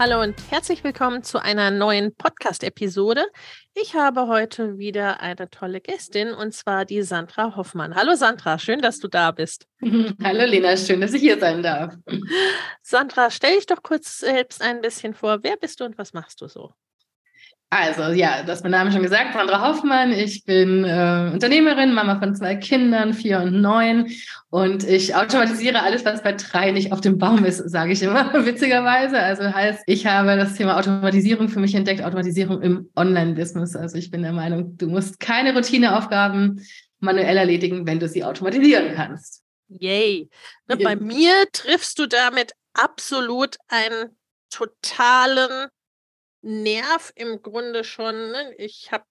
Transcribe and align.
Hallo 0.00 0.22
und 0.22 0.34
herzlich 0.50 0.82
willkommen 0.82 1.22
zu 1.22 1.42
einer 1.42 1.70
neuen 1.70 2.14
Podcast-Episode. 2.14 3.22
Ich 3.74 3.94
habe 3.94 4.28
heute 4.28 4.78
wieder 4.78 5.20
eine 5.20 5.50
tolle 5.50 5.82
Gästin 5.82 6.32
und 6.32 6.54
zwar 6.54 6.86
die 6.86 7.02
Sandra 7.02 7.54
Hoffmann. 7.54 7.94
Hallo 7.94 8.14
Sandra, 8.14 8.58
schön, 8.58 8.80
dass 8.80 8.98
du 8.98 9.08
da 9.08 9.30
bist. 9.30 9.66
Hallo 10.24 10.46
Lena, 10.46 10.74
schön, 10.78 11.02
dass 11.02 11.12
ich 11.12 11.20
hier 11.20 11.38
sein 11.38 11.62
darf. 11.62 11.96
Sandra, 12.80 13.30
stell 13.30 13.56
dich 13.56 13.66
doch 13.66 13.82
kurz 13.82 14.20
selbst 14.20 14.62
ein 14.62 14.80
bisschen 14.80 15.12
vor. 15.12 15.40
Wer 15.42 15.58
bist 15.58 15.80
du 15.80 15.84
und 15.84 15.98
was 15.98 16.14
machst 16.14 16.40
du 16.40 16.48
so? 16.48 16.72
Also 17.72 18.12
ja, 18.12 18.42
das 18.42 18.58
ist 18.58 18.62
mein 18.64 18.72
Name 18.72 18.90
schon 18.90 19.02
gesagt, 19.02 19.32
Sandra 19.32 19.66
Hoffmann. 19.66 20.10
Ich 20.10 20.44
bin 20.44 20.82
äh, 20.82 21.30
Unternehmerin, 21.32 21.92
Mama 21.92 22.18
von 22.18 22.34
zwei 22.34 22.56
Kindern, 22.56 23.14
vier 23.14 23.38
und 23.38 23.60
neun. 23.60 24.10
Und 24.50 24.82
ich 24.82 25.14
automatisiere 25.14 25.80
alles, 25.80 26.04
was 26.04 26.24
bei 26.24 26.32
drei 26.32 26.72
nicht 26.72 26.92
auf 26.92 27.00
dem 27.00 27.18
Baum 27.18 27.44
ist, 27.44 27.58
sage 27.58 27.92
ich 27.92 28.02
immer, 28.02 28.34
witzigerweise. 28.44 29.20
Also 29.20 29.44
heißt, 29.44 29.84
ich 29.86 30.04
habe 30.04 30.36
das 30.36 30.54
Thema 30.54 30.78
Automatisierung 30.78 31.48
für 31.48 31.60
mich 31.60 31.76
entdeckt, 31.76 32.02
Automatisierung 32.02 32.60
im 32.60 32.90
Online-Business. 32.96 33.76
Also 33.76 33.98
ich 33.98 34.10
bin 34.10 34.22
der 34.22 34.32
Meinung, 34.32 34.76
du 34.76 34.88
musst 34.88 35.20
keine 35.20 35.54
Routineaufgaben 35.54 36.66
manuell 36.98 37.36
erledigen, 37.36 37.86
wenn 37.86 38.00
du 38.00 38.08
sie 38.08 38.24
automatisieren 38.24 38.96
kannst. 38.96 39.44
Yay. 39.68 40.28
Ne, 40.66 40.76
ja. 40.76 40.88
Bei 40.88 40.96
mir 40.96 41.32
triffst 41.52 42.00
du 42.00 42.06
damit 42.06 42.52
absolut 42.74 43.58
einen 43.68 44.16
totalen 44.50 45.68
Nerv 46.42 47.12
im 47.16 47.42
Grunde 47.42 47.84
schon. 47.84 48.30
Ne? 48.30 48.54
Ich 48.56 48.92
habe 48.92 49.04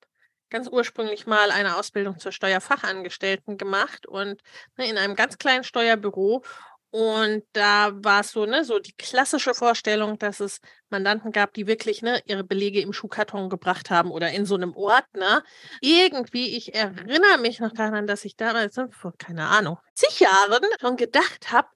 ganz 0.50 0.68
ursprünglich 0.68 1.28
mal 1.28 1.52
eine 1.52 1.78
Ausbildung 1.78 2.20
zur 2.20 2.32
Steuerfachangestellten 2.32 3.58
gemacht 3.58 4.08
und 4.08 4.42
ne, 4.78 4.90
in 4.90 4.98
einem 4.98 5.16
ganz 5.16 5.38
kleinen 5.38 5.64
Steuerbüro. 5.64 6.44
Und 6.92 7.44
da 7.54 7.92
war 7.94 8.22
es 8.22 8.32
so, 8.32 8.48
ne, 8.48 8.66
so 8.66 8.80
die 8.80 8.94
klassische 8.94 9.54
Vorstellung, 9.54 10.18
dass 10.18 10.40
es 10.40 10.60
Mandanten 10.90 11.32
gab, 11.32 11.54
die 11.54 11.68
wirklich 11.68 12.02
ne, 12.02 12.20
ihre 12.26 12.44
Belege 12.44 12.82
im 12.82 12.94
Schuhkarton 12.94 13.50
gebracht 13.50 13.92
haben 13.92 14.10
oder 14.10 14.32
in 14.32 14.46
so 14.46 14.56
einem 14.56 14.76
Ordner. 14.76 15.44
Irgendwie, 15.82 16.58
ich 16.58 16.74
erinnere 16.74 17.38
mich 17.40 17.60
noch 17.60 17.74
daran, 17.74 18.08
dass 18.08 18.26
ich 18.26 18.36
damals, 18.36 18.76
ne, 18.76 18.90
vor 18.92 19.14
keine 19.20 19.46
Ahnung, 19.48 19.78
zig 19.94 20.20
Jahren 20.20 20.66
schon 20.82 20.98
gedacht 20.98 21.52
habe, 21.52 21.68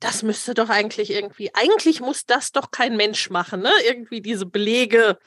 das 0.00 0.22
müsste 0.22 0.54
doch 0.54 0.70
eigentlich 0.70 1.10
irgendwie, 1.10 1.54
eigentlich 1.54 2.00
muss 2.00 2.24
das 2.24 2.52
doch 2.52 2.70
kein 2.70 2.96
Mensch 2.96 3.30
machen, 3.30 3.60
ne? 3.60 3.70
Irgendwie 3.86 4.20
diese 4.22 4.46
Belege 4.46 5.18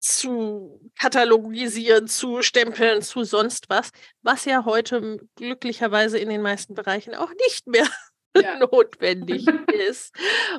zu 0.00 0.90
katalogisieren, 0.98 2.08
zu 2.08 2.42
stempeln, 2.42 3.02
zu 3.02 3.24
sonst 3.24 3.68
was, 3.68 3.90
was 4.22 4.44
ja 4.44 4.64
heute 4.64 5.18
glücklicherweise 5.36 6.18
in 6.18 6.28
den 6.28 6.42
meisten 6.42 6.74
Bereichen 6.74 7.14
auch 7.14 7.30
nicht 7.46 7.66
mehr 7.66 7.86
ja. 8.36 8.58
notwendig 8.58 9.46
ist. 9.88 10.14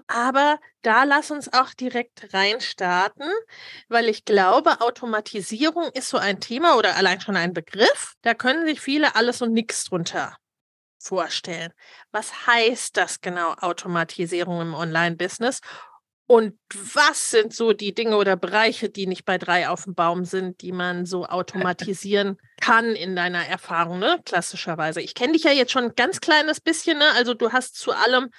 Aber 0.08 0.60
da 0.82 1.04
lass 1.04 1.30
uns 1.32 1.52
auch 1.54 1.74
direkt 1.74 2.34
reinstarten, 2.34 3.30
weil 3.88 4.10
ich 4.10 4.26
glaube, 4.26 4.82
Automatisierung 4.82 5.90
ist 5.94 6.10
so 6.10 6.18
ein 6.18 6.40
Thema 6.40 6.78
oder 6.78 6.96
allein 6.96 7.22
schon 7.22 7.36
ein 7.36 7.54
Begriff. 7.54 8.14
Da 8.22 8.34
können 8.34 8.66
sich 8.66 8.82
viele 8.82 9.16
alles 9.16 9.42
und 9.42 9.54
nichts 9.54 9.86
drunter 9.86 10.36
vorstellen. 11.06 11.72
Was 12.12 12.48
heißt 12.48 12.98
das 12.98 13.22
genau, 13.22 13.54
Automatisierung 13.54 14.62
im 14.62 14.74
Online-Business? 14.74 15.62
Und 16.28 16.58
was 16.74 17.30
sind 17.30 17.54
so 17.54 17.74
die 17.74 17.94
Dinge 17.94 18.18
oder 18.18 18.36
Bereiche, 18.36 18.90
die 18.90 19.06
nicht 19.06 19.26
bei 19.26 19.38
drei 19.38 19.70
auf 19.70 19.84
dem 19.84 19.94
Baum 19.94 20.26
sind, 20.26 20.62
die 20.62 20.72
man 20.72 21.06
so 21.06 21.26
automatisieren 21.28 22.38
kann 22.60 22.96
in 22.96 23.16
deiner 23.16 23.46
Erfahrung, 23.46 24.00
ne? 24.00 24.20
Klassischerweise. 24.26 25.02
Ich 25.02 25.14
kenne 25.14 25.34
dich 25.34 25.44
ja 25.44 25.52
jetzt 25.52 25.72
schon 25.72 25.84
ein 25.84 25.96
ganz 25.96 26.22
kleines 26.22 26.60
bisschen, 26.60 26.98
ne? 26.98 27.12
Also 27.16 27.36
du 27.36 27.52
hast 27.52 27.76
zu 27.76 27.92
allem 27.92 28.32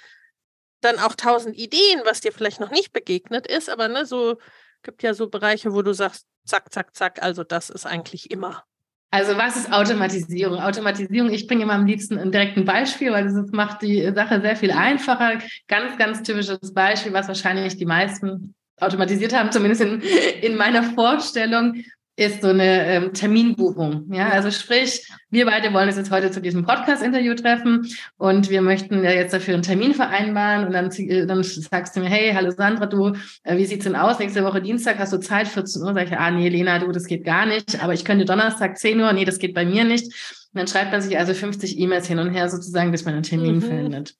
dann 0.81 0.99
auch 0.99 1.15
tausend 1.15 1.55
Ideen, 1.55 2.01
was 2.03 2.21
dir 2.21 2.31
vielleicht 2.31 2.59
noch 2.59 2.71
nicht 2.71 2.91
begegnet 2.91 3.47
ist, 3.47 3.69
aber 3.69 3.87
ne, 3.87 4.05
so 4.05 4.37
gibt 4.83 5.01
ja 5.03 5.13
so 5.13 5.29
Bereiche, 5.29 5.73
wo 5.73 5.81
du 5.81 5.93
sagst, 5.93 6.27
zack, 6.45 6.71
zack, 6.71 6.95
zack, 6.95 7.23
also 7.23 7.43
das 7.43 7.69
ist 7.69 7.85
eigentlich 7.85 8.31
immer. 8.31 8.63
Also 9.09 9.37
was 9.37 9.55
ist 9.55 9.71
Automatisierung? 9.71 10.59
Automatisierung, 10.59 11.31
ich 11.31 11.47
bringe 11.47 11.63
immer 11.63 11.73
am 11.73 11.85
liebsten 11.85 12.17
ein 12.17 12.31
direkten 12.31 12.65
Beispiel, 12.65 13.11
weil 13.11 13.23
das 13.23 13.51
macht 13.51 13.81
die 13.81 14.11
Sache 14.13 14.41
sehr 14.41 14.55
viel 14.55 14.71
einfacher. 14.71 15.39
Ganz, 15.67 15.97
ganz 15.97 16.23
typisches 16.23 16.73
Beispiel, 16.73 17.13
was 17.13 17.27
wahrscheinlich 17.27 17.77
die 17.77 17.85
meisten 17.85 18.53
automatisiert 18.79 19.33
haben, 19.33 19.51
zumindest 19.51 19.81
in, 19.81 20.01
in 20.41 20.55
meiner 20.55 20.83
Vorstellung 20.83 21.83
ist 22.17 22.41
so 22.41 22.47
eine 22.47 22.85
ähm, 22.87 23.13
Terminbuchung. 23.13 24.11
Ja, 24.11 24.29
also 24.29 24.49
sprich, 24.49 25.07
wir 25.29 25.45
beide 25.45 25.71
wollen 25.71 25.87
uns 25.87 25.97
jetzt 25.97 26.09
heute 26.09 26.31
zu 26.31 26.41
diesem 26.41 26.65
Podcast-Interview 26.65 27.35
treffen 27.35 27.87
und 28.17 28.49
wir 28.49 28.63
möchten 28.63 29.03
ja 29.03 29.11
jetzt 29.11 29.33
dafür 29.33 29.53
einen 29.53 29.61
Termin 29.61 29.93
vereinbaren 29.93 30.65
und 30.65 30.73
dann, 30.73 30.89
äh, 30.91 31.27
dann 31.27 31.43
sagst 31.43 31.95
du 31.95 31.99
mir, 31.99 32.09
hey, 32.09 32.33
hallo 32.33 32.49
Sandra, 32.49 32.87
du, 32.87 33.13
äh, 33.43 33.55
wie 33.55 33.65
sieht's 33.65 33.83
denn 33.83 33.95
aus? 33.95 34.17
Nächste 34.17 34.43
Woche 34.43 34.63
Dienstag 34.63 34.97
hast 34.97 35.13
du 35.13 35.19
Zeit, 35.19 35.47
14 35.47 35.83
Uhr? 35.83 35.93
Sag 35.93 36.07
ich, 36.07 36.17
ah, 36.17 36.31
nee, 36.31 36.49
Lena, 36.49 36.79
du, 36.79 36.91
das 36.91 37.05
geht 37.05 37.23
gar 37.23 37.45
nicht, 37.45 37.83
aber 37.83 37.93
ich 37.93 38.03
könnte 38.03 38.25
Donnerstag 38.25 38.79
10 38.79 38.99
Uhr, 38.99 39.13
nee, 39.13 39.23
das 39.23 39.37
geht 39.37 39.53
bei 39.53 39.63
mir 39.63 39.83
nicht. 39.83 40.05
Und 40.05 40.59
dann 40.59 40.67
schreibt 40.67 40.91
man 40.91 41.01
sich 41.01 41.19
also 41.19 41.35
50 41.35 41.77
E-Mails 41.77 42.07
hin 42.07 42.17
und 42.17 42.31
her 42.31 42.49
sozusagen, 42.49 42.91
bis 42.91 43.05
man 43.05 43.13
einen 43.13 43.23
Termin 43.23 43.57
mhm. 43.57 43.61
findet. 43.61 44.15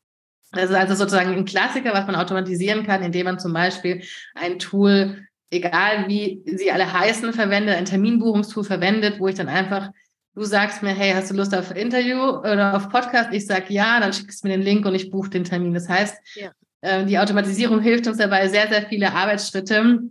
Das 0.51 0.69
ist 0.69 0.75
also 0.75 0.93
sozusagen 0.93 1.33
ein 1.33 1.45
Klassiker, 1.45 1.93
was 1.93 2.05
man 2.05 2.15
automatisieren 2.15 2.85
kann, 2.85 3.01
indem 3.01 3.25
man 3.25 3.39
zum 3.39 3.53
Beispiel 3.53 4.03
ein 4.35 4.59
Tool 4.59 5.26
egal 5.49 6.07
wie 6.07 6.41
sie 6.45 6.71
alle 6.71 6.91
heißen, 6.91 7.33
verwende, 7.33 7.75
ein 7.75 7.85
Terminbuchungstool 7.85 8.63
verwendet, 8.63 9.19
wo 9.19 9.27
ich 9.27 9.35
dann 9.35 9.47
einfach, 9.47 9.89
du 10.35 10.43
sagst 10.43 10.83
mir, 10.83 10.93
hey, 10.93 11.13
hast 11.13 11.31
du 11.31 11.35
Lust 11.35 11.55
auf 11.55 11.75
Interview 11.75 12.19
oder 12.39 12.75
auf 12.75 12.89
Podcast? 12.89 13.33
Ich 13.33 13.45
sage 13.45 13.73
ja, 13.73 13.99
dann 13.99 14.13
schickst 14.13 14.43
du 14.43 14.47
mir 14.47 14.57
den 14.57 14.63
Link 14.63 14.85
und 14.85 14.95
ich 14.95 15.09
buche 15.09 15.29
den 15.29 15.43
Termin. 15.43 15.73
Das 15.73 15.87
heißt, 15.87 16.15
ja. 16.35 16.51
äh, 16.81 17.05
die 17.05 17.19
Automatisierung 17.19 17.81
hilft 17.81 18.07
uns 18.07 18.17
dabei, 18.17 18.47
sehr, 18.47 18.67
sehr 18.67 18.83
viele 18.87 19.13
Arbeitsschritte 19.13 20.01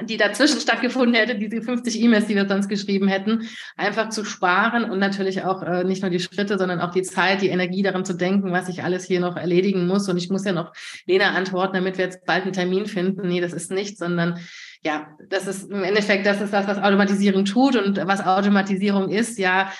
die 0.00 0.16
dazwischen 0.16 0.60
stattgefunden 0.60 1.14
hätte, 1.14 1.34
diese 1.34 1.60
50 1.60 2.00
E-Mails, 2.00 2.26
die 2.26 2.34
wir 2.34 2.48
sonst 2.48 2.68
geschrieben 2.68 3.08
hätten, 3.08 3.48
einfach 3.76 4.08
zu 4.08 4.24
sparen 4.24 4.90
und 4.90 4.98
natürlich 4.98 5.42
auch 5.42 5.62
äh, 5.62 5.84
nicht 5.84 6.02
nur 6.02 6.10
die 6.10 6.20
Schritte, 6.20 6.58
sondern 6.58 6.80
auch 6.80 6.92
die 6.92 7.02
Zeit, 7.02 7.42
die 7.42 7.48
Energie 7.48 7.82
daran 7.82 8.04
zu 8.04 8.14
denken, 8.14 8.52
was 8.52 8.68
ich 8.68 8.82
alles 8.82 9.04
hier 9.04 9.20
noch 9.20 9.36
erledigen 9.36 9.86
muss. 9.86 10.08
Und 10.08 10.16
ich 10.16 10.30
muss 10.30 10.44
ja 10.44 10.52
noch 10.52 10.72
Lena 11.06 11.32
antworten, 11.32 11.74
damit 11.74 11.98
wir 11.98 12.06
jetzt 12.06 12.24
bald 12.24 12.44
einen 12.44 12.54
Termin 12.54 12.86
finden. 12.86 13.28
Nee, 13.28 13.40
das 13.40 13.52
ist 13.52 13.70
nicht, 13.70 13.98
sondern 13.98 14.38
ja, 14.84 15.16
das 15.28 15.46
ist 15.46 15.70
im 15.70 15.84
Endeffekt, 15.84 16.26
das 16.26 16.40
ist 16.40 16.52
das, 16.52 16.66
was 16.66 16.78
Automatisierung 16.78 17.44
tut 17.44 17.76
und 17.76 17.96
was 18.06 18.24
Automatisierung 18.24 19.10
ist, 19.10 19.38
ja, 19.38 19.72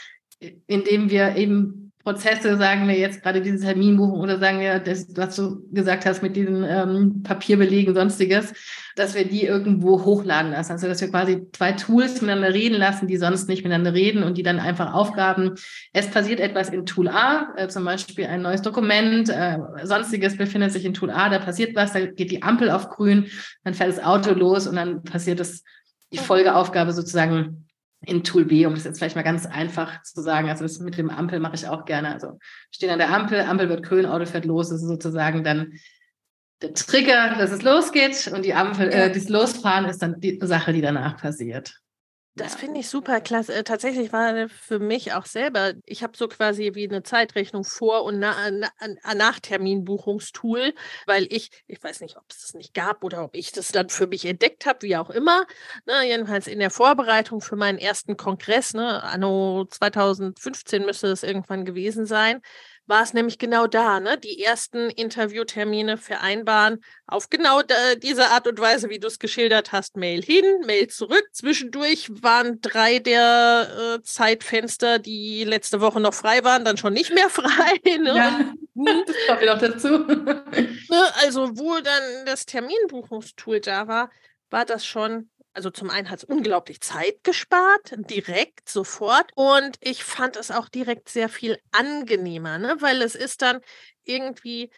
indem 0.66 1.10
wir 1.10 1.36
eben 1.36 1.81
Prozesse, 2.02 2.56
sagen 2.56 2.88
wir 2.88 2.98
jetzt 2.98 3.22
gerade 3.22 3.40
diese 3.40 3.64
Terminbuchung 3.64 4.20
oder 4.20 4.38
sagen 4.38 4.58
wir, 4.58 4.80
das, 4.80 5.06
was 5.16 5.36
du 5.36 5.62
gesagt 5.70 6.04
hast 6.04 6.22
mit 6.22 6.34
diesen 6.34 6.64
ähm, 6.64 7.22
Papierbelegen, 7.22 7.94
sonstiges, 7.94 8.52
dass 8.96 9.14
wir 9.14 9.24
die 9.24 9.44
irgendwo 9.44 10.04
hochladen 10.04 10.50
lassen. 10.52 10.72
Also 10.72 10.88
dass 10.88 11.00
wir 11.00 11.10
quasi 11.10 11.46
zwei 11.52 11.72
Tools 11.72 12.20
miteinander 12.20 12.52
reden 12.52 12.78
lassen, 12.78 13.06
die 13.06 13.16
sonst 13.16 13.48
nicht 13.48 13.62
miteinander 13.62 13.94
reden 13.94 14.24
und 14.24 14.36
die 14.36 14.42
dann 14.42 14.58
einfach 14.58 14.94
Aufgaben, 14.94 15.54
es 15.92 16.08
passiert 16.10 16.40
etwas 16.40 16.70
in 16.70 16.86
Tool 16.86 17.08
A, 17.08 17.54
äh, 17.56 17.68
zum 17.68 17.84
Beispiel 17.84 18.26
ein 18.26 18.42
neues 18.42 18.62
Dokument, 18.62 19.28
äh, 19.28 19.58
sonstiges 19.84 20.36
befindet 20.36 20.72
sich 20.72 20.84
in 20.84 20.94
Tool 20.94 21.10
A, 21.10 21.28
da 21.28 21.38
passiert 21.38 21.76
was, 21.76 21.92
da 21.92 22.04
geht 22.04 22.32
die 22.32 22.42
Ampel 22.42 22.70
auf 22.70 22.88
grün, 22.88 23.26
dann 23.62 23.74
fährt 23.74 23.90
das 23.90 24.02
Auto 24.02 24.32
los 24.34 24.66
und 24.66 24.74
dann 24.76 25.04
passiert 25.04 25.38
es, 25.38 25.62
die 26.12 26.18
Folgeaufgabe 26.18 26.92
sozusagen 26.92 27.66
in 28.04 28.24
Tool 28.24 28.44
B, 28.44 28.66
um 28.66 28.74
das 28.74 28.84
jetzt 28.84 28.98
vielleicht 28.98 29.16
mal 29.16 29.22
ganz 29.22 29.46
einfach 29.46 30.02
zu 30.02 30.20
sagen. 30.22 30.48
Also 30.48 30.64
das 30.64 30.80
mit 30.80 30.98
dem 30.98 31.10
Ampel 31.10 31.40
mache 31.40 31.54
ich 31.54 31.68
auch 31.68 31.84
gerne. 31.84 32.12
Also 32.12 32.38
stehen 32.70 32.90
an 32.90 32.98
der 32.98 33.10
Ampel, 33.10 33.40
Ampel 33.40 33.68
wird 33.68 33.84
grün, 33.84 34.06
Auto 34.06 34.26
fährt 34.26 34.44
los, 34.44 34.70
das 34.70 34.82
ist 34.82 34.88
sozusagen 34.88 35.44
dann 35.44 35.74
der 36.62 36.74
Trigger, 36.74 37.34
dass 37.38 37.50
es 37.50 37.62
losgeht 37.62 38.30
und 38.34 38.44
die 38.44 38.54
Ampel, 38.54 38.88
äh, 38.88 39.12
das 39.12 39.28
Losfahren 39.28 39.86
ist 39.86 40.02
dann 40.02 40.20
die 40.20 40.38
Sache, 40.42 40.72
die 40.72 40.80
danach 40.80 41.16
passiert. 41.16 41.74
Das 42.34 42.54
finde 42.54 42.80
ich 42.80 42.88
super 42.88 43.20
klasse. 43.20 43.52
Äh, 43.52 43.62
tatsächlich 43.62 44.10
war 44.10 44.48
für 44.48 44.78
mich 44.78 45.12
auch 45.12 45.26
selber, 45.26 45.74
ich 45.84 46.02
habe 46.02 46.16
so 46.16 46.28
quasi 46.28 46.70
wie 46.74 46.88
eine 46.88 47.02
Zeitrechnung 47.02 47.62
vor- 47.62 48.04
und 48.04 48.18
na, 48.20 48.50
na, 48.50 48.70
nach 49.14 49.38
Terminbuchungstool, 49.38 50.72
weil 51.06 51.26
ich, 51.28 51.50
ich 51.66 51.82
weiß 51.82 52.00
nicht, 52.00 52.16
ob 52.16 52.24
es 52.30 52.40
das 52.40 52.54
nicht 52.54 52.72
gab 52.72 53.04
oder 53.04 53.24
ob 53.24 53.34
ich 53.36 53.52
das 53.52 53.68
dann 53.68 53.90
für 53.90 54.06
mich 54.06 54.24
entdeckt 54.24 54.64
habe, 54.64 54.80
wie 54.80 54.96
auch 54.96 55.10
immer. 55.10 55.46
Ne, 55.84 56.06
jedenfalls 56.08 56.46
in 56.46 56.58
der 56.58 56.70
Vorbereitung 56.70 57.42
für 57.42 57.56
meinen 57.56 57.76
ersten 57.78 58.16
Kongress, 58.16 58.72
ne, 58.72 59.02
anno 59.02 59.66
2015 59.66 60.86
müsste 60.86 61.08
es 61.08 61.22
irgendwann 61.24 61.66
gewesen 61.66 62.06
sein, 62.06 62.40
war 62.86 63.02
es 63.02 63.14
nämlich 63.14 63.38
genau 63.38 63.66
da, 63.66 64.00
ne? 64.00 64.18
Die 64.18 64.42
ersten 64.42 64.90
Interviewtermine 64.90 65.96
vereinbaren 65.96 66.82
auf 67.06 67.30
genau 67.30 67.62
diese 68.02 68.28
Art 68.30 68.46
und 68.46 68.58
Weise, 68.58 68.90
wie 68.90 68.98
du 68.98 69.06
es 69.06 69.18
geschildert 69.18 69.72
hast. 69.72 69.96
Mail 69.96 70.22
hin, 70.22 70.44
Mail 70.66 70.88
zurück. 70.88 71.24
Zwischendurch 71.32 72.10
waren 72.22 72.60
drei 72.60 72.98
der 72.98 73.98
äh, 73.98 74.02
Zeitfenster, 74.02 74.98
die 74.98 75.44
letzte 75.44 75.80
Woche 75.80 76.00
noch 76.00 76.14
frei 76.14 76.42
waren, 76.44 76.64
dann 76.64 76.76
schon 76.76 76.92
nicht 76.92 77.14
mehr 77.14 77.28
frei. 77.30 77.78
Ne? 77.98 78.14
Ja, 78.16 78.54
das 78.74 79.16
kommt 79.28 79.46
noch 79.46 79.58
dazu. 79.58 79.98
ne? 79.98 80.44
Also, 81.22 81.50
wo 81.58 81.78
dann 81.80 82.26
das 82.26 82.46
Terminbuchungstool 82.46 83.60
da 83.60 83.86
war, 83.86 84.10
war 84.50 84.64
das 84.64 84.84
schon 84.84 85.30
also 85.54 85.70
zum 85.70 85.90
einen 85.90 86.10
hat 86.10 86.20
es 86.20 86.24
unglaublich 86.24 86.80
Zeit 86.80 87.22
gespart, 87.24 87.94
direkt, 87.96 88.68
sofort. 88.68 89.30
Und 89.34 89.76
ich 89.80 90.04
fand 90.04 90.36
es 90.36 90.50
auch 90.50 90.68
direkt 90.68 91.08
sehr 91.08 91.28
viel 91.28 91.58
angenehmer, 91.72 92.58
ne? 92.58 92.76
weil 92.80 93.02
es 93.02 93.14
ist 93.14 93.42
dann 93.42 93.60
irgendwie 94.04 94.70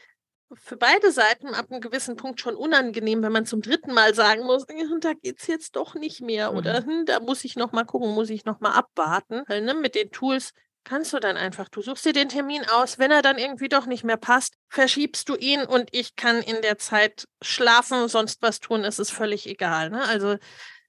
für 0.52 0.76
beide 0.76 1.10
Seiten 1.10 1.48
ab 1.48 1.66
einem 1.70 1.80
gewissen 1.80 2.16
Punkt 2.16 2.40
schon 2.40 2.54
unangenehm, 2.54 3.22
wenn 3.22 3.32
man 3.32 3.46
zum 3.46 3.62
dritten 3.62 3.92
Mal 3.92 4.14
sagen 4.14 4.44
muss, 4.44 4.66
da 5.00 5.12
geht 5.14 5.40
es 5.40 5.46
jetzt 5.46 5.76
doch 5.76 5.94
nicht 5.94 6.20
mehr 6.20 6.52
mhm. 6.52 6.58
oder 6.58 6.84
hm, 6.84 7.06
da 7.06 7.20
muss 7.20 7.44
ich 7.44 7.56
noch 7.56 7.72
mal 7.72 7.84
gucken, 7.84 8.10
muss 8.14 8.30
ich 8.30 8.44
noch 8.44 8.60
mal 8.60 8.72
abwarten. 8.72 9.42
Weil, 9.46 9.62
ne, 9.62 9.74
mit 9.74 9.94
den 9.94 10.10
Tools 10.10 10.52
kannst 10.84 11.12
du 11.12 11.18
dann 11.18 11.36
einfach, 11.36 11.68
du 11.68 11.82
suchst 11.82 12.04
dir 12.04 12.12
den 12.12 12.28
Termin 12.28 12.64
aus, 12.70 12.98
wenn 12.98 13.10
er 13.10 13.22
dann 13.22 13.38
irgendwie 13.38 13.68
doch 13.68 13.86
nicht 13.86 14.04
mehr 14.04 14.16
passt, 14.16 14.54
verschiebst 14.68 15.28
du 15.28 15.36
ihn 15.36 15.62
und 15.64 15.88
ich 15.92 16.16
kann 16.16 16.42
in 16.42 16.62
der 16.62 16.78
Zeit 16.78 17.26
schlafen, 17.42 18.08
sonst 18.08 18.42
was 18.42 18.60
tun, 18.60 18.84
es 18.84 18.98
ist 18.98 19.10
völlig 19.10 19.46
egal. 19.46 19.90
Ne? 19.90 20.02
Also 20.04 20.36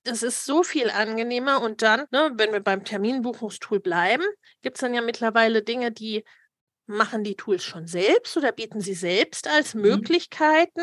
das 0.04 0.22
ist 0.22 0.46
so 0.46 0.64
viel 0.64 0.90
angenehmer 0.90 1.62
und 1.62 1.82
dann, 1.82 2.06
ne, 2.12 2.32
wenn 2.36 2.52
wir 2.52 2.60
beim 2.60 2.84
Terminbuchungstool 2.84 3.80
bleiben, 3.80 4.24
gibt 4.62 4.78
es 4.78 4.82
dann 4.82 4.94
ja 4.94 5.02
mittlerweile 5.02 5.64
Dinge, 5.64 5.92
die 5.92 6.24
machen 6.86 7.24
die 7.24 7.36
Tools 7.36 7.64
schon 7.64 7.88
selbst 7.88 8.38
oder 8.38 8.52
bieten 8.52 8.82
sie 8.82 8.94
selbst 8.94 9.48
als 9.48 9.74
mhm. 9.74 9.82
Möglichkeiten 9.82 10.82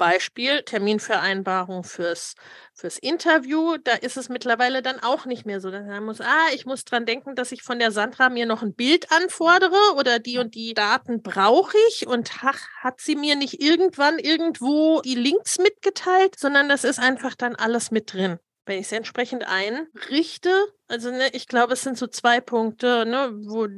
Beispiel 0.00 0.62
Terminvereinbarung 0.62 1.84
fürs, 1.84 2.34
fürs 2.72 2.96
Interview, 2.96 3.76
da 3.84 3.92
ist 3.92 4.16
es 4.16 4.30
mittlerweile 4.30 4.80
dann 4.80 4.98
auch 4.98 5.26
nicht 5.26 5.44
mehr 5.44 5.60
so, 5.60 5.70
man 5.70 6.04
muss, 6.04 6.22
ah, 6.22 6.46
ich 6.54 6.64
muss 6.64 6.86
dran 6.86 7.04
denken, 7.04 7.36
dass 7.36 7.52
ich 7.52 7.62
von 7.62 7.78
der 7.78 7.92
Sandra 7.92 8.30
mir 8.30 8.46
noch 8.46 8.62
ein 8.62 8.74
Bild 8.74 9.12
anfordere 9.12 9.76
oder 9.98 10.18
die 10.18 10.38
und 10.38 10.54
die 10.54 10.72
Daten 10.72 11.20
brauche 11.22 11.76
ich 11.90 12.06
und 12.06 12.30
ach, 12.42 12.66
hat 12.78 13.02
sie 13.02 13.14
mir 13.14 13.36
nicht 13.36 13.62
irgendwann 13.62 14.18
irgendwo 14.18 15.02
die 15.02 15.16
Links 15.16 15.58
mitgeteilt, 15.58 16.38
sondern 16.38 16.70
das 16.70 16.84
ist 16.84 16.98
einfach 16.98 17.34
dann 17.34 17.54
alles 17.54 17.90
mit 17.90 18.14
drin. 18.14 18.38
Wenn 18.64 18.78
ich 18.78 18.86
es 18.86 18.92
entsprechend 18.92 19.46
einrichte, 19.46 20.50
also 20.88 21.10
ne, 21.10 21.28
ich 21.32 21.46
glaube, 21.46 21.74
es 21.74 21.82
sind 21.82 21.98
so 21.98 22.06
zwei 22.06 22.40
Punkte, 22.40 23.04
ne, 23.04 23.32
wo 23.34 23.68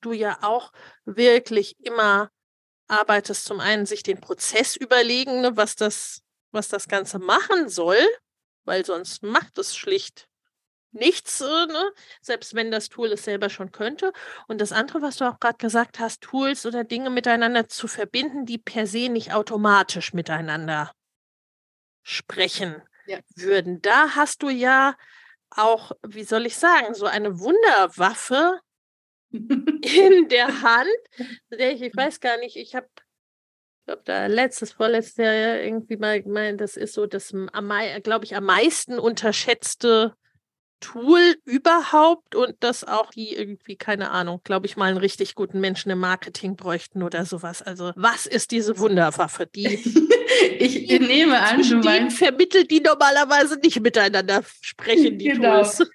du 0.00 0.12
ja 0.12 0.38
auch 0.42 0.72
wirklich 1.04 1.76
immer 1.80 2.30
arbeitest, 2.88 3.44
zum 3.44 3.60
einen 3.60 3.86
sich 3.86 4.02
den 4.02 4.20
Prozess 4.20 4.76
überlegen, 4.76 5.40
ne, 5.40 5.56
was, 5.56 5.76
das, 5.76 6.22
was 6.50 6.68
das 6.68 6.88
Ganze 6.88 7.18
machen 7.18 7.68
soll, 7.68 8.00
weil 8.64 8.84
sonst 8.84 9.22
macht 9.22 9.58
es 9.58 9.76
schlicht 9.76 10.28
nichts, 10.92 11.40
äh, 11.40 11.66
ne? 11.66 11.92
selbst 12.20 12.54
wenn 12.54 12.70
das 12.70 12.88
Tool 12.88 13.12
es 13.12 13.24
selber 13.24 13.50
schon 13.50 13.72
könnte. 13.72 14.12
Und 14.46 14.60
das 14.60 14.72
andere, 14.72 15.02
was 15.02 15.16
du 15.16 15.28
auch 15.28 15.38
gerade 15.40 15.58
gesagt 15.58 15.98
hast, 15.98 16.22
Tools 16.22 16.66
oder 16.66 16.84
Dinge 16.84 17.10
miteinander 17.10 17.68
zu 17.68 17.88
verbinden, 17.88 18.46
die 18.46 18.58
per 18.58 18.86
se 18.86 19.08
nicht 19.08 19.32
automatisch 19.32 20.12
miteinander 20.12 20.92
sprechen 22.02 22.82
ja. 23.06 23.18
würden. 23.36 23.82
Da 23.82 24.14
hast 24.14 24.42
du 24.42 24.48
ja 24.48 24.96
auch, 25.50 25.92
wie 26.06 26.24
soll 26.24 26.46
ich 26.46 26.56
sagen, 26.56 26.94
so 26.94 27.06
eine 27.06 27.38
Wunderwaffe, 27.40 28.60
in 29.32 30.28
der 30.28 30.62
Hand. 30.62 30.88
Ich, 31.50 31.96
weiß 31.96 32.20
gar 32.20 32.38
nicht, 32.38 32.56
ich 32.56 32.74
habe, 32.74 32.86
ich 32.96 33.86
glaube, 33.86 34.02
da 34.04 34.26
letztes, 34.26 34.72
vorletztes 34.72 35.16
Jahr 35.16 35.60
irgendwie 35.60 35.96
mal 35.96 36.22
gemeint, 36.22 36.60
das 36.60 36.76
ist 36.76 36.94
so 36.94 37.06
das, 37.06 37.34
glaube 38.02 38.24
ich, 38.24 38.36
am 38.36 38.44
meisten 38.44 38.98
unterschätzte 38.98 40.14
Tool 40.80 41.36
überhaupt 41.44 42.34
und 42.34 42.54
dass 42.60 42.84
auch 42.84 43.10
die 43.10 43.34
irgendwie, 43.34 43.76
keine 43.76 44.10
Ahnung, 44.10 44.40
glaube 44.44 44.66
ich, 44.66 44.76
mal 44.76 44.88
einen 44.88 44.98
richtig 44.98 45.34
guten 45.34 45.60
Menschen 45.60 45.90
im 45.90 45.98
Marketing 45.98 46.56
bräuchten 46.56 47.02
oder 47.02 47.24
sowas. 47.24 47.62
Also, 47.62 47.92
was 47.96 48.26
ist 48.26 48.52
diese 48.52 48.78
Wunderwaffe? 48.78 49.46
Die 49.46 49.66
ich 50.58 50.86
die, 50.86 51.00
nehme 51.00 51.40
an, 51.40 51.62
du 51.62 51.78
meinst. 51.78 52.18
vermittelt, 52.18 52.70
die 52.70 52.80
normalerweise 52.80 53.58
nicht 53.58 53.80
miteinander 53.80 54.42
sprechen, 54.60 55.18
die 55.18 55.28
genau. 55.30 55.62
Tools. 55.62 55.90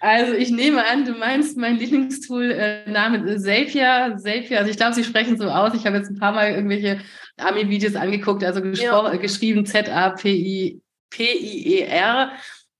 Also 0.00 0.32
ich 0.32 0.50
nehme 0.50 0.86
an, 0.86 1.04
du 1.04 1.12
meinst 1.12 1.56
mein 1.56 1.76
Lieblingstool 1.76 2.52
äh, 2.52 2.88
Name 2.88 3.36
Zapier. 3.38 4.16
Zapier, 4.16 4.58
also 4.58 4.70
ich 4.70 4.76
glaube, 4.76 4.94
sie 4.94 5.02
sprechen 5.02 5.36
so 5.36 5.48
aus. 5.48 5.74
Ich 5.74 5.86
habe 5.86 5.96
jetzt 5.96 6.10
ein 6.10 6.18
paar 6.18 6.32
Mal 6.32 6.52
irgendwelche 6.52 7.00
Ami-Videos 7.36 7.96
angeguckt, 7.96 8.44
also 8.44 8.60
ja. 8.64 9.16
geschrieben 9.16 9.66
Z-A-P-I-P-I-E-R. 9.66 10.80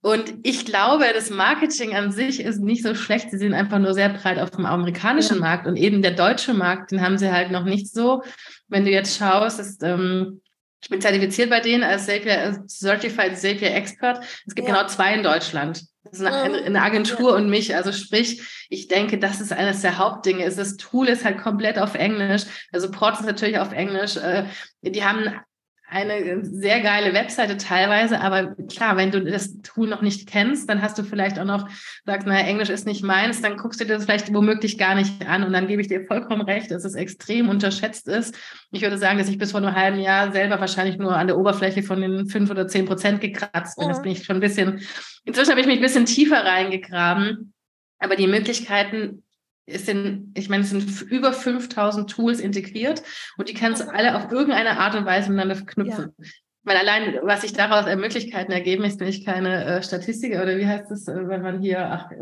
Und 0.00 0.32
ich 0.44 0.64
glaube, 0.64 1.06
das 1.12 1.28
Marketing 1.28 1.96
an 1.96 2.12
sich 2.12 2.40
ist 2.40 2.60
nicht 2.60 2.84
so 2.84 2.94
schlecht. 2.94 3.32
Sie 3.32 3.38
sind 3.38 3.52
einfach 3.52 3.80
nur 3.80 3.94
sehr 3.94 4.10
breit 4.10 4.38
auf 4.38 4.52
dem 4.52 4.64
amerikanischen 4.64 5.38
ja. 5.38 5.40
Markt 5.40 5.66
und 5.66 5.76
eben 5.76 6.02
der 6.02 6.12
deutsche 6.12 6.54
Markt, 6.54 6.92
den 6.92 7.02
haben 7.02 7.18
sie 7.18 7.32
halt 7.32 7.50
noch 7.50 7.64
nicht 7.64 7.92
so. 7.92 8.22
Wenn 8.68 8.84
du 8.84 8.92
jetzt 8.92 9.18
schaust, 9.18 9.58
ist, 9.58 9.82
ähm, 9.82 10.40
ich 10.80 10.88
bin 10.88 11.00
zertifiziert 11.00 11.50
bei 11.50 11.58
denen 11.58 11.82
als 11.82 12.06
Zapier, 12.06 12.62
Certified 12.68 13.36
Zapier 13.36 13.74
Expert. 13.74 14.20
Es 14.46 14.54
gibt 14.54 14.68
ja. 14.68 14.74
genau 14.74 14.86
zwei 14.86 15.14
in 15.14 15.24
Deutschland. 15.24 15.82
Das 16.10 16.20
ist 16.20 16.26
eine, 16.26 16.82
Agentur 16.82 17.34
und 17.34 17.48
mich. 17.48 17.74
Also 17.74 17.92
sprich, 17.92 18.42
ich 18.68 18.88
denke, 18.88 19.18
das 19.18 19.40
ist 19.40 19.52
eines 19.52 19.82
der 19.82 19.98
Hauptdinge. 19.98 20.48
Das 20.48 20.76
Tool 20.76 21.08
ist 21.08 21.24
halt 21.24 21.38
komplett 21.38 21.78
auf 21.78 21.94
Englisch. 21.94 22.44
Also 22.72 22.90
Port 22.90 23.20
ist 23.20 23.26
natürlich 23.26 23.58
auf 23.58 23.72
Englisch. 23.72 24.16
Äh, 24.16 24.44
die 24.82 25.04
haben 25.04 25.40
eine 25.90 26.44
sehr 26.44 26.80
geile 26.80 27.14
Webseite 27.14 27.56
teilweise, 27.56 28.20
aber 28.20 28.54
klar, 28.70 28.96
wenn 28.98 29.10
du 29.10 29.24
das 29.24 29.60
Tool 29.62 29.88
noch 29.88 30.02
nicht 30.02 30.28
kennst, 30.28 30.68
dann 30.68 30.82
hast 30.82 30.98
du 30.98 31.02
vielleicht 31.02 31.38
auch 31.38 31.46
noch, 31.46 31.68
sagst, 32.04 32.26
naja, 32.26 32.46
Englisch 32.46 32.68
ist 32.68 32.86
nicht 32.86 33.02
meins, 33.02 33.40
dann 33.40 33.56
guckst 33.56 33.80
du 33.80 33.86
dir 33.86 33.94
das 33.94 34.04
vielleicht 34.04 34.32
womöglich 34.34 34.76
gar 34.76 34.94
nicht 34.94 35.26
an 35.26 35.44
und 35.44 35.52
dann 35.52 35.66
gebe 35.66 35.80
ich 35.80 35.88
dir 35.88 36.04
vollkommen 36.04 36.42
recht, 36.42 36.70
dass 36.70 36.84
es 36.84 36.94
extrem 36.94 37.48
unterschätzt 37.48 38.06
ist. 38.06 38.36
Ich 38.70 38.82
würde 38.82 38.98
sagen, 38.98 39.18
dass 39.18 39.30
ich 39.30 39.38
bis 39.38 39.52
vor 39.52 39.62
einem 39.62 39.74
halben 39.74 39.98
Jahr 39.98 40.30
selber 40.30 40.60
wahrscheinlich 40.60 40.98
nur 40.98 41.16
an 41.16 41.26
der 41.26 41.38
Oberfläche 41.38 41.82
von 41.82 42.02
den 42.02 42.26
fünf 42.26 42.50
oder 42.50 42.68
zehn 42.68 42.84
Prozent 42.84 43.22
gekratzt 43.22 43.78
bin. 43.78 43.86
Mhm. 43.86 43.92
Jetzt 43.92 44.02
bin 44.02 44.12
ich 44.12 44.24
schon 44.24 44.36
ein 44.36 44.40
bisschen, 44.40 44.80
inzwischen 45.24 45.50
habe 45.50 45.60
ich 45.60 45.66
mich 45.66 45.76
ein 45.76 45.82
bisschen 45.82 46.04
tiefer 46.04 46.44
reingegraben, 46.44 47.54
aber 47.98 48.14
die 48.14 48.26
Möglichkeiten 48.26 49.22
es 49.68 49.86
sind, 49.86 50.32
ich 50.34 50.48
meine, 50.48 50.64
es 50.64 50.70
sind 50.70 51.02
über 51.02 51.32
5000 51.32 52.10
Tools 52.10 52.40
integriert 52.40 53.02
und 53.36 53.48
die 53.48 53.54
kannst 53.54 53.82
du 53.82 53.92
alle 53.92 54.16
auf 54.16 54.32
irgendeine 54.32 54.78
Art 54.78 54.94
und 54.94 55.04
Weise 55.04 55.30
miteinander 55.30 55.56
verknüpfen. 55.56 56.12
Ja. 56.18 56.26
Weil 56.64 56.76
allein, 56.76 57.18
was 57.22 57.40
sich 57.40 57.54
daraus 57.54 57.86
an 57.86 57.98
Möglichkeiten 57.98 58.52
ergeben, 58.52 58.84
ist 58.84 58.98
bin 58.98 59.08
ich 59.08 59.24
keine 59.24 59.64
äh, 59.64 59.82
Statistiker 59.82 60.42
oder 60.42 60.58
wie 60.58 60.66
heißt 60.66 60.90
das, 60.90 61.08
äh, 61.08 61.28
wenn 61.28 61.40
man 61.40 61.60
hier, 61.60 61.80
ach, 61.80 62.10
äh, 62.10 62.16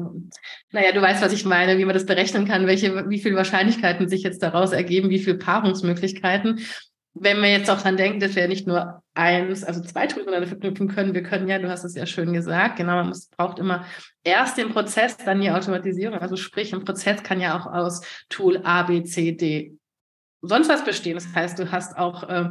naja, 0.71 0.93
du 0.93 1.03
weißt, 1.03 1.21
was 1.21 1.33
ich 1.33 1.45
meine, 1.45 1.79
wie 1.79 1.85
man 1.85 1.95
das 1.95 2.07
berechnen 2.07 2.47
kann, 2.47 2.69
welche, 2.69 3.09
wie 3.09 3.19
viele 3.19 3.35
Wahrscheinlichkeiten 3.35 4.09
sich 4.09 4.23
jetzt 4.23 4.43
daraus 4.43 4.73
ergeben, 4.73 5.11
wie 5.11 5.19
viele 5.19 5.39
Paarungsmöglichkeiten 5.39 6.61
wenn 7.19 7.41
wir 7.41 7.51
jetzt 7.51 7.71
auch 7.71 7.81
dran 7.81 7.97
denken, 7.97 8.21
dass 8.21 8.37
wir 8.37 8.47
nicht 8.47 8.67
nur 8.67 9.03
eins, 9.15 9.65
also 9.65 9.81
zwei 9.81 10.07
Tools 10.07 10.27
miteinander 10.27 10.49
verknüpfen 10.49 10.89
können, 10.89 11.15
wir 11.15 11.23
können 11.23 11.49
ja, 11.49 11.59
du 11.59 11.69
hast 11.69 11.85
es 11.85 11.95
ja 11.95 12.05
schön 12.05 12.33
gesagt, 12.33 12.77
genau, 12.77 12.97
man 12.97 13.09
muss, 13.09 13.29
braucht 13.29 13.59
immer 13.59 13.87
erst 14.23 14.59
den 14.59 14.71
Prozess, 14.71 15.17
dann 15.17 15.41
die 15.41 15.51
Automatisierung. 15.51 16.19
Also 16.19 16.37
sprich, 16.37 16.75
ein 16.75 16.85
Prozess 16.85 17.23
kann 17.23 17.41
ja 17.41 17.59
auch 17.59 17.67
aus 17.67 18.03
Tool 18.29 18.61
A, 18.65 18.83
B, 18.83 19.03
C, 19.03 19.33
D 19.33 19.79
sonst 20.43 20.69
was 20.69 20.85
bestehen. 20.85 21.15
Das 21.15 21.35
heißt, 21.35 21.59
du 21.59 21.73
hast 21.73 21.97
auch 21.97 22.29
äh, 22.29 22.51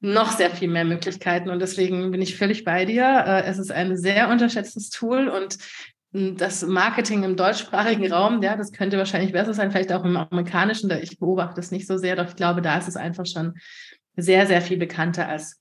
noch 0.00 0.32
sehr 0.32 0.50
viel 0.50 0.68
mehr 0.68 0.84
Möglichkeiten 0.84 1.50
und 1.50 1.60
deswegen 1.60 2.10
bin 2.10 2.22
ich 2.22 2.36
völlig 2.36 2.64
bei 2.64 2.84
dir. 2.84 3.04
Äh, 3.04 3.42
es 3.44 3.58
ist 3.58 3.72
ein 3.72 3.96
sehr 3.96 4.28
unterschätztes 4.30 4.90
Tool 4.90 5.28
und 5.28 5.58
hm, 6.12 6.36
das 6.36 6.62
Marketing 6.62 7.24
im 7.24 7.36
deutschsprachigen 7.36 8.10
Raum, 8.10 8.42
ja, 8.42 8.56
das 8.56 8.72
könnte 8.72 8.96
wahrscheinlich 8.96 9.32
besser 9.32 9.54
sein, 9.54 9.70
vielleicht 9.70 9.92
auch 9.92 10.04
im 10.04 10.16
amerikanischen. 10.16 10.90
Ich 11.02 11.18
beobachte 11.18 11.60
es 11.60 11.70
nicht 11.70 11.86
so 11.86 11.98
sehr, 11.98 12.16
doch 12.16 12.28
ich 12.28 12.36
glaube, 12.36 12.62
da 12.62 12.78
ist 12.78 12.88
es 12.88 12.96
einfach 12.96 13.26
schon 13.26 13.54
sehr, 14.18 14.46
sehr 14.46 14.60
viel 14.60 14.76
bekannter 14.76 15.28
als 15.28 15.60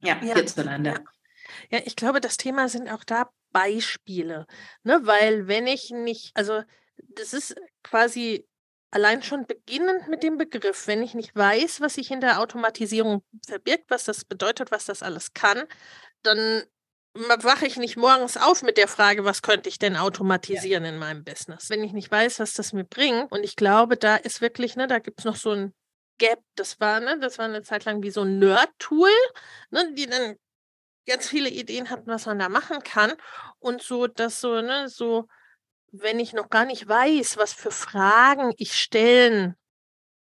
ja, 0.00 0.16
ja 0.22 0.34
hierzulande. 0.34 0.90
Ja. 0.90 1.78
ja, 1.78 1.84
ich 1.84 1.96
glaube, 1.96 2.20
das 2.20 2.36
Thema 2.36 2.68
sind 2.68 2.88
auch 2.88 3.04
da 3.04 3.30
Beispiele, 3.52 4.46
ne? 4.84 5.00
Weil 5.02 5.48
wenn 5.48 5.66
ich 5.66 5.90
nicht, 5.90 6.30
also 6.34 6.62
das 6.96 7.32
ist 7.32 7.56
quasi 7.82 8.46
allein 8.92 9.22
schon 9.22 9.46
beginnend 9.46 10.08
mit 10.08 10.22
dem 10.22 10.38
Begriff, 10.38 10.86
wenn 10.86 11.02
ich 11.02 11.14
nicht 11.14 11.34
weiß, 11.34 11.80
was 11.80 11.94
sich 11.94 12.08
hinter 12.08 12.40
Automatisierung 12.40 13.22
verbirgt, 13.46 13.84
was 13.88 14.04
das 14.04 14.24
bedeutet, 14.24 14.70
was 14.70 14.84
das 14.84 15.02
alles 15.02 15.32
kann, 15.32 15.64
dann 16.22 16.62
wache 17.14 17.66
ich 17.66 17.76
nicht 17.76 17.96
morgens 17.96 18.36
auf 18.36 18.62
mit 18.62 18.76
der 18.76 18.86
Frage, 18.86 19.24
was 19.24 19.42
könnte 19.42 19.68
ich 19.68 19.78
denn 19.78 19.96
automatisieren 19.96 20.84
ja. 20.84 20.90
in 20.90 20.98
meinem 20.98 21.24
Business, 21.24 21.68
wenn 21.68 21.82
ich 21.82 21.92
nicht 21.92 22.10
weiß, 22.10 22.38
was 22.38 22.54
das 22.54 22.72
mir 22.72 22.84
bringt. 22.84 23.32
Und 23.32 23.42
ich 23.42 23.56
glaube, 23.56 23.96
da 23.96 24.16
ist 24.16 24.40
wirklich, 24.40 24.76
ne, 24.76 24.86
da 24.86 25.00
gibt 25.00 25.20
es 25.20 25.24
noch 25.24 25.36
so 25.36 25.50
ein 25.50 25.74
Gap. 26.20 26.38
Das 26.54 26.78
war, 26.78 27.00
ne, 27.00 27.18
das 27.18 27.38
war 27.38 27.46
eine 27.46 27.62
Zeit 27.62 27.84
lang 27.84 28.02
wie 28.04 28.10
so 28.10 28.20
ein 28.22 28.38
Nerd-Tool, 28.38 29.10
ne, 29.70 29.92
die 29.94 30.06
dann 30.06 30.36
ganz 31.06 31.28
viele 31.28 31.48
Ideen 31.48 31.90
hatten, 31.90 32.06
was 32.06 32.26
man 32.26 32.38
da 32.38 32.48
machen 32.48 32.80
kann. 32.84 33.12
Und 33.58 33.82
so, 33.82 34.06
dass 34.06 34.40
so, 34.40 34.60
ne, 34.60 34.88
so, 34.88 35.26
wenn 35.90 36.20
ich 36.20 36.32
noch 36.32 36.50
gar 36.50 36.66
nicht 36.66 36.86
weiß, 36.86 37.36
was 37.38 37.52
für 37.52 37.72
Fragen 37.72 38.52
ich 38.56 38.74
stellen 38.74 39.56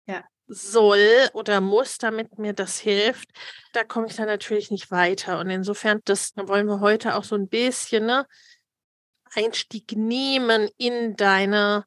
ja. 0.06 0.24
soll 0.48 1.30
oder 1.32 1.62
muss, 1.62 1.96
damit 1.96 2.38
mir 2.38 2.52
das 2.52 2.78
hilft, 2.78 3.30
da 3.72 3.84
komme 3.84 4.08
ich 4.08 4.16
dann 4.16 4.26
natürlich 4.26 4.70
nicht 4.70 4.90
weiter. 4.90 5.38
Und 5.38 5.48
insofern, 5.48 6.02
das 6.04 6.32
wollen 6.36 6.66
wir 6.66 6.80
heute 6.80 7.14
auch 7.14 7.24
so 7.24 7.36
ein 7.36 7.48
bisschen, 7.48 8.04
ne, 8.04 8.26
Einstieg 9.34 9.92
nehmen 9.96 10.68
in 10.78 11.16
deine 11.16 11.84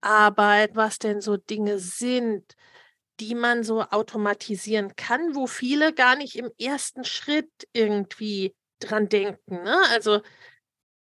Arbeit, 0.00 0.76
was 0.76 0.98
denn 0.98 1.20
so 1.20 1.36
Dinge 1.36 1.78
sind, 1.78 2.54
die 3.20 3.34
man 3.34 3.62
so 3.62 3.82
automatisieren 3.82 4.96
kann, 4.96 5.34
wo 5.34 5.46
viele 5.46 5.92
gar 5.92 6.16
nicht 6.16 6.36
im 6.36 6.50
ersten 6.58 7.04
Schritt 7.04 7.50
irgendwie 7.72 8.54
dran 8.80 9.08
denken. 9.08 9.62
Ne? 9.62 9.78
Also 9.90 10.22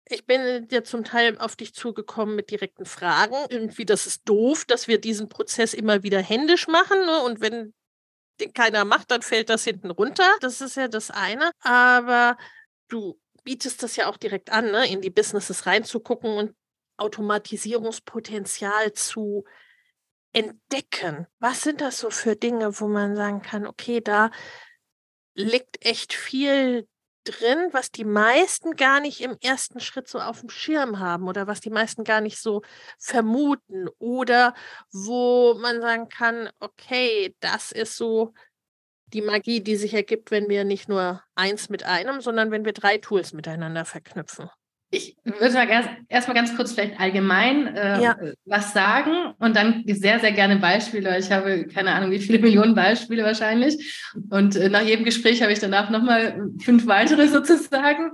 ich 0.07 0.25
bin 0.25 0.67
ja 0.71 0.83
zum 0.83 1.03
Teil 1.03 1.37
auf 1.39 1.55
dich 1.55 1.73
zugekommen 1.73 2.35
mit 2.35 2.51
direkten 2.51 2.85
Fragen. 2.85 3.35
Irgendwie, 3.49 3.85
das 3.85 4.05
ist 4.05 4.21
doof, 4.29 4.65
dass 4.65 4.87
wir 4.87 4.99
diesen 4.99 5.29
Prozess 5.29 5.73
immer 5.73 6.03
wieder 6.03 6.21
händisch 6.21 6.67
machen. 6.67 7.05
Ne? 7.05 7.21
Und 7.21 7.41
wenn 7.41 7.73
den 8.39 8.53
keiner 8.53 8.85
macht, 8.85 9.11
dann 9.11 9.21
fällt 9.21 9.49
das 9.49 9.63
hinten 9.63 9.91
runter. 9.91 10.29
Das 10.41 10.61
ist 10.61 10.77
ja 10.77 10.87
das 10.87 11.11
eine. 11.11 11.51
Aber 11.61 12.37
du 12.87 13.19
bietest 13.43 13.83
das 13.83 13.95
ja 13.95 14.07
auch 14.07 14.17
direkt 14.17 14.51
an, 14.51 14.71
ne? 14.71 14.87
in 14.87 15.01
die 15.01 15.09
Businesses 15.09 15.65
reinzugucken 15.65 16.31
und 16.37 16.55
Automatisierungspotenzial 16.97 18.93
zu 18.93 19.43
entdecken. 20.35 21.27
Was 21.39 21.61
sind 21.61 21.81
das 21.81 21.99
so 21.99 22.09
für 22.09 22.35
Dinge, 22.35 22.79
wo 22.79 22.87
man 22.87 23.15
sagen 23.15 23.41
kann, 23.41 23.65
okay, 23.65 24.01
da 24.01 24.31
liegt 25.33 25.85
echt 25.85 26.13
viel 26.13 26.87
drin, 27.23 27.69
was 27.71 27.89
die 27.89 28.03
meisten 28.03 28.75
gar 28.75 28.99
nicht 28.99 29.21
im 29.21 29.37
ersten 29.41 29.79
Schritt 29.79 30.07
so 30.07 30.19
auf 30.19 30.41
dem 30.41 30.49
Schirm 30.49 30.99
haben 30.99 31.27
oder 31.27 31.47
was 31.47 31.61
die 31.61 31.69
meisten 31.69 32.03
gar 32.03 32.21
nicht 32.21 32.37
so 32.37 32.61
vermuten 32.99 33.87
oder 33.97 34.53
wo 34.91 35.55
man 35.55 35.81
sagen 35.81 36.09
kann, 36.09 36.49
okay, 36.59 37.35
das 37.39 37.71
ist 37.71 37.95
so 37.95 38.33
die 39.07 39.21
Magie, 39.21 39.61
die 39.61 39.77
sich 39.77 39.93
ergibt, 39.93 40.31
wenn 40.31 40.49
wir 40.49 40.65
nicht 40.65 40.89
nur 40.89 41.23
eins 41.33 41.69
mit 41.69 41.83
einem, 41.83 42.21
sondern 42.21 42.51
wenn 42.51 42.65
wir 42.65 42.73
drei 42.73 42.97
Tools 42.97 43.33
miteinander 43.33 43.85
verknüpfen. 43.85 44.49
Ich 44.95 45.17
würde 45.25 45.53
mal 45.53 45.67
erst, 45.67 45.89
erst 46.07 46.27
mal 46.27 46.33
ganz 46.33 46.55
kurz 46.55 46.71
vielleicht 46.71 46.99
allgemein 46.99 47.75
äh, 47.75 48.01
ja. 48.01 48.17
was 48.45 48.73
sagen 48.73 49.33
und 49.39 49.55
dann 49.55 49.83
sehr, 49.87 50.19
sehr 50.19 50.31
gerne 50.31 50.55
Beispiele. 50.55 51.17
Ich 51.19 51.31
habe 51.31 51.65
keine 51.65 51.93
Ahnung, 51.93 52.11
wie 52.11 52.19
viele 52.19 52.39
Millionen 52.45 52.75
Beispiele 52.75 53.23
wahrscheinlich. 53.23 54.09
Und 54.29 54.55
äh, 54.55 54.69
nach 54.69 54.83
jedem 54.83 55.03
Gespräch 55.03 55.41
habe 55.41 55.51
ich 55.51 55.59
danach 55.59 55.89
nochmal 55.89 56.41
fünf 56.61 56.87
weitere 56.87 57.27
sozusagen. 57.27 58.11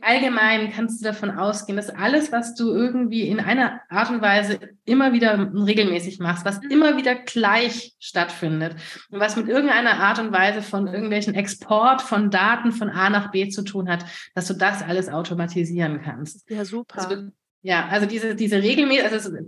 Allgemein 0.00 0.72
kannst 0.72 1.00
du 1.00 1.04
davon 1.04 1.30
ausgehen, 1.30 1.76
dass 1.76 1.90
alles, 1.90 2.32
was 2.32 2.54
du 2.54 2.72
irgendwie 2.72 3.28
in 3.28 3.40
einer 3.40 3.80
Art 3.88 4.10
und 4.10 4.22
Weise 4.22 4.58
immer 4.84 5.12
wieder 5.12 5.52
regelmäßig 5.54 6.18
machst, 6.18 6.44
was 6.44 6.60
mhm. 6.60 6.70
immer 6.70 6.96
wieder 6.96 7.14
gleich 7.14 7.94
stattfindet 7.98 8.76
und 9.10 9.20
was 9.20 9.36
mit 9.36 9.48
irgendeiner 9.48 10.00
Art 10.00 10.18
und 10.18 10.32
Weise 10.32 10.62
von 10.62 10.86
irgendwelchen 10.86 11.34
Export 11.34 12.02
von 12.02 12.30
Daten 12.30 12.72
von 12.72 12.90
A 12.90 13.10
nach 13.10 13.30
B 13.30 13.48
zu 13.48 13.62
tun 13.62 13.88
hat, 13.88 14.04
dass 14.34 14.46
du 14.46 14.54
das 14.54 14.82
alles 14.82 15.08
automatisieren 15.08 16.00
kannst. 16.02 16.48
Ja, 16.50 16.64
super. 16.64 16.98
Also, 16.98 17.30
ja, 17.62 17.88
also 17.88 18.06
diese, 18.06 18.34
diese 18.34 18.62
regelmäßig, 18.62 19.04
also 19.04 19.16
es, 19.16 19.44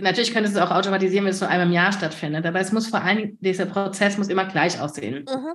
natürlich 0.00 0.32
könntest 0.32 0.54
du 0.54 0.60
es 0.60 0.66
auch 0.66 0.70
automatisieren, 0.70 1.24
wenn 1.24 1.32
es 1.32 1.40
nur 1.40 1.50
einmal 1.50 1.66
im 1.66 1.72
Jahr 1.72 1.92
stattfindet, 1.92 2.46
aber 2.46 2.60
es 2.60 2.72
muss 2.72 2.86
vor 2.86 3.02
allem, 3.02 3.36
dieser 3.40 3.66
Prozess 3.66 4.16
muss 4.16 4.28
immer 4.28 4.44
gleich 4.44 4.80
aussehen. 4.80 5.24
Mhm. 5.28 5.54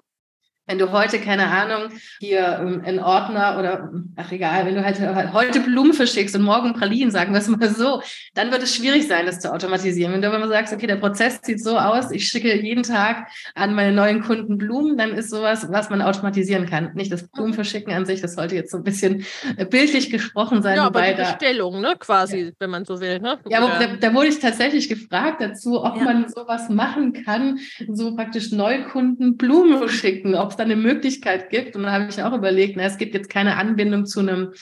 Wenn 0.66 0.78
du 0.78 0.94
heute, 0.94 1.20
keine 1.20 1.48
Ahnung, 1.48 1.92
hier 2.20 2.60
ähm, 2.62 2.82
einen 2.86 3.00
Ordner 3.00 3.58
oder, 3.60 3.92
ach 4.16 4.32
egal, 4.32 4.66
wenn 4.66 4.76
du 4.76 4.84
halt 4.84 5.34
heute 5.34 5.60
Blumen 5.60 5.94
verschickst 5.94 6.36
und 6.38 6.42
morgen 6.44 6.74
Pralinen, 6.74 7.12
sagen 7.12 7.34
wir 7.34 7.40
es 7.40 7.50
mal 7.50 7.70
so, 7.70 8.02
dann 8.34 8.50
wird 8.50 8.64
es 8.64 8.74
schwierig 8.74 9.08
sein, 9.08 9.26
das 9.26 9.42
zu 9.42 9.52
automatisieren. 9.52 10.14
Wenn 10.14 10.22
du 10.22 10.32
aber 10.32 10.48
sagst, 10.48 10.74
okay, 10.74 10.88
der 10.88 10.96
Prozess 10.96 11.42
sieht 11.44 11.62
so 11.62 11.78
aus, 11.78 12.12
ich 12.12 12.30
schicke 12.30 12.56
jeden 12.62 12.84
Tag 12.84 13.28
an 13.56 13.76
meine 13.76 13.92
neuen 13.92 14.22
Kunden 14.22 14.58
Blumen, 14.58 14.98
dann 14.98 15.12
ist 15.12 15.30
sowas, 15.30 15.68
was 15.70 15.90
man 15.90 16.02
automatisieren 16.02 16.66
kann. 16.66 16.92
Nicht 16.94 17.12
das 17.12 17.28
Blumenverschicken 17.28 17.94
an 17.94 18.06
sich, 18.06 18.22
das 18.22 18.36
sollte 18.36 18.56
jetzt 18.56 18.72
so 18.72 18.78
ein 18.78 18.84
bisschen 18.84 19.26
äh, 19.58 19.66
bildlich 19.66 20.10
gesprochen 20.12 20.62
sein. 20.62 20.78
Ja, 20.78 20.86
aber 20.86 21.02
die 21.02 21.16
Bestellung, 21.16 21.82
ne, 21.82 21.96
quasi, 22.00 22.40
ja. 22.40 22.52
wenn 22.60 22.70
man 22.70 22.86
so 22.86 23.02
will, 23.02 23.20
ne? 23.20 23.38
Ja, 23.50 23.60
aber 23.60 23.86
da, 23.86 23.96
da, 23.98 24.14
wurde 24.14 24.28
ich 24.28 24.40
tatsächlich 24.40 24.88
gefragt 24.88 25.42
dazu, 25.42 25.84
ob 25.84 25.98
ja. 25.98 26.06
man 26.06 26.30
sowas 26.30 26.70
machen 26.70 27.12
kann, 27.12 27.60
so 27.92 28.16
praktisch 28.16 28.54
Neukunden 28.54 29.36
Blumen 29.36 29.90
schicken, 29.90 30.36
ob 30.36 30.53
es 30.54 30.58
da 30.58 30.64
eine 30.64 30.76
Möglichkeit 30.76 31.50
gibt. 31.50 31.76
Und 31.76 31.84
dann 31.84 31.92
habe 31.92 32.08
ich 32.10 32.22
auch 32.22 32.34
überlegt, 32.34 32.78
na, 32.78 32.84
es 32.84 32.98
gibt 32.98 33.14
jetzt 33.14 33.30
keine 33.30 33.58
Anbindung 33.58 34.06
zu 34.06 34.20
einem 34.20 34.54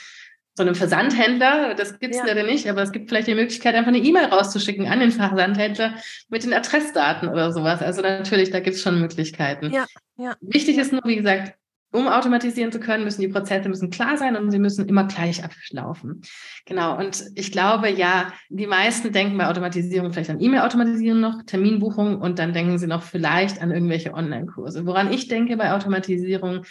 so 0.53 0.63
einem 0.63 0.75
Versandhändler, 0.75 1.75
das 1.75 1.97
gibt 1.99 2.13
es 2.13 2.19
ja. 2.19 2.27
leider 2.27 2.43
nicht, 2.43 2.69
aber 2.69 2.81
es 2.81 2.91
gibt 2.91 3.09
vielleicht 3.09 3.27
die 3.27 3.35
Möglichkeit, 3.35 3.73
einfach 3.73 3.87
eine 3.87 3.99
E-Mail 3.99 4.25
rauszuschicken 4.25 4.85
an 4.85 4.99
den 4.99 5.11
Versandhändler 5.11 5.95
mit 6.29 6.43
den 6.43 6.53
Adressdaten 6.53 7.29
oder 7.29 7.53
sowas. 7.53 7.81
Also 7.81 8.01
natürlich, 8.01 8.49
da 8.51 8.59
gibt 8.59 8.75
es 8.75 8.81
schon 8.81 8.99
Möglichkeiten. 8.99 9.71
Ja, 9.71 9.85
ja. 10.17 10.35
Wichtig 10.41 10.77
ist 10.77 10.91
nur, 10.91 11.03
wie 11.05 11.15
gesagt, 11.15 11.53
um 11.91 12.07
automatisieren 12.07 12.71
zu 12.71 12.79
können, 12.79 13.03
müssen 13.03 13.21
die 13.21 13.27
Prozesse 13.27 13.67
müssen 13.67 13.89
klar 13.89 14.17
sein 14.17 14.35
und 14.35 14.49
sie 14.51 14.59
müssen 14.59 14.87
immer 14.87 15.05
gleich 15.05 15.43
ablaufen. 15.43 16.21
Genau. 16.65 16.97
Und 16.97 17.25
ich 17.35 17.51
glaube, 17.51 17.89
ja, 17.89 18.31
die 18.49 18.67
meisten 18.67 19.11
denken 19.11 19.37
bei 19.37 19.47
Automatisierung 19.47 20.13
vielleicht 20.13 20.29
an 20.29 20.39
E-Mail-Automatisierung 20.39 21.19
noch, 21.19 21.43
Terminbuchung 21.43 22.19
und 22.21 22.39
dann 22.39 22.53
denken 22.53 22.77
sie 22.77 22.87
noch 22.87 23.03
vielleicht 23.03 23.61
an 23.61 23.71
irgendwelche 23.71 24.13
Online-Kurse. 24.13 24.85
Woran 24.85 25.11
ich 25.11 25.27
denke 25.27 25.57
bei 25.57 25.73
Automatisierung 25.73 26.65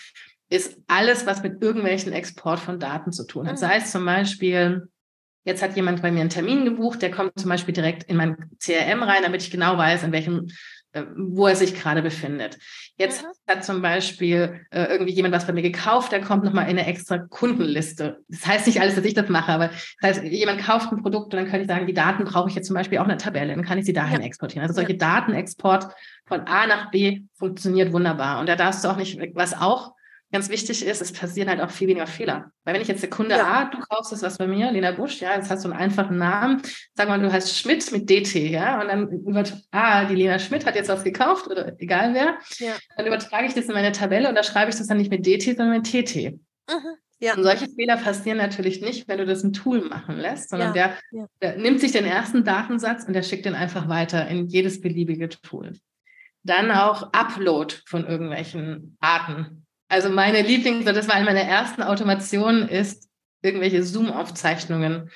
ist 0.48 0.78
alles, 0.88 1.26
was 1.26 1.42
mit 1.42 1.62
irgendwelchen 1.62 2.12
Export 2.12 2.58
von 2.58 2.80
Daten 2.80 3.12
zu 3.12 3.24
tun 3.26 3.46
hat. 3.46 3.54
Mhm. 3.54 3.58
Sei 3.58 3.76
es 3.76 3.92
zum 3.92 4.04
Beispiel, 4.04 4.88
jetzt 5.44 5.62
hat 5.62 5.76
jemand 5.76 6.02
bei 6.02 6.10
mir 6.10 6.20
einen 6.20 6.30
Termin 6.30 6.64
gebucht, 6.64 7.02
der 7.02 7.10
kommt 7.10 7.38
zum 7.38 7.48
Beispiel 7.48 7.74
direkt 7.74 8.04
in 8.04 8.16
mein 8.16 8.36
CRM 8.58 9.02
rein, 9.02 9.22
damit 9.22 9.42
ich 9.42 9.50
genau 9.50 9.78
weiß, 9.78 10.02
in 10.02 10.12
welchem 10.12 10.48
wo 11.16 11.46
er 11.46 11.56
sich 11.56 11.74
gerade 11.74 12.02
befindet. 12.02 12.58
Jetzt 12.96 13.22
mhm. 13.22 13.28
hat 13.48 13.64
zum 13.64 13.80
Beispiel 13.80 14.66
äh, 14.70 14.84
irgendwie 14.84 15.12
jemand 15.12 15.34
was 15.34 15.46
bei 15.46 15.52
mir 15.52 15.62
gekauft, 15.62 16.12
der 16.12 16.20
kommt 16.20 16.44
nochmal 16.44 16.64
in 16.64 16.78
eine 16.78 16.86
extra 16.86 17.18
Kundenliste. 17.18 18.18
Das 18.28 18.46
heißt 18.46 18.66
nicht 18.66 18.80
alles, 18.80 18.96
dass 18.96 19.04
ich 19.04 19.14
das 19.14 19.28
mache, 19.28 19.52
aber 19.52 19.70
das 20.00 20.18
heißt, 20.18 20.24
jemand 20.24 20.60
kauft 20.60 20.90
ein 20.90 21.02
Produkt 21.02 21.32
und 21.32 21.40
dann 21.40 21.48
kann 21.48 21.60
ich 21.60 21.68
sagen, 21.68 21.86
die 21.86 21.94
Daten 21.94 22.24
brauche 22.24 22.48
ich 22.48 22.54
jetzt 22.54 22.66
zum 22.66 22.74
Beispiel 22.74 22.98
auch 22.98 23.04
eine 23.04 23.18
Tabelle, 23.18 23.54
dann 23.54 23.64
kann 23.64 23.78
ich 23.78 23.84
sie 23.84 23.92
dahin 23.92 24.20
ja. 24.20 24.26
exportieren. 24.26 24.62
Also 24.62 24.74
solche 24.74 24.92
ja. 24.92 24.98
Datenexport 24.98 25.88
von 26.26 26.40
A 26.40 26.66
nach 26.66 26.90
B 26.90 27.22
funktioniert 27.34 27.92
wunderbar. 27.92 28.40
Und 28.40 28.48
da 28.48 28.56
darfst 28.56 28.84
du 28.84 28.88
auch 28.88 28.96
nicht, 28.96 29.18
was 29.34 29.54
auch 29.54 29.94
ganz 30.32 30.48
wichtig 30.48 30.84
ist, 30.84 31.02
es 31.02 31.12
passieren 31.12 31.48
halt 31.48 31.60
auch 31.60 31.70
viel 31.70 31.88
weniger 31.88 32.06
Fehler. 32.06 32.52
Weil 32.64 32.74
wenn 32.74 32.82
ich 32.82 32.88
jetzt 32.88 33.02
der 33.02 33.10
Kunde 33.10 33.36
ja. 33.36 33.44
A, 33.44 33.64
du 33.64 33.78
kaufst 33.78 34.12
das 34.12 34.22
was 34.22 34.38
bei 34.38 34.46
mir, 34.46 34.70
Lena 34.70 34.92
Busch, 34.92 35.20
ja, 35.20 35.34
jetzt 35.34 35.50
hast 35.50 35.64
du 35.64 35.70
einen 35.70 35.78
einfachen 35.78 36.18
Namen, 36.18 36.62
sag 36.94 37.08
mal, 37.08 37.20
du 37.20 37.32
heißt 37.32 37.56
Schmidt 37.56 37.90
mit 37.92 38.08
DT, 38.08 38.50
ja, 38.50 38.80
und 38.80 38.88
dann 38.88 39.10
wird, 39.34 39.56
ah, 39.72 40.04
die 40.04 40.14
Lena 40.14 40.38
Schmidt 40.38 40.66
hat 40.66 40.76
jetzt 40.76 40.88
was 40.88 41.04
gekauft 41.04 41.48
oder 41.48 41.74
egal 41.80 42.14
wer, 42.14 42.38
ja. 42.58 42.74
dann 42.96 43.06
übertrage 43.06 43.46
ich 43.46 43.54
das 43.54 43.66
in 43.66 43.72
meine 43.72 43.92
Tabelle 43.92 44.28
und 44.28 44.34
da 44.34 44.42
schreibe 44.42 44.70
ich 44.70 44.76
das 44.76 44.86
dann 44.86 44.98
nicht 44.98 45.10
mit 45.10 45.26
DT, 45.26 45.56
sondern 45.56 45.70
mit 45.70 45.86
TT. 45.86 46.38
Mhm. 46.68 46.96
Ja. 47.22 47.34
Und 47.34 47.42
solche 47.42 47.68
Fehler 47.68 47.98
passieren 47.98 48.38
natürlich 48.38 48.80
nicht, 48.80 49.06
wenn 49.06 49.18
du 49.18 49.26
das 49.26 49.42
ein 49.44 49.52
Tool 49.52 49.82
machen 49.82 50.16
lässt, 50.16 50.48
sondern 50.48 50.74
ja. 50.74 50.94
Der, 51.12 51.28
der 51.42 51.58
nimmt 51.58 51.80
sich 51.80 51.92
den 51.92 52.06
ersten 52.06 52.44
Datensatz 52.44 53.04
und 53.04 53.12
der 53.12 53.22
schickt 53.22 53.44
den 53.44 53.54
einfach 53.54 53.88
weiter 53.88 54.26
in 54.28 54.46
jedes 54.46 54.80
beliebige 54.80 55.28
Tool. 55.28 55.74
Dann 56.44 56.70
auch 56.70 57.12
Upload 57.12 57.74
von 57.84 58.06
irgendwelchen 58.06 58.96
Arten 59.00 59.59
also 59.90 60.08
meine 60.08 60.42
Lieblings, 60.42 60.84
das 60.84 61.08
war 61.08 61.16
eine 61.16 61.24
meiner 61.24 61.40
ersten 61.40 61.82
Automationen, 61.82 62.68
ist 62.68 63.08
irgendwelche 63.42 63.82
Zoom-Aufzeichnungen 63.82 65.10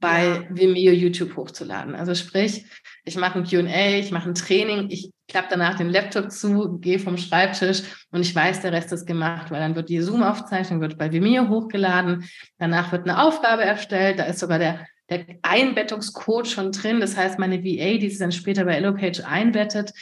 bei 0.00 0.24
ja. 0.24 0.44
Vimeo 0.50 0.92
YouTube 0.92 1.36
hochzuladen. 1.36 1.94
Also 1.94 2.14
sprich, 2.16 2.66
ich 3.04 3.16
mache 3.16 3.38
ein 3.38 3.44
QA, 3.44 3.98
ich 3.98 4.10
mache 4.10 4.28
ein 4.28 4.34
Training, 4.34 4.90
ich 4.90 5.12
klappe 5.28 5.48
danach 5.50 5.76
den 5.76 5.88
Laptop 5.88 6.32
zu, 6.32 6.78
gehe 6.80 6.98
vom 6.98 7.16
Schreibtisch 7.16 7.82
und 8.10 8.22
ich 8.22 8.34
weiß, 8.34 8.62
der 8.62 8.72
Rest 8.72 8.92
ist 8.92 9.06
gemacht, 9.06 9.52
weil 9.52 9.60
dann 9.60 9.76
wird 9.76 9.88
die 9.88 10.00
Zoom-Aufzeichnung 10.00 10.80
wird 10.80 10.98
bei 10.98 11.12
Vimeo 11.12 11.48
hochgeladen. 11.48 12.28
Danach 12.58 12.90
wird 12.90 13.08
eine 13.08 13.22
Aufgabe 13.22 13.62
erstellt, 13.62 14.18
da 14.18 14.24
ist 14.24 14.40
sogar 14.40 14.58
der, 14.58 14.84
der 15.10 15.26
Einbettungscode 15.42 16.48
schon 16.48 16.72
drin. 16.72 16.98
Das 16.98 17.16
heißt, 17.16 17.38
meine 17.38 17.62
VA, 17.62 17.98
die 17.98 18.08
sich 18.08 18.18
dann 18.18 18.32
später 18.32 18.64
bei 18.64 18.74
Elopage 18.74 19.24
einbettet, 19.24 19.92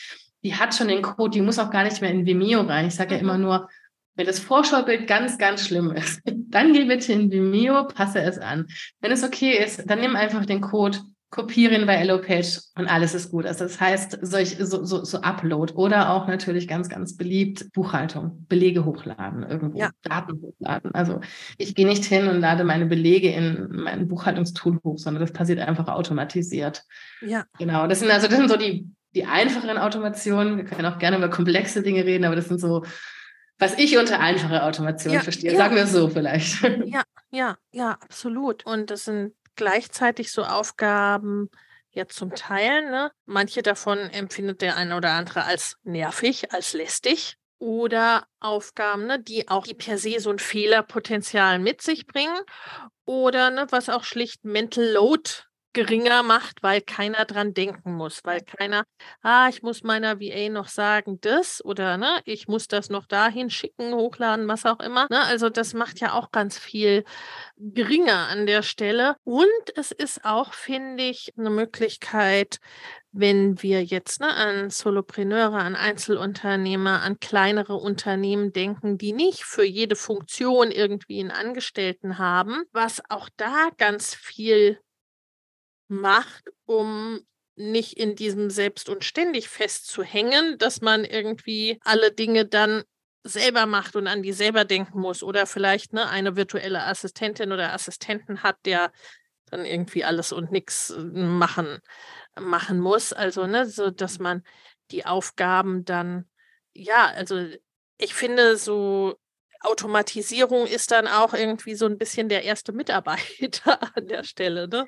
die 0.42 0.54
hat 0.54 0.74
schon 0.74 0.88
den 0.88 1.02
Code, 1.02 1.32
die 1.32 1.42
muss 1.42 1.58
auch 1.58 1.70
gar 1.70 1.84
nicht 1.84 2.00
mehr 2.00 2.10
in 2.10 2.24
Vimeo 2.24 2.62
rein. 2.62 2.86
Ich 2.86 2.94
sage 2.94 3.14
ja 3.14 3.20
immer 3.20 3.36
nur, 3.36 3.68
Wenn 4.16 4.26
das 4.26 4.40
Vorschaubild 4.40 5.06
ganz, 5.06 5.38
ganz 5.38 5.66
schlimm 5.66 5.92
ist, 5.92 6.20
dann 6.50 6.72
geh 6.72 6.84
bitte 6.84 7.12
in 7.12 7.30
Vimeo, 7.30 7.86
passe 7.86 8.20
es 8.20 8.38
an. 8.38 8.66
Wenn 9.00 9.12
es 9.12 9.24
okay 9.24 9.52
ist, 9.52 9.88
dann 9.88 10.00
nimm 10.00 10.16
einfach 10.16 10.44
den 10.46 10.60
Code 10.60 10.98
kopieren 11.30 11.86
bei 11.86 11.94
Elopage 11.94 12.60
und 12.76 12.88
alles 12.88 13.14
ist 13.14 13.30
gut. 13.30 13.46
Also 13.46 13.64
das 13.64 13.80
heißt, 13.80 14.18
solch, 14.20 14.56
so, 14.58 14.84
so, 14.84 15.04
so 15.04 15.20
Upload 15.20 15.72
oder 15.74 16.10
auch 16.10 16.26
natürlich 16.26 16.66
ganz, 16.66 16.88
ganz 16.88 17.16
beliebt 17.16 17.72
Buchhaltung, 17.72 18.46
Belege 18.48 18.84
hochladen, 18.84 19.44
irgendwo, 19.44 19.78
ja. 19.78 19.90
Daten 20.02 20.42
hochladen. 20.42 20.92
Also 20.92 21.20
ich 21.56 21.76
gehe 21.76 21.86
nicht 21.86 22.04
hin 22.04 22.26
und 22.26 22.40
lade 22.40 22.64
meine 22.64 22.86
Belege 22.86 23.30
in 23.30 23.68
mein 23.70 24.08
Buchhaltungstool 24.08 24.80
hoch, 24.82 24.98
sondern 24.98 25.20
das 25.20 25.32
passiert 25.32 25.60
einfach 25.60 25.86
automatisiert. 25.86 26.82
Ja. 27.20 27.44
Genau. 27.58 27.86
Das 27.86 28.00
sind 28.00 28.10
also, 28.10 28.26
das 28.26 28.36
sind 28.36 28.48
so 28.48 28.56
die, 28.56 28.88
die 29.14 29.24
einfacheren 29.24 29.78
Automationen. 29.78 30.56
Wir 30.56 30.64
können 30.64 30.86
auch 30.86 30.98
gerne 30.98 31.16
über 31.16 31.30
komplexe 31.30 31.82
Dinge 31.82 32.04
reden, 32.04 32.24
aber 32.24 32.34
das 32.34 32.48
sind 32.48 32.60
so, 32.60 32.84
was 33.60 33.78
ich 33.78 33.98
unter 33.98 34.18
einfache 34.18 34.62
Automation 34.64 35.14
ja, 35.14 35.20
verstehe. 35.20 35.52
Ja. 35.52 35.58
Sagen 35.58 35.76
wir 35.76 35.84
es 35.84 35.92
so 35.92 36.08
vielleicht. 36.08 36.62
Ja, 36.86 37.02
ja, 37.30 37.58
ja, 37.70 37.90
absolut. 38.00 38.66
Und 38.66 38.90
das 38.90 39.04
sind 39.04 39.34
gleichzeitig 39.54 40.32
so 40.32 40.42
Aufgaben 40.42 41.50
ja 41.90 42.08
zum 42.08 42.34
Teil. 42.34 42.90
Ne? 42.90 43.12
Manche 43.26 43.62
davon 43.62 43.98
empfindet 43.98 44.62
der 44.62 44.76
eine 44.76 44.96
oder 44.96 45.10
andere 45.10 45.44
als 45.44 45.76
nervig, 45.82 46.52
als 46.52 46.72
lästig. 46.72 47.36
Oder 47.58 48.26
Aufgaben, 48.40 49.06
ne, 49.06 49.22
die 49.22 49.48
auch 49.48 49.66
die 49.66 49.74
per 49.74 49.98
se 49.98 50.18
so 50.18 50.30
ein 50.30 50.38
Fehlerpotenzial 50.38 51.58
mit 51.58 51.82
sich 51.82 52.06
bringen. 52.06 52.38
Oder 53.04 53.50
ne, 53.50 53.66
was 53.68 53.90
auch 53.90 54.04
schlicht 54.04 54.44
Mental 54.44 54.92
Load 54.92 55.30
geringer 55.72 56.22
macht, 56.22 56.62
weil 56.62 56.80
keiner 56.80 57.24
dran 57.24 57.54
denken 57.54 57.94
muss, 57.94 58.20
weil 58.24 58.40
keiner, 58.40 58.84
ah, 59.22 59.48
ich 59.48 59.62
muss 59.62 59.82
meiner 59.82 60.20
VA 60.20 60.48
noch 60.48 60.68
sagen, 60.68 61.18
das 61.20 61.64
oder 61.64 61.96
ne, 61.96 62.20
ich 62.24 62.48
muss 62.48 62.66
das 62.68 62.90
noch 62.90 63.06
dahin 63.06 63.50
schicken, 63.50 63.94
hochladen, 63.94 64.48
was 64.48 64.66
auch 64.66 64.80
immer. 64.80 65.06
Ne? 65.10 65.22
Also 65.22 65.48
das 65.48 65.74
macht 65.74 66.00
ja 66.00 66.14
auch 66.14 66.30
ganz 66.32 66.58
viel 66.58 67.04
geringer 67.56 68.28
an 68.28 68.46
der 68.46 68.62
Stelle. 68.62 69.16
Und 69.24 69.46
es 69.76 69.92
ist 69.92 70.24
auch, 70.24 70.54
finde 70.54 71.04
ich, 71.04 71.32
eine 71.36 71.50
Möglichkeit, 71.50 72.58
wenn 73.12 73.60
wir 73.62 73.82
jetzt 73.84 74.20
ne, 74.20 74.34
an 74.34 74.70
Solopreneure, 74.70 75.58
an 75.58 75.76
Einzelunternehmer, 75.76 77.02
an 77.02 77.18
kleinere 77.18 77.74
Unternehmen 77.74 78.52
denken, 78.52 78.98
die 78.98 79.12
nicht 79.12 79.44
für 79.44 79.64
jede 79.64 79.96
Funktion 79.96 80.70
irgendwie 80.70 81.20
einen 81.20 81.30
Angestellten 81.30 82.18
haben, 82.18 82.64
was 82.72 83.02
auch 83.08 83.28
da 83.36 83.70
ganz 83.76 84.14
viel 84.14 84.78
macht, 85.90 86.44
um 86.66 87.20
nicht 87.56 87.98
in 87.98 88.16
diesem 88.16 88.50
Selbst 88.50 88.88
und 88.88 89.04
ständig 89.04 89.48
festzuhängen, 89.48 90.56
dass 90.58 90.80
man 90.80 91.04
irgendwie 91.04 91.78
alle 91.84 92.12
Dinge 92.12 92.46
dann 92.46 92.84
selber 93.22 93.66
macht 93.66 93.96
und 93.96 94.06
an 94.06 94.22
die 94.22 94.32
selber 94.32 94.64
denken 94.64 95.00
muss 95.00 95.22
oder 95.22 95.46
vielleicht 95.46 95.92
ne, 95.92 96.08
eine 96.08 96.36
virtuelle 96.36 96.84
Assistentin 96.84 97.52
oder 97.52 97.72
Assistenten 97.74 98.42
hat, 98.42 98.56
der 98.64 98.92
dann 99.50 99.64
irgendwie 99.64 100.04
alles 100.04 100.32
und 100.32 100.52
nichts 100.52 100.90
äh, 100.90 101.00
machen, 101.02 101.80
machen 102.38 102.80
muss. 102.80 103.12
Also, 103.12 103.46
ne, 103.46 103.66
so 103.66 103.90
dass 103.90 104.18
man 104.18 104.42
die 104.90 105.04
Aufgaben 105.06 105.84
dann, 105.84 106.28
ja, 106.72 107.06
also 107.06 107.46
ich 107.98 108.14
finde, 108.14 108.56
so 108.56 109.16
Automatisierung 109.60 110.66
ist 110.66 110.90
dann 110.90 111.06
auch 111.06 111.34
irgendwie 111.34 111.74
so 111.74 111.86
ein 111.86 111.98
bisschen 111.98 112.28
der 112.28 112.44
erste 112.44 112.72
Mitarbeiter 112.72 113.80
an 113.96 114.06
der 114.08 114.24
Stelle, 114.24 114.68
ne? 114.68 114.86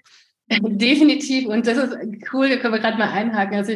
Definitiv. 0.60 1.46
Und 1.46 1.66
das 1.66 1.78
ist 1.78 1.96
cool, 2.32 2.48
da 2.48 2.56
können 2.56 2.74
wir 2.74 2.80
gerade 2.80 2.98
mal 2.98 3.10
einhaken. 3.10 3.56
Also 3.56 3.74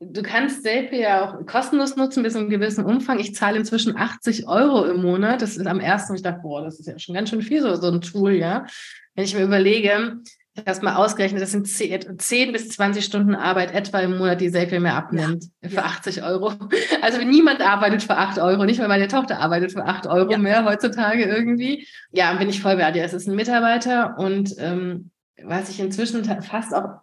du 0.00 0.22
kannst 0.22 0.62
Selfie 0.62 1.00
ja 1.00 1.24
auch 1.24 1.46
kostenlos 1.46 1.96
nutzen 1.96 2.22
bis 2.22 2.34
zu 2.34 2.40
einem 2.40 2.50
gewissen 2.50 2.84
Umfang. 2.84 3.18
Ich 3.18 3.34
zahle 3.34 3.58
inzwischen 3.58 3.96
80 3.96 4.46
Euro 4.46 4.84
im 4.84 5.02
Monat. 5.02 5.42
Das 5.42 5.56
ist 5.56 5.66
am 5.66 5.80
ersten, 5.80 6.14
ich 6.14 6.22
dachte, 6.22 6.40
boah, 6.42 6.62
das 6.62 6.78
ist 6.78 6.86
ja 6.86 6.98
schon 6.98 7.14
ganz 7.14 7.30
schön 7.30 7.42
viel, 7.42 7.62
so, 7.62 7.74
so 7.76 7.90
ein 7.90 8.00
Tool, 8.00 8.32
ja. 8.32 8.66
Wenn 9.14 9.24
ich 9.24 9.34
mir 9.34 9.44
überlege, 9.44 10.18
ich 10.56 10.62
habe 10.62 10.70
es 10.70 10.82
mal 10.82 10.96
ausgerechnet, 10.96 11.42
das 11.42 11.52
sind 11.52 11.68
10, 11.68 12.18
10, 12.18 12.52
bis 12.52 12.70
20 12.70 13.04
Stunden 13.04 13.34
Arbeit 13.34 13.74
etwa 13.74 14.00
im 14.00 14.16
Monat, 14.16 14.40
die 14.40 14.48
Selfie 14.48 14.78
mir 14.78 14.94
abnimmt. 14.94 15.44
Ja. 15.62 15.68
Für 15.68 15.84
80 15.84 16.22
Euro. 16.22 16.52
Also 17.02 17.22
niemand 17.22 17.60
arbeitet 17.60 18.02
für 18.02 18.16
8 18.16 18.38
Euro, 18.38 18.64
nicht 18.64 18.80
mal 18.80 18.88
meine 18.88 19.06
Tochter 19.06 19.38
arbeitet 19.38 19.72
für 19.72 19.84
8 19.84 20.06
Euro 20.06 20.32
ja. 20.32 20.38
mehr 20.38 20.64
heutzutage 20.64 21.24
irgendwie. 21.24 21.86
Ja, 22.10 22.32
bin 22.32 22.48
ich 22.48 22.60
voll 22.60 22.76
bei 22.76 22.90
dir. 22.90 23.04
Es 23.04 23.12
ist 23.12 23.28
ein 23.28 23.36
Mitarbeiter 23.36 24.18
und 24.18 24.54
ähm, 24.58 25.10
was 25.42 25.68
ich 25.70 25.80
inzwischen 25.80 26.24
fast 26.42 26.74
auch 26.74 27.00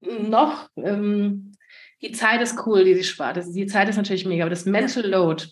noch, 0.00 0.68
ähm, 0.76 1.52
die 2.02 2.12
Zeit 2.12 2.40
ist 2.40 2.66
cool, 2.66 2.84
die 2.84 2.94
sie 2.94 3.04
spart. 3.04 3.36
Das, 3.36 3.52
die 3.52 3.66
Zeit 3.66 3.88
ist 3.88 3.96
natürlich 3.96 4.24
mega, 4.24 4.44
aber 4.44 4.50
das 4.50 4.64
Mental 4.64 5.06
Load, 5.06 5.44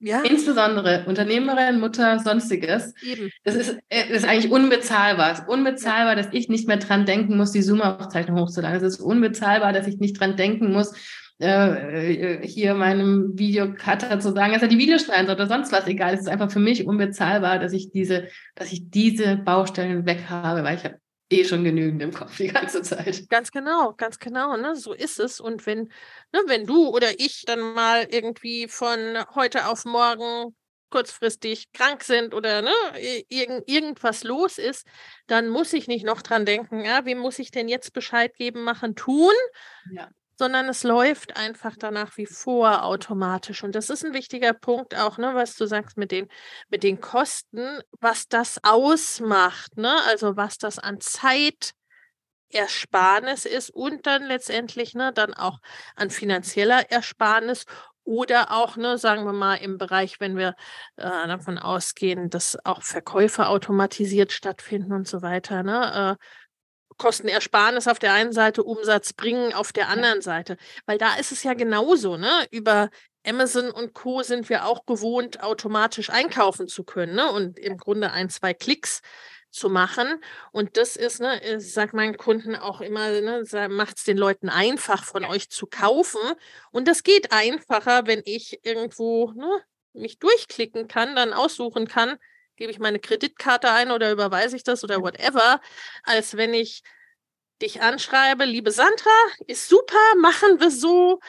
ja. 0.00 0.22
insbesondere 0.22 1.04
Unternehmerin, 1.06 1.78
Mutter, 1.78 2.18
sonstiges, 2.18 2.92
Eben. 3.02 3.30
das 3.44 3.54
ist, 3.54 3.78
äh, 3.88 4.08
das 4.08 4.18
ist 4.18 4.28
eigentlich 4.28 4.50
unbezahlbar. 4.50 5.32
Es 5.32 5.38
ist 5.40 5.48
unbezahlbar, 5.48 6.16
dass 6.16 6.28
ich 6.32 6.48
nicht 6.48 6.66
mehr 6.66 6.78
dran 6.78 7.06
denken 7.06 7.36
muss, 7.36 7.52
die 7.52 7.62
Zoom-Aufzeichnung 7.62 8.40
hochzuladen. 8.40 8.76
Es 8.76 8.94
ist 8.94 9.00
unbezahlbar, 9.00 9.72
dass 9.72 9.86
ich 9.86 9.98
nicht 9.98 10.18
dran 10.18 10.36
denken 10.36 10.72
muss, 10.72 10.92
äh, 11.38 12.38
äh, 12.38 12.46
hier 12.46 12.74
meinem 12.74 13.38
Videocutter 13.38 14.18
zu 14.20 14.32
sagen, 14.32 14.54
dass 14.54 14.62
er 14.62 14.68
die 14.68 14.78
Videos 14.78 15.04
schneiden 15.04 15.26
soll 15.26 15.36
oder 15.36 15.46
sonst 15.46 15.70
was, 15.70 15.86
egal. 15.86 16.14
Es 16.14 16.20
ist 16.20 16.28
einfach 16.28 16.50
für 16.50 16.60
mich 16.60 16.86
unbezahlbar, 16.86 17.58
dass 17.58 17.72
ich 17.72 17.90
diese, 17.92 18.28
dass 18.54 18.72
ich 18.72 18.90
diese 18.90 19.36
Baustellen 19.36 20.06
weg 20.06 20.24
habe, 20.28 20.64
weil 20.64 20.76
ich 20.76 20.84
habe 20.84 20.98
eh 21.30 21.44
schon 21.44 21.64
genügend 21.64 22.02
im 22.02 22.12
Kopf 22.12 22.36
die 22.36 22.48
ganze 22.48 22.82
Zeit. 22.82 23.28
Ganz 23.28 23.50
genau, 23.50 23.92
ganz 23.94 24.18
genau, 24.18 24.56
ne? 24.56 24.76
So 24.76 24.92
ist 24.92 25.18
es. 25.18 25.40
Und 25.40 25.66
wenn, 25.66 25.90
ne, 26.32 26.40
wenn 26.46 26.66
du 26.66 26.88
oder 26.88 27.18
ich 27.18 27.44
dann 27.46 27.60
mal 27.60 28.06
irgendwie 28.10 28.68
von 28.68 29.24
heute 29.34 29.66
auf 29.68 29.84
morgen 29.84 30.54
kurzfristig 30.90 31.72
krank 31.72 32.04
sind 32.04 32.32
oder 32.32 32.62
ne, 32.62 32.72
irgend, 33.28 33.68
irgendwas 33.68 34.22
los 34.22 34.58
ist, 34.58 34.86
dann 35.26 35.48
muss 35.48 35.72
ich 35.72 35.88
nicht 35.88 36.04
noch 36.04 36.22
dran 36.22 36.46
denken, 36.46 36.84
ja, 36.84 37.04
wem 37.04 37.18
muss 37.18 37.38
ich 37.38 37.50
denn 37.50 37.68
jetzt 37.68 37.92
Bescheid 37.92 38.34
geben, 38.36 38.62
machen, 38.62 38.94
tun? 38.94 39.34
Ja 39.92 40.08
sondern 40.38 40.68
es 40.68 40.82
läuft 40.82 41.36
einfach 41.36 41.74
danach 41.78 42.16
wie 42.16 42.26
vor 42.26 42.84
automatisch. 42.84 43.64
Und 43.64 43.74
das 43.74 43.90
ist 43.90 44.04
ein 44.04 44.14
wichtiger 44.14 44.52
Punkt 44.52 44.94
auch, 44.94 45.18
ne, 45.18 45.34
was 45.34 45.56
du 45.56 45.66
sagst 45.66 45.96
mit 45.96 46.12
den, 46.12 46.28
mit 46.68 46.82
den 46.82 47.00
Kosten, 47.00 47.80
was 48.00 48.28
das 48.28 48.58
ausmacht, 48.62 49.76
ne? 49.76 49.94
Also 50.08 50.36
was 50.36 50.58
das 50.58 50.78
an 50.78 51.00
Zeit 51.00 51.72
Ersparnis 52.50 53.44
ist 53.44 53.70
und 53.70 54.06
dann 54.06 54.24
letztendlich 54.24 54.94
ne, 54.94 55.12
dann 55.12 55.34
auch 55.34 55.58
an 55.96 56.10
finanzieller 56.10 56.90
Ersparnis 56.90 57.64
oder 58.04 58.52
auch, 58.52 58.76
ne, 58.76 58.98
sagen 58.98 59.24
wir 59.24 59.32
mal, 59.32 59.56
im 59.56 59.78
Bereich, 59.78 60.20
wenn 60.20 60.36
wir 60.36 60.54
äh, 60.96 61.02
davon 61.26 61.58
ausgehen, 61.58 62.30
dass 62.30 62.56
auch 62.64 62.82
Verkäufe 62.82 63.48
automatisiert 63.48 64.30
stattfinden 64.30 64.92
und 64.92 65.08
so 65.08 65.22
weiter, 65.22 65.64
ne, 65.64 66.16
äh, 66.20 66.24
Kostenersparnis 66.98 67.88
auf 67.88 67.98
der 67.98 68.12
einen 68.12 68.32
Seite, 68.32 68.62
Umsatz 68.62 69.12
bringen 69.12 69.52
auf 69.52 69.72
der 69.72 69.88
anderen 69.88 70.22
Seite. 70.22 70.56
Weil 70.86 70.98
da 70.98 71.16
ist 71.16 71.32
es 71.32 71.42
ja 71.42 71.54
genauso, 71.54 72.16
ne? 72.16 72.46
Über 72.50 72.90
Amazon 73.26 73.70
und 73.70 73.92
Co. 73.92 74.22
sind 74.22 74.48
wir 74.48 74.66
auch 74.66 74.86
gewohnt, 74.86 75.42
automatisch 75.42 76.10
einkaufen 76.10 76.68
zu 76.68 76.84
können 76.84 77.16
ne? 77.16 77.30
und 77.32 77.58
im 77.58 77.76
Grunde 77.76 78.12
ein, 78.12 78.30
zwei 78.30 78.54
Klicks 78.54 79.02
zu 79.50 79.68
machen. 79.68 80.20
Und 80.52 80.76
das 80.76 80.96
ist, 80.96 81.20
ne, 81.20 81.40
ich 81.42 81.72
sage 81.72 81.96
meinen 81.96 82.16
Kunden 82.16 82.54
auch 82.54 82.80
immer, 82.80 83.10
ne, 83.20 83.44
macht 83.68 83.96
es 83.98 84.04
den 84.04 84.18
Leuten 84.18 84.48
einfach, 84.48 85.04
von 85.04 85.24
euch 85.24 85.50
zu 85.50 85.66
kaufen. 85.66 86.20
Und 86.70 86.86
das 86.86 87.02
geht 87.02 87.32
einfacher, 87.32 88.06
wenn 88.06 88.22
ich 88.24 88.60
irgendwo 88.64 89.32
ne, 89.32 89.48
mich 89.92 90.18
durchklicken 90.18 90.88
kann, 90.88 91.16
dann 91.16 91.32
aussuchen 91.32 91.88
kann, 91.88 92.16
gebe 92.56 92.72
ich 92.72 92.78
meine 92.78 92.98
Kreditkarte 92.98 93.70
ein 93.70 93.90
oder 93.90 94.10
überweise 94.10 94.56
ich 94.56 94.62
das 94.62 94.82
oder 94.84 95.02
whatever, 95.02 95.60
als 96.04 96.36
wenn 96.36 96.54
ich 96.54 96.82
dich 97.62 97.80
anschreibe, 97.80 98.44
liebe 98.44 98.70
Sandra, 98.70 99.10
ist 99.46 99.68
super, 99.68 99.96
machen 100.20 100.60
wir 100.60 100.70
so. 100.70 101.20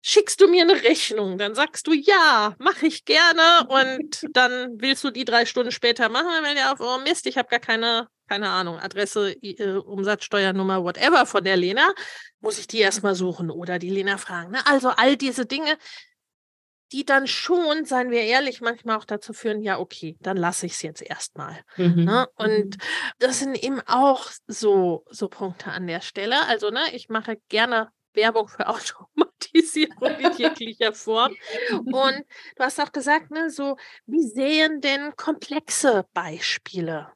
Schickst 0.00 0.40
du 0.40 0.46
mir 0.46 0.62
eine 0.62 0.80
Rechnung? 0.84 1.38
Dann 1.38 1.56
sagst 1.56 1.86
du 1.88 1.92
ja, 1.92 2.54
mache 2.58 2.86
ich 2.86 3.04
gerne 3.04 3.66
und 3.68 4.22
dann 4.32 4.80
willst 4.80 5.02
du 5.02 5.10
die 5.10 5.24
drei 5.24 5.44
Stunden 5.44 5.72
später 5.72 6.08
machen, 6.08 6.28
dann 6.42 6.56
ja 6.56 6.72
auf, 6.72 6.80
oh 6.80 6.98
Mist, 6.98 7.26
ich 7.26 7.36
habe 7.36 7.48
gar 7.48 7.58
keine, 7.58 8.08
keine 8.28 8.48
Ahnung, 8.48 8.78
Adresse, 8.78 9.32
äh, 9.42 9.72
Umsatzsteuernummer, 9.72 10.84
whatever 10.84 11.26
von 11.26 11.42
der 11.42 11.56
Lena, 11.56 11.92
muss 12.40 12.58
ich 12.58 12.68
die 12.68 12.78
erstmal 12.78 13.16
suchen 13.16 13.50
oder 13.50 13.80
die 13.80 13.90
Lena 13.90 14.18
fragen. 14.18 14.52
Ne? 14.52 14.64
Also 14.66 14.90
all 14.90 15.16
diese 15.16 15.46
Dinge, 15.46 15.76
die 16.92 17.04
dann 17.04 17.26
schon, 17.26 17.84
seien 17.84 18.10
wir 18.10 18.22
ehrlich, 18.22 18.60
manchmal 18.60 18.96
auch 18.96 19.04
dazu 19.04 19.32
führen, 19.32 19.62
ja, 19.62 19.78
okay, 19.78 20.16
dann 20.20 20.36
lasse 20.36 20.66
ich 20.66 20.72
es 20.72 20.82
jetzt 20.82 21.02
erstmal. 21.02 21.60
Mhm. 21.76 22.04
Ne? 22.04 22.28
Und 22.36 22.76
mhm. 22.76 22.80
das 23.18 23.40
sind 23.40 23.62
eben 23.62 23.80
auch 23.86 24.30
so, 24.46 25.04
so 25.10 25.28
Punkte 25.28 25.70
an 25.70 25.86
der 25.86 26.00
Stelle. 26.00 26.46
Also, 26.46 26.70
ne, 26.70 26.80
ich 26.92 27.08
mache 27.08 27.38
gerne 27.48 27.90
Werbung 28.14 28.48
für 28.48 28.66
Automatisierung 28.68 30.18
in 30.18 30.32
jeglicher 30.36 30.92
Form. 30.92 31.34
Und 31.70 32.24
du 32.56 32.64
hast 32.64 32.80
auch 32.80 32.92
gesagt, 32.92 33.30
ne, 33.30 33.50
so, 33.50 33.76
wie 34.06 34.22
sehen 34.22 34.80
denn 34.80 35.14
komplexe 35.16 36.06
Beispiele 36.14 37.12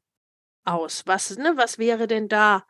aus? 0.64 1.02
Was, 1.06 1.37
ne, 1.37 1.54
was 1.56 1.78
wäre 1.78 2.06
denn 2.06 2.28
da 2.28 2.64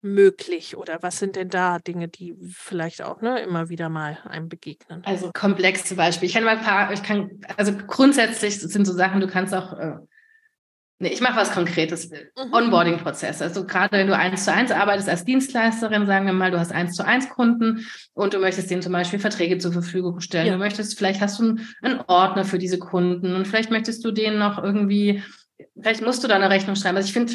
möglich 0.00 0.76
oder 0.76 1.02
was 1.02 1.18
sind 1.18 1.36
denn 1.36 1.48
da 1.48 1.78
Dinge, 1.78 2.08
die 2.08 2.34
vielleicht 2.52 3.02
auch 3.02 3.20
ne, 3.20 3.40
immer 3.40 3.68
wieder 3.68 3.88
mal 3.88 4.18
einem 4.24 4.48
begegnen? 4.48 5.02
Also 5.04 5.30
komplex 5.32 5.84
zum 5.84 5.96
Beispiel. 5.96 6.28
Ich 6.28 6.34
kann 6.34 6.44
mal 6.44 6.56
ein 6.56 6.64
paar, 6.64 6.92
ich 6.92 7.02
kann, 7.02 7.40
also 7.56 7.72
grundsätzlich 7.86 8.60
sind 8.60 8.86
so 8.86 8.92
Sachen, 8.92 9.20
du 9.20 9.26
kannst 9.26 9.54
auch, 9.54 9.72
äh, 9.72 9.96
nee, 11.00 11.08
ich 11.08 11.20
mache 11.20 11.36
was 11.36 11.52
Konkretes. 11.52 12.10
Mhm. 12.10 12.52
Onboarding-Prozess. 12.52 13.42
Also 13.42 13.66
gerade 13.66 13.96
wenn 13.96 14.06
du 14.06 14.16
eins 14.16 14.44
zu 14.44 14.52
eins 14.52 14.70
arbeitest 14.70 15.08
als 15.08 15.24
Dienstleisterin, 15.24 16.06
sagen 16.06 16.26
wir 16.26 16.32
mal, 16.32 16.50
du 16.50 16.58
hast 16.58 16.72
eins 16.72 16.94
zu 16.94 17.04
eins 17.04 17.28
Kunden 17.28 17.86
und 18.14 18.34
du 18.34 18.38
möchtest 18.38 18.70
denen 18.70 18.82
zum 18.82 18.92
Beispiel 18.92 19.18
Verträge 19.18 19.58
zur 19.58 19.72
Verfügung 19.72 20.20
stellen. 20.20 20.46
Ja. 20.46 20.52
Du 20.52 20.58
möchtest, 20.58 20.96
vielleicht 20.96 21.20
hast 21.20 21.40
du 21.40 21.44
einen, 21.44 21.68
einen 21.82 22.00
Ordner 22.06 22.44
für 22.44 22.58
diese 22.58 22.78
Kunden 22.78 23.34
und 23.34 23.48
vielleicht 23.48 23.70
möchtest 23.70 24.04
du 24.04 24.12
denen 24.12 24.38
noch 24.38 24.62
irgendwie 24.62 25.22
vielleicht 25.80 26.02
musst 26.02 26.22
du 26.22 26.28
da 26.28 26.36
eine 26.36 26.50
Rechnung 26.50 26.76
schreiben. 26.76 26.96
Also 26.96 27.08
ich 27.08 27.12
finde, 27.12 27.34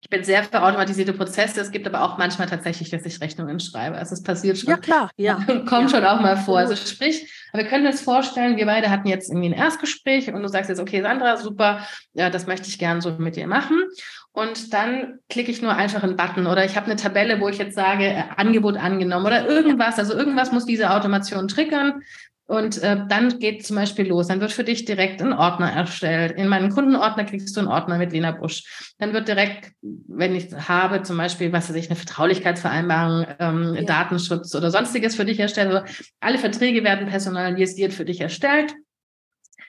ich 0.00 0.10
bin 0.10 0.22
sehr 0.22 0.44
für 0.44 0.62
automatisierte 0.62 1.12
Prozesse. 1.12 1.60
Es 1.60 1.72
gibt 1.72 1.86
aber 1.86 2.02
auch 2.02 2.18
manchmal 2.18 2.48
tatsächlich, 2.48 2.88
dass 2.90 3.04
ich 3.04 3.20
Rechnungen 3.20 3.58
schreibe. 3.58 3.96
Also 3.96 4.14
es 4.14 4.22
passiert 4.22 4.56
schon. 4.56 4.70
Ja, 4.70 4.76
klar, 4.76 5.10
ja. 5.16 5.34
Kommt 5.68 5.70
ja. 5.70 5.88
schon 5.88 6.04
auch 6.04 6.20
mal 6.20 6.36
vor. 6.36 6.58
Also 6.58 6.76
sprich, 6.76 7.28
wir 7.52 7.64
können 7.64 7.86
uns 7.86 8.00
vorstellen, 8.00 8.56
wir 8.56 8.66
beide 8.66 8.90
hatten 8.90 9.08
jetzt 9.08 9.28
irgendwie 9.28 9.48
ein 9.48 9.54
Erstgespräch 9.54 10.32
und 10.32 10.42
du 10.42 10.48
sagst 10.48 10.68
jetzt, 10.70 10.80
okay, 10.80 11.02
Sandra, 11.02 11.36
super, 11.36 11.86
ja, 12.14 12.30
das 12.30 12.46
möchte 12.46 12.68
ich 12.68 12.78
gern 12.78 13.00
so 13.00 13.10
mit 13.18 13.34
dir 13.34 13.48
machen. 13.48 13.82
Und 14.32 14.72
dann 14.72 15.18
klicke 15.28 15.50
ich 15.50 15.62
nur 15.62 15.74
einfach 15.74 16.04
einen 16.04 16.16
Button 16.16 16.46
oder 16.46 16.64
ich 16.64 16.76
habe 16.76 16.86
eine 16.86 16.94
Tabelle, 16.94 17.40
wo 17.40 17.48
ich 17.48 17.58
jetzt 17.58 17.74
sage, 17.74 18.04
äh, 18.04 18.22
Angebot 18.36 18.76
angenommen 18.76 19.26
oder 19.26 19.48
irgendwas. 19.48 19.98
Also 19.98 20.14
irgendwas 20.14 20.52
muss 20.52 20.64
diese 20.64 20.90
Automation 20.90 21.48
triggern. 21.48 22.02
Und 22.48 22.82
äh, 22.82 22.96
dann 23.08 23.38
geht 23.40 23.66
zum 23.66 23.76
Beispiel 23.76 24.08
los. 24.08 24.28
Dann 24.28 24.40
wird 24.40 24.52
für 24.52 24.64
dich 24.64 24.86
direkt 24.86 25.20
ein 25.20 25.34
Ordner 25.34 25.70
erstellt. 25.70 26.32
In 26.32 26.48
meinen 26.48 26.70
Kundenordner 26.70 27.24
kriegst 27.24 27.54
du 27.54 27.60
einen 27.60 27.68
Ordner 27.68 27.98
mit 27.98 28.12
Lena 28.12 28.30
Busch. 28.30 28.94
Dann 28.98 29.12
wird 29.12 29.28
direkt, 29.28 29.72
wenn 29.82 30.34
ich 30.34 30.50
habe, 30.54 31.02
zum 31.02 31.18
Beispiel, 31.18 31.52
was 31.52 31.68
weiß 31.68 31.76
ich, 31.76 31.90
eine 31.90 31.96
Vertraulichkeitsvereinbarung, 31.96 33.26
ähm, 33.38 33.74
ja. 33.74 33.82
Datenschutz 33.82 34.54
oder 34.54 34.70
sonstiges 34.70 35.14
für 35.14 35.26
dich 35.26 35.38
erstellt. 35.38 35.68
Also 35.68 35.94
alle 36.20 36.38
Verträge 36.38 36.82
werden 36.84 37.06
personalisiert 37.06 37.92
für 37.92 38.06
dich 38.06 38.22
erstellt. 38.22 38.74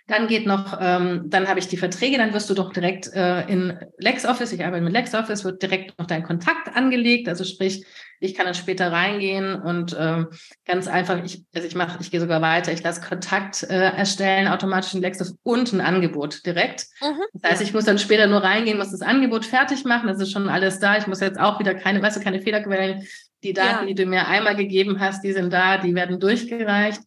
Dann 0.07 0.27
geht 0.27 0.47
noch, 0.47 0.77
ähm, 0.79 1.23
dann 1.25 1.49
habe 1.49 1.59
ich 1.59 1.67
die 1.67 1.77
Verträge, 1.77 2.17
dann 2.17 2.33
wirst 2.33 2.49
du 2.49 2.53
doch 2.53 2.71
direkt 2.71 3.13
äh, 3.13 3.41
in 3.47 3.77
LexOffice, 3.97 4.53
ich 4.53 4.65
arbeite 4.65 4.83
mit 4.83 4.93
LexOffice, 4.93 5.43
wird 5.43 5.61
direkt 5.61 5.99
noch 5.99 6.07
dein 6.07 6.23
Kontakt 6.23 6.75
angelegt. 6.75 7.27
Also 7.27 7.43
sprich, 7.43 7.85
ich 8.19 8.35
kann 8.35 8.45
dann 8.45 8.55
später 8.55 8.91
reingehen 8.91 9.55
und 9.55 9.95
ähm, 9.99 10.27
ganz 10.65 10.87
einfach, 10.87 11.23
ich, 11.23 11.43
also 11.53 11.67
ich 11.67 11.75
mache, 11.75 11.97
ich 12.01 12.11
gehe 12.11 12.19
sogar 12.19 12.41
weiter, 12.41 12.71
ich 12.71 12.83
lasse 12.83 13.01
Kontakt 13.01 13.63
äh, 13.63 13.91
erstellen, 13.91 14.47
automatisch 14.47 14.93
in 14.93 15.01
LexOffice 15.01 15.37
und 15.43 15.73
ein 15.73 15.81
Angebot 15.81 16.45
direkt. 16.45 16.87
Mhm. 17.01 17.21
Das 17.33 17.51
heißt, 17.51 17.61
ich 17.61 17.73
muss 17.73 17.85
dann 17.85 17.99
später 17.99 18.27
nur 18.27 18.43
reingehen, 18.43 18.77
muss 18.77 18.91
das 18.91 19.01
Angebot 19.01 19.45
fertig 19.45 19.85
machen, 19.85 20.07
das 20.07 20.19
ist 20.19 20.31
schon 20.31 20.49
alles 20.49 20.79
da. 20.79 20.97
Ich 20.97 21.07
muss 21.07 21.21
jetzt 21.21 21.39
auch 21.39 21.59
wieder 21.59 21.75
keine, 21.75 22.01
weißt 22.01 22.17
du, 22.17 22.21
keine 22.21 22.41
Fehlerquellen. 22.41 23.05
Die 23.41 23.53
Daten, 23.53 23.87
ja. 23.87 23.93
die 23.93 23.95
du 23.95 24.05
mir 24.05 24.27
einmal 24.27 24.57
gegeben 24.57 24.99
hast, 24.99 25.23
die 25.23 25.31
sind 25.31 25.53
da, 25.53 25.77
die 25.77 25.95
werden 25.95 26.19
durchgereicht. 26.19 26.99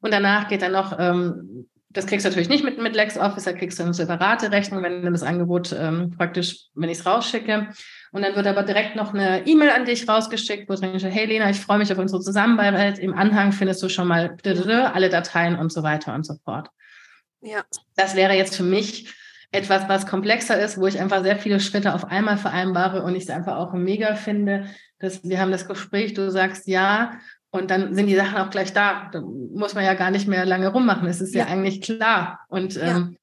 Und 0.00 0.12
danach 0.12 0.46
geht 0.46 0.62
dann 0.62 0.72
noch 0.72 0.96
ähm, 0.98 1.66
das 1.92 2.06
kriegst 2.06 2.24
du 2.24 2.28
natürlich 2.28 2.48
nicht 2.48 2.64
mit, 2.64 2.78
mit 2.78 2.94
LexOffice, 2.94 3.44
da 3.44 3.52
kriegst 3.52 3.78
du 3.78 3.82
eine 3.82 3.94
separate 3.94 4.52
Rechnung, 4.52 4.82
wenn 4.82 5.02
du 5.02 5.10
das 5.10 5.24
Angebot 5.24 5.74
ähm, 5.76 6.14
praktisch, 6.16 6.66
wenn 6.74 6.88
ich 6.88 6.98
es 6.98 7.06
rausschicke. 7.06 7.68
Und 8.12 8.22
dann 8.22 8.34
wird 8.34 8.46
aber 8.46 8.64
direkt 8.64 8.96
noch 8.96 9.14
eine 9.14 9.46
E-Mail 9.46 9.70
an 9.70 9.84
dich 9.84 10.08
rausgeschickt, 10.08 10.68
wo 10.68 10.74
drin 10.74 10.98
steht, 10.98 11.14
hey 11.14 11.26
Lena, 11.26 11.48
ich 11.48 11.60
freue 11.60 11.78
mich 11.78 11.92
auf 11.92 11.98
unsere 11.98 12.20
Zusammenarbeit. 12.20 12.98
Im 12.98 13.14
Anhang 13.14 13.52
findest 13.52 13.82
du 13.82 13.88
schon 13.88 14.08
mal 14.08 14.36
alle 14.44 15.08
Dateien 15.08 15.56
und 15.56 15.72
so 15.72 15.82
weiter 15.82 16.14
und 16.14 16.26
so 16.26 16.34
fort. 16.44 16.68
Ja. 17.40 17.62
Das 17.96 18.16
wäre 18.16 18.34
jetzt 18.34 18.56
für 18.56 18.64
mich 18.64 19.14
etwas, 19.52 19.88
was 19.88 20.06
komplexer 20.06 20.60
ist, 20.60 20.78
wo 20.78 20.86
ich 20.86 21.00
einfach 21.00 21.22
sehr 21.22 21.36
viele 21.36 21.60
Schritte 21.60 21.94
auf 21.94 22.04
einmal 22.04 22.36
vereinbare 22.36 23.02
und 23.02 23.14
ich 23.14 23.24
es 23.24 23.30
einfach 23.30 23.56
auch 23.56 23.72
mega 23.72 24.14
finde, 24.14 24.66
dass 24.98 25.24
wir 25.24 25.40
haben 25.40 25.50
das 25.50 25.66
Gespräch, 25.66 26.14
du 26.14 26.30
sagst 26.30 26.66
ja 26.68 27.12
und 27.50 27.70
dann 27.70 27.94
sind 27.94 28.06
die 28.06 28.14
Sachen 28.14 28.38
auch 28.38 28.50
gleich 28.50 28.72
da. 28.72 29.08
Da 29.12 29.20
muss 29.20 29.74
man 29.74 29.84
ja 29.84 29.94
gar 29.94 30.10
nicht 30.10 30.28
mehr 30.28 30.46
lange 30.46 30.68
rummachen. 30.68 31.08
Es 31.08 31.20
ist 31.20 31.34
ja, 31.34 31.46
ja 31.46 31.52
eigentlich 31.52 31.80
klar. 31.80 32.40
Und 32.48 32.76
ähm, 32.80 33.16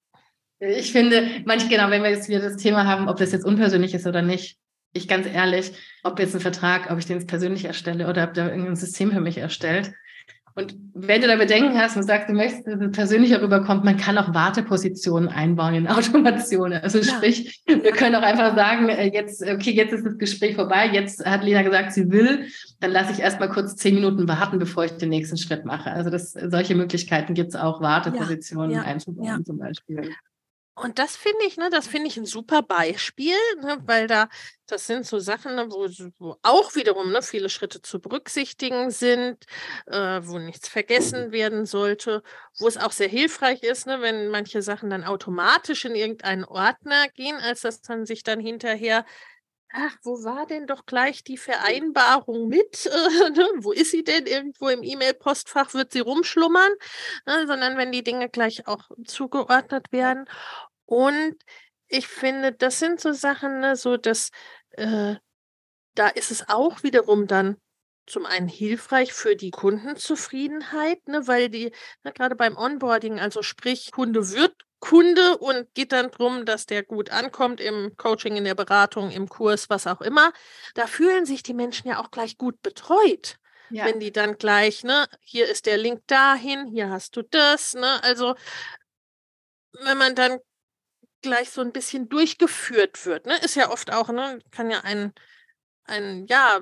ja. 0.59 0.67
ich 0.67 0.91
finde, 0.91 1.29
manch 1.45 1.69
genau, 1.69 1.89
wenn 1.89 2.03
wir 2.03 2.09
jetzt 2.09 2.27
wieder 2.27 2.41
das 2.41 2.57
Thema 2.57 2.85
haben, 2.85 3.07
ob 3.07 3.17
das 3.17 3.31
jetzt 3.31 3.45
unpersönlich 3.45 3.93
ist 3.93 4.05
oder 4.05 4.21
nicht, 4.21 4.57
ich 4.97 5.07
ganz 5.07 5.27
ehrlich, 5.27 5.71
ob 6.03 6.19
jetzt 6.19 6.35
ein 6.35 6.41
Vertrag, 6.41 6.91
ob 6.91 6.97
ich 6.97 7.05
den 7.05 7.17
jetzt 7.17 7.27
persönlich 7.27 7.65
erstelle 7.65 8.07
oder 8.07 8.23
ob 8.23 8.33
da 8.33 8.49
irgendein 8.49 8.75
System 8.75 9.11
für 9.11 9.21
mich 9.21 9.37
erstellt, 9.37 9.93
und 10.57 10.75
wenn 10.95 11.21
du 11.21 11.27
da 11.27 11.35
Bedenken 11.35 11.77
hast 11.77 11.97
und 11.97 12.01
sagst, 12.01 12.29
du 12.29 12.33
möchtest, 12.33 12.65
dass 12.65 12.81
es 12.81 12.91
persönlicher 12.91 13.43
rüberkommt, 13.43 13.85
man 13.85 13.95
kann 13.95 14.17
auch 14.17 14.33
Wartepositionen 14.33 15.29
einbauen 15.29 15.75
in 15.75 15.87
Automation. 15.87 16.73
Also 16.73 17.03
sprich, 17.03 17.61
wir 17.67 17.91
können 17.91 18.15
auch 18.15 18.23
einfach 18.23 18.55
sagen, 18.55 18.89
äh, 18.89 19.13
jetzt, 19.13 19.43
okay, 19.43 19.69
jetzt 19.69 19.93
ist 19.93 20.03
das 20.03 20.17
Gespräch 20.17 20.55
vorbei, 20.55 20.89
jetzt 20.91 21.23
hat 21.23 21.43
Lena 21.43 21.61
gesagt, 21.61 21.93
sie 21.93 22.09
will, 22.09 22.47
dann 22.79 22.89
lasse 22.89 23.11
ich 23.11 23.19
erstmal 23.19 23.49
kurz 23.49 23.75
zehn 23.75 23.93
Minuten 23.93 24.27
warten, 24.27 24.57
bevor 24.57 24.85
ich 24.85 24.93
den 24.93 25.09
nächsten 25.09 25.37
Schritt 25.37 25.63
mache. 25.63 25.91
Also 25.91 26.09
das, 26.09 26.31
solche 26.31 26.73
Möglichkeiten 26.73 27.35
gibt 27.35 27.49
es 27.49 27.55
auch, 27.55 27.79
Wartepositionen 27.79 28.71
ja, 28.71 28.81
ja, 28.81 28.83
einzubauen 28.87 29.27
ja. 29.27 29.43
zum 29.43 29.59
Beispiel. 29.59 30.09
Und 30.79 30.99
das 30.99 31.15
finde 31.17 31.43
ich, 31.47 31.57
ne, 31.57 31.69
das 31.71 31.87
finde 31.87 32.07
ich 32.07 32.17
ein 32.17 32.25
super 32.27 32.61
Beispiel, 32.61 33.33
ne, 33.61 33.79
weil 33.85 34.05
da, 34.05 34.29
das 34.67 34.85
sind 34.85 35.07
so 35.07 35.17
Sachen, 35.17 35.55
ne, 35.55 35.65
wo, 35.71 35.87
wo 36.19 36.35
auch 36.43 36.75
wiederum 36.75 37.11
ne, 37.11 37.23
viele 37.23 37.49
Schritte 37.49 37.81
zu 37.81 37.99
berücksichtigen 37.99 38.91
sind, 38.91 39.43
äh, 39.87 40.19
wo 40.23 40.37
nichts 40.37 40.67
vergessen 40.69 41.31
werden 41.31 41.65
sollte, 41.65 42.21
wo 42.59 42.67
es 42.67 42.77
auch 42.77 42.91
sehr 42.91 43.07
hilfreich 43.07 43.63
ist, 43.63 43.87
ne, 43.87 44.01
wenn 44.01 44.29
manche 44.29 44.61
Sachen 44.61 44.91
dann 44.91 45.03
automatisch 45.03 45.83
in 45.85 45.95
irgendeinen 45.95 46.45
Ordner 46.45 47.07
gehen, 47.09 47.37
als 47.37 47.61
dass 47.61 47.81
dann 47.81 48.05
sich 48.05 48.21
dann 48.21 48.39
hinterher 48.39 49.03
ach, 49.73 49.95
wo 50.03 50.23
war 50.23 50.45
denn 50.47 50.67
doch 50.67 50.85
gleich 50.85 51.23
die 51.23 51.37
Vereinbarung 51.37 52.47
mit? 52.47 52.85
Äh, 52.85 52.89
ne? 53.31 53.47
Wo 53.57 53.71
ist 53.71 53.91
sie 53.91 54.03
denn? 54.03 54.25
Irgendwo 54.25 54.69
im 54.69 54.83
E-Mail-Postfach 54.83 55.73
wird 55.73 55.91
sie 55.91 55.99
rumschlummern, 55.99 56.71
ne? 57.25 57.47
sondern 57.47 57.77
wenn 57.77 57.91
die 57.91 58.03
Dinge 58.03 58.29
gleich 58.29 58.67
auch 58.67 58.89
zugeordnet 59.05 59.91
werden. 59.91 60.25
Und 60.85 61.35
ich 61.87 62.07
finde, 62.07 62.53
das 62.53 62.79
sind 62.79 62.99
so 62.99 63.13
Sachen, 63.13 63.59
ne, 63.59 63.75
so 63.75 63.97
dass 63.97 64.31
äh, 64.71 65.15
da 65.95 66.07
ist 66.09 66.31
es 66.31 66.47
auch 66.49 66.83
wiederum 66.83 67.27
dann 67.27 67.57
zum 68.05 68.25
einen 68.25 68.47
hilfreich 68.47 69.13
für 69.13 69.35
die 69.35 69.51
Kundenzufriedenheit, 69.51 71.07
ne, 71.07 71.27
weil 71.27 71.49
die 71.49 71.71
ne, 72.03 72.13
gerade 72.13 72.35
beim 72.35 72.57
Onboarding, 72.57 73.19
also 73.19 73.41
sprich, 73.41 73.91
Kunde 73.91 74.31
wird 74.31 74.55
Kunde 74.79 75.37
und 75.37 75.73
geht 75.73 75.91
dann 75.91 76.11
darum, 76.11 76.45
dass 76.45 76.65
der 76.65 76.83
gut 76.83 77.09
ankommt 77.09 77.59
im 77.59 77.95
Coaching, 77.97 78.35
in 78.35 78.43
der 78.43 78.55
Beratung, 78.55 79.11
im 79.11 79.27
Kurs, 79.27 79.69
was 79.69 79.87
auch 79.87 80.01
immer. 80.01 80.31
Da 80.75 80.87
fühlen 80.87 81.25
sich 81.25 81.43
die 81.43 81.53
Menschen 81.53 81.87
ja 81.87 81.99
auch 81.99 82.11
gleich 82.11 82.37
gut 82.37 82.61
betreut. 82.61 83.37
Ja. 83.69 83.85
Wenn 83.85 83.99
die 83.99 84.11
dann 84.11 84.37
gleich, 84.37 84.83
ne, 84.83 85.07
hier 85.19 85.47
ist 85.49 85.65
der 85.65 85.77
Link 85.77 86.01
dahin, 86.07 86.67
hier 86.67 86.89
hast 86.89 87.17
du 87.17 87.21
das, 87.21 87.73
ne, 87.73 88.01
also 88.03 88.35
wenn 89.83 89.97
man 89.97 90.15
dann 90.15 90.39
gleich 91.21 91.49
so 91.49 91.61
ein 91.61 91.71
bisschen 91.71 92.09
durchgeführt 92.09 93.05
wird. 93.05 93.25
Ne? 93.25 93.37
Ist 93.39 93.55
ja 93.55 93.69
oft 93.69 93.91
auch, 93.91 94.09
ne, 94.09 94.39
kann 94.51 94.71
ja 94.71 94.81
ein, 94.81 95.13
ein, 95.87 96.25
ja, 96.27 96.59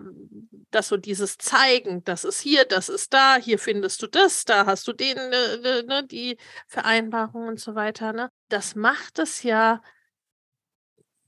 das 0.72 0.88
so 0.88 0.98
dieses 0.98 1.38
Zeigen, 1.38 2.04
das 2.04 2.24
ist 2.24 2.42
hier, 2.42 2.66
das 2.66 2.90
ist 2.90 3.14
da, 3.14 3.38
hier 3.38 3.60
findest 3.60 4.02
du 4.02 4.08
das, 4.08 4.46
da 4.46 4.66
hast 4.66 4.88
du 4.88 4.94
den, 4.94 5.16
ne, 5.16 5.84
ne 5.86 6.06
die 6.06 6.38
Vereinbarung 6.68 7.48
und 7.48 7.60
so 7.60 7.76
weiter. 7.76 8.14
Ne? 8.14 8.30
Das 8.50 8.76
macht 8.76 9.20
es 9.20 9.44
ja, 9.44 9.82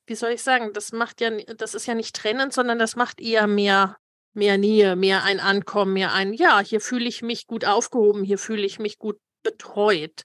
wie 0.06 0.16
soll 0.16 0.32
ich 0.32 0.44
sagen, 0.44 0.74
das 0.74 0.92
macht 0.92 1.22
ja, 1.22 1.32
das 1.58 1.74
ist 1.74 1.86
ja 1.86 1.96
nicht 1.96 2.16
trennend, 2.16 2.54
sondern 2.54 2.80
das 2.80 2.96
macht 2.96 3.20
eher 3.20 3.48
mehr 3.48 3.98
mehr 4.34 4.60
Nähe, 4.60 4.96
mehr 4.96 5.24
ein 5.24 5.40
Ankommen, 5.40 5.94
mehr 5.94 6.14
ein, 6.14 6.32
ja, 6.32 6.60
hier 6.60 6.80
fühle 6.80 7.08
ich 7.08 7.24
mich 7.24 7.48
gut 7.48 7.66
aufgehoben, 7.66 8.24
hier 8.24 8.38
fühle 8.38 8.68
ich 8.68 8.78
mich 8.78 9.00
gut 9.00 9.20
betreut 9.42 10.24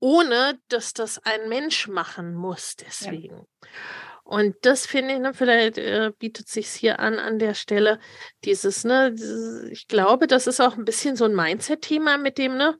ohne 0.00 0.60
dass 0.68 0.92
das 0.92 1.18
ein 1.18 1.48
Mensch 1.48 1.88
machen 1.88 2.34
muss. 2.34 2.76
Deswegen. 2.76 3.36
Ja. 3.36 3.68
Und 4.28 4.56
das 4.60 4.84
finde 4.84 5.14
ich, 5.14 5.20
ne, 5.20 5.32
vielleicht 5.32 5.78
äh, 5.78 6.12
bietet 6.18 6.48
sich 6.48 6.68
hier 6.68 7.00
an 7.00 7.18
an 7.18 7.38
der 7.38 7.54
Stelle 7.54 7.98
dieses, 8.44 8.84
ne, 8.84 9.14
ich 9.70 9.88
glaube, 9.88 10.26
das 10.26 10.46
ist 10.46 10.60
auch 10.60 10.76
ein 10.76 10.84
bisschen 10.84 11.16
so 11.16 11.24
ein 11.24 11.34
Mindset-Thema 11.34 12.18
mit 12.18 12.36
dem, 12.36 12.58
ne, 12.58 12.76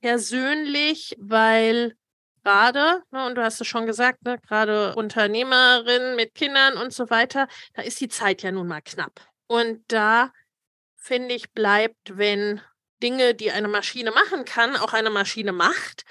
persönlich, 0.00 1.14
weil 1.20 1.94
gerade, 2.42 3.04
ne, 3.12 3.24
und 3.24 3.36
du 3.36 3.44
hast 3.44 3.60
es 3.60 3.68
schon 3.68 3.86
gesagt, 3.86 4.24
ne, 4.24 4.36
gerade 4.38 4.96
Unternehmerin 4.96 6.16
mit 6.16 6.34
Kindern 6.34 6.76
und 6.76 6.92
so 6.92 7.08
weiter, 7.08 7.46
da 7.74 7.82
ist 7.82 8.00
die 8.00 8.08
Zeit 8.08 8.42
ja 8.42 8.50
nun 8.50 8.66
mal 8.66 8.82
knapp. 8.82 9.20
Und 9.46 9.84
da 9.86 10.32
finde 10.96 11.36
ich, 11.36 11.52
bleibt, 11.52 12.18
wenn 12.18 12.60
Dinge, 13.00 13.36
die 13.36 13.52
eine 13.52 13.68
Maschine 13.68 14.10
machen 14.10 14.44
kann, 14.44 14.74
auch 14.74 14.92
eine 14.92 15.10
Maschine 15.10 15.52
macht, 15.52 16.02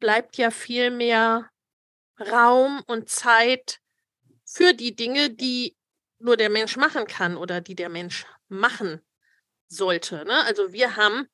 bleibt 0.00 0.38
ja 0.38 0.50
viel 0.50 0.90
mehr 0.90 1.50
Raum 2.20 2.82
und 2.86 3.08
Zeit 3.08 3.80
für 4.44 4.72
die 4.72 4.94
Dinge, 4.94 5.30
die 5.30 5.76
nur 6.18 6.36
der 6.36 6.50
Mensch 6.50 6.76
machen 6.76 7.06
kann 7.06 7.36
oder 7.36 7.60
die 7.60 7.74
der 7.74 7.88
Mensch 7.88 8.26
machen 8.48 9.00
sollte. 9.68 10.24
Ne? 10.24 10.44
Also 10.44 10.72
wir 10.72 10.96
haben 10.96 11.28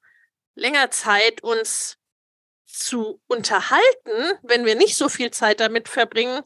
länger 0.55 0.91
Zeit, 0.91 1.43
uns 1.43 1.97
zu 2.67 3.21
unterhalten, 3.27 4.39
wenn 4.43 4.65
wir 4.65 4.77
nicht 4.77 4.97
so 4.97 5.09
viel 5.09 5.31
Zeit 5.31 5.61
damit 5.61 5.89
verbringen, 5.89 6.43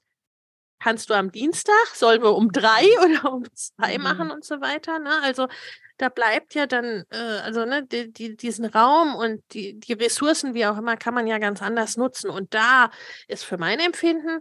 kannst 0.78 1.10
du 1.10 1.14
am 1.14 1.30
Dienstag, 1.32 1.86
sollen 1.94 2.22
wir 2.22 2.34
um 2.34 2.50
drei 2.52 2.86
oder 3.04 3.32
um 3.32 3.44
zwei 3.54 3.98
mhm. 3.98 4.04
machen 4.04 4.30
und 4.30 4.44
so 4.44 4.60
weiter. 4.60 4.98
Ne? 4.98 5.22
Also 5.22 5.48
da 5.96 6.08
bleibt 6.08 6.54
ja 6.54 6.66
dann, 6.66 7.04
äh, 7.10 7.16
also 7.16 7.64
ne, 7.64 7.86
die, 7.86 8.12
die, 8.12 8.36
diesen 8.36 8.64
Raum 8.64 9.14
und 9.14 9.42
die, 9.52 9.78
die 9.78 9.92
Ressourcen, 9.92 10.54
wie 10.54 10.66
auch 10.66 10.78
immer, 10.78 10.96
kann 10.96 11.14
man 11.14 11.26
ja 11.26 11.38
ganz 11.38 11.62
anders 11.62 11.96
nutzen. 11.96 12.30
Und 12.30 12.54
da 12.54 12.90
ist 13.28 13.44
für 13.44 13.58
mein 13.58 13.78
Empfinden 13.78 14.40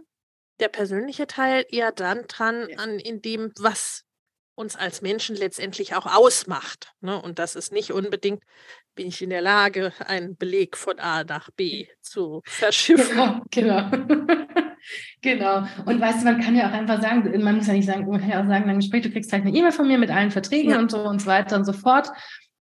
der 0.60 0.68
persönliche 0.68 1.26
Teil 1.26 1.64
eher 1.68 1.92
dann 1.92 2.26
dran, 2.26 2.68
an 2.76 2.98
in 2.98 3.22
dem, 3.22 3.52
was 3.58 4.04
uns 4.56 4.76
als 4.76 5.02
Menschen 5.02 5.34
letztendlich 5.36 5.94
auch 5.94 6.06
ausmacht. 6.06 6.92
Ne? 7.00 7.20
Und 7.20 7.38
das 7.38 7.56
ist 7.56 7.72
nicht 7.72 7.92
unbedingt, 7.92 8.42
bin 8.94 9.08
ich 9.08 9.20
in 9.20 9.30
der 9.30 9.42
Lage, 9.42 9.92
einen 9.98 10.36
Beleg 10.36 10.76
von 10.76 11.00
A 11.00 11.24
nach 11.24 11.50
B 11.50 11.88
zu 12.00 12.40
verschiffen. 12.44 13.44
Genau, 13.50 13.90
genau. 13.90 14.70
Genau. 15.22 15.64
Und 15.84 16.00
weißt 16.00 16.20
du, 16.20 16.24
man 16.24 16.40
kann 16.40 16.56
ja 16.56 16.68
auch 16.68 16.72
einfach 16.72 17.00
sagen, 17.00 17.42
man 17.42 17.56
muss 17.56 17.66
ja 17.66 17.72
nicht 17.74 17.86
sagen, 17.86 18.06
man 18.06 18.20
kann 18.20 18.30
ja 18.30 18.42
auch 18.42 18.46
sagen, 18.46 18.66
dann 18.66 18.78
Gespräch, 18.78 19.02
du 19.02 19.10
kriegst 19.10 19.32
halt 19.32 19.44
eine 19.44 19.56
E-Mail 19.56 19.72
von 19.72 19.86
mir 19.86 19.98
mit 19.98 20.10
allen 20.10 20.30
Verträgen 20.30 20.70
ja. 20.70 20.78
und 20.78 20.90
so 20.90 21.00
und 21.00 21.20
so 21.20 21.26
weiter 21.26 21.56
und 21.56 21.64
so 21.64 21.72
fort. 21.72 22.10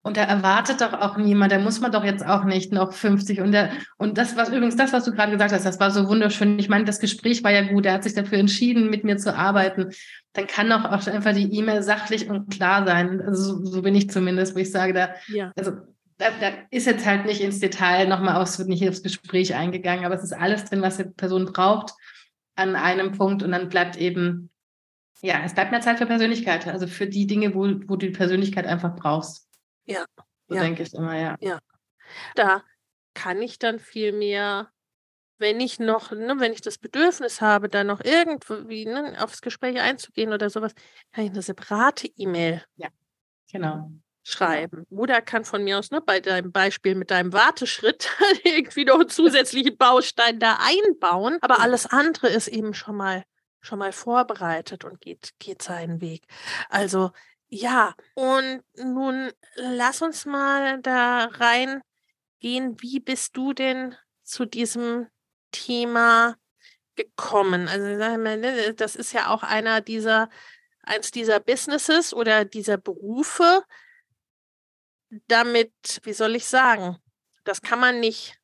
Und 0.02 0.16
da 0.16 0.24
erwartet 0.24 0.80
doch 0.80 0.94
auch 0.94 1.18
niemand, 1.18 1.52
da 1.52 1.60
muss 1.60 1.82
man 1.82 1.92
doch 1.92 2.06
jetzt 2.06 2.26
auch 2.26 2.46
nicht 2.46 2.72
noch 2.72 2.94
50. 2.94 3.42
Und, 3.42 3.52
der, 3.52 3.72
und 3.98 4.18
das, 4.18 4.38
was 4.38 4.48
übrigens, 4.48 4.78
das, 4.78 4.94
was 4.94 5.04
du 5.04 5.12
gerade 5.12 5.34
gesagt 5.34 5.52
hast, 5.52 5.66
das 5.66 5.80
war 5.80 5.92
so 5.92 6.08
wunderschön. 6.08 6.58
Ich 6.58 6.70
meine, 6.70 6.86
das 6.86 7.00
Gespräch 7.00 7.44
war 7.44 7.52
ja 7.52 7.64
gut, 7.64 7.86
er 7.86 7.94
hat 7.94 8.04
sich 8.06 8.14
dafür 8.14 8.38
entschieden, 8.38 8.90
mit 8.90 9.04
mir 9.04 9.18
zu 9.18 9.36
arbeiten. 9.36 9.92
Dann 10.34 10.48
kann 10.48 10.70
doch 10.70 10.86
auch 10.86 11.06
einfach 11.06 11.34
die 11.34 11.54
E-Mail 11.54 11.84
sachlich 11.84 12.30
und 12.30 12.50
klar 12.50 12.86
sein. 12.86 13.22
Also 13.22 13.58
so, 13.58 13.66
so, 13.66 13.82
bin 13.82 13.94
ich 13.94 14.10
zumindest, 14.10 14.56
wo 14.56 14.60
ich 14.60 14.72
sage, 14.72 14.94
da, 14.94 15.10
ja. 15.28 15.52
also 15.58 15.72
da, 16.18 16.28
da, 16.40 16.52
ist 16.72 16.88
jetzt 16.88 17.06
halt 17.06 17.26
nicht 17.26 17.42
ins 17.42 17.60
Detail 17.60 18.08
nochmal 18.08 18.38
aus, 18.38 18.58
wird 18.58 18.70
nicht 18.70 18.88
aufs 18.88 19.04
Gespräch 19.04 19.54
eingegangen, 19.54 20.06
aber 20.06 20.16
es 20.16 20.24
ist 20.24 20.34
alles 20.34 20.64
drin, 20.66 20.82
was 20.82 20.96
die 20.96 21.04
Person 21.04 21.46
braucht 21.46 21.94
an 22.60 22.76
einem 22.76 23.14
Punkt 23.14 23.42
und 23.42 23.52
dann 23.52 23.70
bleibt 23.70 23.96
eben, 23.98 24.52
ja, 25.22 25.42
es 25.44 25.54
bleibt 25.54 25.72
mehr 25.72 25.82
Zeit 25.82 25.98
für 25.98 26.06
Persönlichkeit, 26.06 26.68
also 26.68 26.88
für 26.88 27.08
die 27.08 27.26
Dinge, 27.26 27.56
wo, 27.56 27.62
wo 27.62 27.96
du 27.96 28.08
die 28.08 28.10
Persönlichkeit 28.10 28.66
einfach 28.66 28.96
brauchst. 28.96 29.50
Ja. 29.86 30.06
So 30.48 30.56
ja. 30.56 30.62
denke 30.62 30.84
ich 30.84 30.94
immer, 30.94 31.18
ja. 31.18 31.36
Ja. 31.40 31.60
Da 32.36 32.64
kann 33.14 33.42
ich 33.42 33.60
dann 33.60 33.80
viel 33.80 34.12
mehr, 34.12 34.70
wenn 35.38 35.60
ich 35.60 35.80
noch, 35.80 36.12
ne, 36.12 36.36
wenn 36.40 36.54
ich 36.54 36.62
das 36.62 36.78
Bedürfnis 36.78 37.42
habe, 37.42 37.70
da 37.70 37.84
noch 37.84 38.02
irgendwie 38.02 38.86
ne, 38.86 39.16
aufs 39.20 39.42
Gespräch 39.42 39.80
einzugehen 39.80 40.34
oder 40.34 40.50
sowas, 40.50 40.74
kann 41.12 41.26
ich 41.26 41.32
eine 41.32 41.42
separate 41.42 42.08
E-Mail 42.18 42.64
ja. 42.76 42.90
genau. 43.52 43.92
Schreiben. 44.30 44.86
Oder 44.90 45.22
kann 45.22 45.46
von 45.46 45.64
mir 45.64 45.80
aus, 45.80 45.92
ne, 45.92 46.02
bei 46.02 46.20
deinem 46.20 46.52
Beispiel 46.52 46.96
mit 46.96 47.12
deinem 47.12 47.34
Warteschritt 47.34 48.10
irgendwie 48.44 48.86
noch 48.86 49.00
einen 49.00 49.10
zusätzlichen 49.10 49.78
Baustein 49.78 50.40
da 50.40 50.60
einbauen. 50.62 51.38
Aber 51.42 51.62
alles 51.62 51.86
andere 51.86 52.30
ist 52.30 52.48
eben 52.48 52.74
schon 52.74 52.96
mal 52.96 53.24
schon 53.62 53.80
mal 53.80 53.92
vorbereitet 53.92 54.86
und 54.86 55.02
geht, 55.02 55.34
geht 55.40 55.62
seinen 55.62 56.02
Weg. 56.02 56.24
Also 56.70 57.12
ja, 57.48 57.96
und 58.14 58.62
nun 58.76 59.32
lass 59.56 60.02
uns 60.02 60.26
mal 60.26 60.82
da 60.82 61.26
reingehen. 61.26 61.82
Wie 62.80 63.00
bist 63.00 63.36
du 63.36 63.54
denn 63.54 63.96
zu 64.24 64.46
diesem 64.46 65.08
Thema 65.52 66.36
gekommen? 66.96 67.68
Also 67.68 67.86
ne, 67.86 68.74
das 68.76 68.96
ist 68.96 69.14
ja 69.14 69.30
auch 69.30 69.44
einer 69.44 69.82
dieser, 69.82 70.30
eins 70.84 71.12
dieser 71.12 71.40
Businesses 71.40 72.14
oder 72.14 72.46
dieser 72.46 72.78
Berufe. 72.78 73.64
Damit, 75.28 75.72
wie 76.04 76.14
soll 76.14 76.36
ich 76.36 76.46
sagen, 76.46 76.98
das 77.44 77.62
kann 77.62 77.80
man 77.80 78.00
nicht 78.00 78.38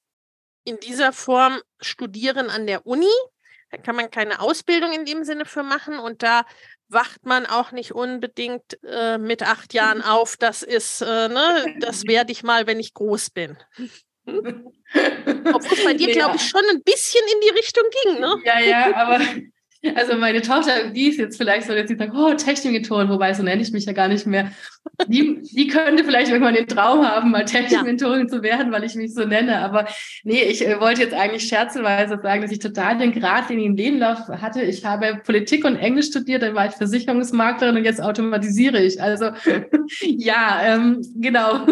in 0.63 0.79
dieser 0.79 1.13
Form 1.13 1.61
studieren 1.79 2.49
an 2.49 2.65
der 2.65 2.85
Uni. 2.85 3.13
Da 3.69 3.77
kann 3.77 3.95
man 3.95 4.09
keine 4.09 4.39
Ausbildung 4.39 4.93
in 4.93 5.05
dem 5.05 5.23
Sinne 5.23 5.45
für 5.45 5.63
machen 5.63 5.99
und 5.99 6.23
da 6.23 6.45
wacht 6.87 7.25
man 7.25 7.45
auch 7.45 7.71
nicht 7.71 7.93
unbedingt 7.93 8.79
äh, 8.83 9.17
mit 9.17 9.43
acht 9.43 9.73
Jahren 9.73 10.01
auf. 10.03 10.37
Das 10.37 10.63
ist, 10.63 11.01
äh, 11.01 11.29
ne, 11.29 11.75
das 11.79 12.05
werde 12.05 12.31
ich 12.31 12.43
mal, 12.43 12.67
wenn 12.67 12.79
ich 12.79 12.93
groß 12.93 13.31
bin. 13.31 13.57
Obwohl 14.27 15.77
es 15.77 15.83
bei 15.83 15.93
dir, 15.93 16.11
glaube 16.11 16.37
ich, 16.37 16.47
schon 16.47 16.63
ein 16.71 16.81
bisschen 16.81 17.23
in 17.33 17.41
die 17.41 17.49
Richtung 17.49 17.83
ging, 18.03 18.19
ne? 18.19 18.41
Ja, 18.43 18.59
ja, 18.59 18.95
aber 18.95 19.19
also 19.95 20.17
meine 20.17 20.41
Tochter, 20.41 20.89
die 20.91 21.07
ist 21.07 21.19
jetzt 21.19 21.37
vielleicht 21.37 21.67
so, 21.67 21.73
dass 21.73 21.87
sie 21.87 21.95
sagt, 21.95 22.13
oh, 22.15 22.33
Technikmentorin, 22.33 23.09
wobei 23.09 23.33
so 23.33 23.43
nenne 23.43 23.61
ich 23.61 23.71
mich 23.71 23.85
ja 23.85 23.93
gar 23.93 24.07
nicht 24.07 24.25
mehr. 24.25 24.51
Die, 25.07 25.41
die 25.41 25.67
könnte 25.67 26.03
vielleicht 26.03 26.31
irgendwann 26.31 26.55
den 26.55 26.67
Traum 26.67 27.05
haben, 27.05 27.31
mal 27.31 27.45
Technikmentorin 27.45 28.21
ja. 28.21 28.27
zu 28.27 28.43
werden, 28.43 28.71
weil 28.71 28.83
ich 28.83 28.95
mich 28.95 29.13
so 29.13 29.25
nenne. 29.25 29.59
Aber 29.59 29.87
nee, 30.23 30.43
ich 30.43 30.65
äh, 30.65 30.79
wollte 30.79 31.01
jetzt 31.01 31.13
eigentlich 31.13 31.47
scherzenweise 31.47 32.19
sagen, 32.21 32.41
dass 32.41 32.51
ich 32.51 32.59
total 32.59 32.97
den 32.97 33.11
geradlinigen 33.11 33.75
Lebenlauf 33.75 34.27
hatte. 34.27 34.61
Ich 34.61 34.85
habe 34.85 35.21
Politik 35.23 35.65
und 35.65 35.75
Englisch 35.75 36.07
studiert, 36.07 36.41
dann 36.41 36.55
war 36.55 36.67
ich 36.67 36.73
Versicherungsmaklerin 36.73 37.77
und 37.77 37.83
jetzt 37.83 38.01
automatisiere 38.01 38.81
ich. 38.81 39.01
Also 39.01 39.31
ja, 40.01 40.61
ähm, 40.63 41.01
genau. 41.15 41.65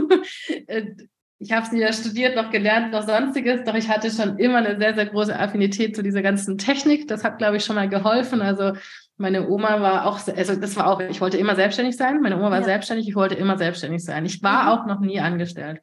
Ich 1.43 1.51
habe 1.51 1.65
es 1.65 1.73
weder 1.73 1.91
studiert 1.91 2.37
noch 2.37 2.51
gelernt 2.51 2.93
noch 2.93 3.05
sonstiges, 3.05 3.65
doch 3.65 3.75
ich 3.75 3.89
hatte 3.89 4.09
schon 4.09 4.37
immer 4.37 4.59
eine 4.59 4.77
sehr, 4.77 4.95
sehr 4.95 5.07
große 5.07 5.37
Affinität 5.37 5.93
zu 5.93 6.01
dieser 6.01 6.21
ganzen 6.21 6.57
Technik. 6.57 7.09
Das 7.09 7.25
hat, 7.25 7.37
glaube 7.37 7.57
ich, 7.57 7.65
schon 7.65 7.75
mal 7.75 7.89
geholfen. 7.89 8.41
Also 8.41 8.73
meine 9.17 9.49
Oma 9.49 9.81
war 9.81 10.05
auch, 10.05 10.19
also 10.25 10.55
das 10.55 10.75
war 10.77 10.87
auch, 10.87 11.01
ich 11.01 11.19
wollte 11.19 11.37
immer 11.37 11.55
selbstständig 11.55 11.97
sein. 11.97 12.21
Meine 12.21 12.37
Oma 12.37 12.49
war 12.49 12.59
ja. 12.59 12.63
selbstständig, 12.63 13.09
ich 13.09 13.15
wollte 13.15 13.35
immer 13.35 13.57
selbstständig 13.57 14.05
sein. 14.05 14.25
Ich 14.25 14.41
war 14.41 14.63
mhm. 14.63 14.69
auch 14.69 14.85
noch 14.85 15.01
nie 15.01 15.19
angestellt. 15.19 15.81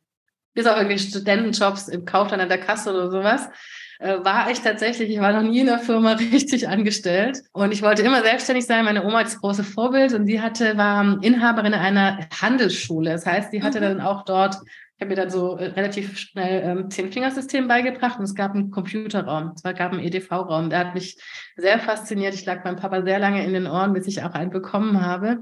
Bis 0.55 0.67
auf 0.67 0.77
irgendwie 0.77 0.99
Studentenjobs 0.99 1.89
im 1.89 2.07
Kaufland 2.07 2.43
an 2.43 2.49
der 2.49 2.59
Kasse 2.59 2.91
oder 2.91 3.11
sowas 3.11 3.51
äh, 4.01 4.25
war 4.25 4.51
ich 4.51 4.61
tatsächlich, 4.61 5.11
ich 5.11 5.21
war 5.21 5.33
noch 5.33 5.49
nie 5.49 5.61
in 5.61 5.67
der 5.67 5.79
Firma 5.79 6.13
richtig 6.33 6.69
angestellt 6.69 7.43
und 7.53 7.73
ich 7.73 7.83
wollte 7.83 8.03
immer 8.03 8.23
selbstständig 8.23 8.67
sein. 8.67 8.85
Meine 8.85 9.05
Oma 9.05 9.21
ist 9.21 9.35
das 9.35 9.41
große 9.41 9.63
Vorbild 9.63 10.15
und 10.15 10.27
sie 10.27 10.41
hatte, 10.41 10.77
war 10.77 11.19
Inhaberin 11.23 11.75
einer 11.75 12.27
Handelsschule. 12.41 13.11
Das 13.11 13.27
heißt, 13.27 13.51
sie 13.51 13.63
hatte 13.63 13.79
mhm. 13.79 13.85
dann 13.85 14.01
auch 14.01 14.25
dort 14.25 14.57
habe 15.01 15.09
mir 15.09 15.17
dann 15.17 15.31
so 15.31 15.57
äh, 15.57 15.67
relativ 15.67 16.19
schnell 16.19 16.63
ähm, 16.63 16.91
Zehn-Fingersystem 16.91 17.69
beigebracht 17.69 18.19
und 18.19 18.25
es 18.25 18.35
gab 18.35 18.55
einen 18.55 18.71
Computerraum, 18.71 19.53
es 19.55 19.63
gab 19.63 19.93
einen 19.93 20.01
EDV-Raum. 20.01 20.71
Der 20.71 20.81
hat 20.81 20.95
mich 20.95 21.19
sehr 21.57 21.79
fasziniert. 21.79 22.35
Ich 22.35 22.45
lag 22.45 22.65
meinem 22.65 22.77
Papa 22.77 23.03
sehr 23.03 23.19
lange 23.19 23.45
in 23.45 23.53
den 23.53 23.67
Ohren, 23.67 23.93
bis 23.93 24.07
ich 24.07 24.23
auch 24.23 24.33
einen 24.33 24.51
bekommen 24.51 25.01
habe. 25.01 25.39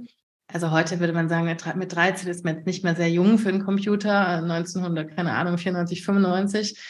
Also 0.50 0.70
heute 0.70 1.00
würde 1.00 1.12
man 1.12 1.28
sagen, 1.28 1.54
mit 1.76 1.94
13 1.94 2.28
ist 2.28 2.44
man 2.44 2.62
nicht 2.64 2.82
mehr 2.82 2.94
sehr 2.94 3.10
jung 3.10 3.38
für 3.38 3.50
einen 3.50 3.64
Computer. 3.64 4.26
1900, 4.38 5.14
keine 5.14 5.32
Ahnung, 5.32 5.58
94, 5.58 6.04
95. 6.04 6.80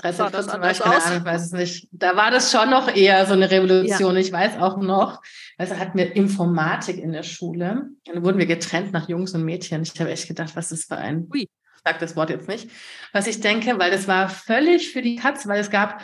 13, 0.00 0.28
14 0.28 0.60
war 0.60 0.70
ich, 0.70 0.78
keine 0.78 1.02
Ahnung, 1.02 1.18
ich 1.18 1.24
weiß 1.24 1.46
es 1.46 1.52
nicht. 1.52 1.88
Da 1.90 2.14
war 2.14 2.30
das 2.30 2.52
schon 2.52 2.70
noch 2.70 2.94
eher 2.94 3.26
so 3.26 3.32
eine 3.32 3.50
Revolution. 3.50 4.14
Ja. 4.14 4.20
Ich 4.20 4.30
weiß 4.30 4.58
auch 4.58 4.76
noch, 4.76 5.20
also 5.56 5.76
hatten 5.76 5.98
wir 5.98 6.14
Informatik 6.14 6.98
in 6.98 7.12
der 7.12 7.24
Schule. 7.24 7.88
Dann 8.04 8.24
wurden 8.24 8.38
wir 8.38 8.46
getrennt 8.46 8.92
nach 8.92 9.08
Jungs 9.08 9.34
und 9.34 9.44
Mädchen. 9.44 9.82
Ich 9.82 9.98
habe 9.98 10.10
echt 10.10 10.28
gedacht, 10.28 10.54
was 10.54 10.70
ist 10.70 10.88
für 10.88 10.98
ein 10.98 11.26
Ui 11.32 11.48
sage 11.88 12.00
das 12.00 12.16
Wort 12.16 12.30
jetzt 12.30 12.48
nicht, 12.48 12.70
was 13.12 13.26
ich 13.26 13.40
denke, 13.40 13.78
weil 13.78 13.90
das 13.90 14.08
war 14.08 14.28
völlig 14.28 14.92
für 14.92 15.02
die 15.02 15.16
Katz, 15.16 15.46
weil 15.46 15.60
es 15.60 15.70
gab, 15.70 16.02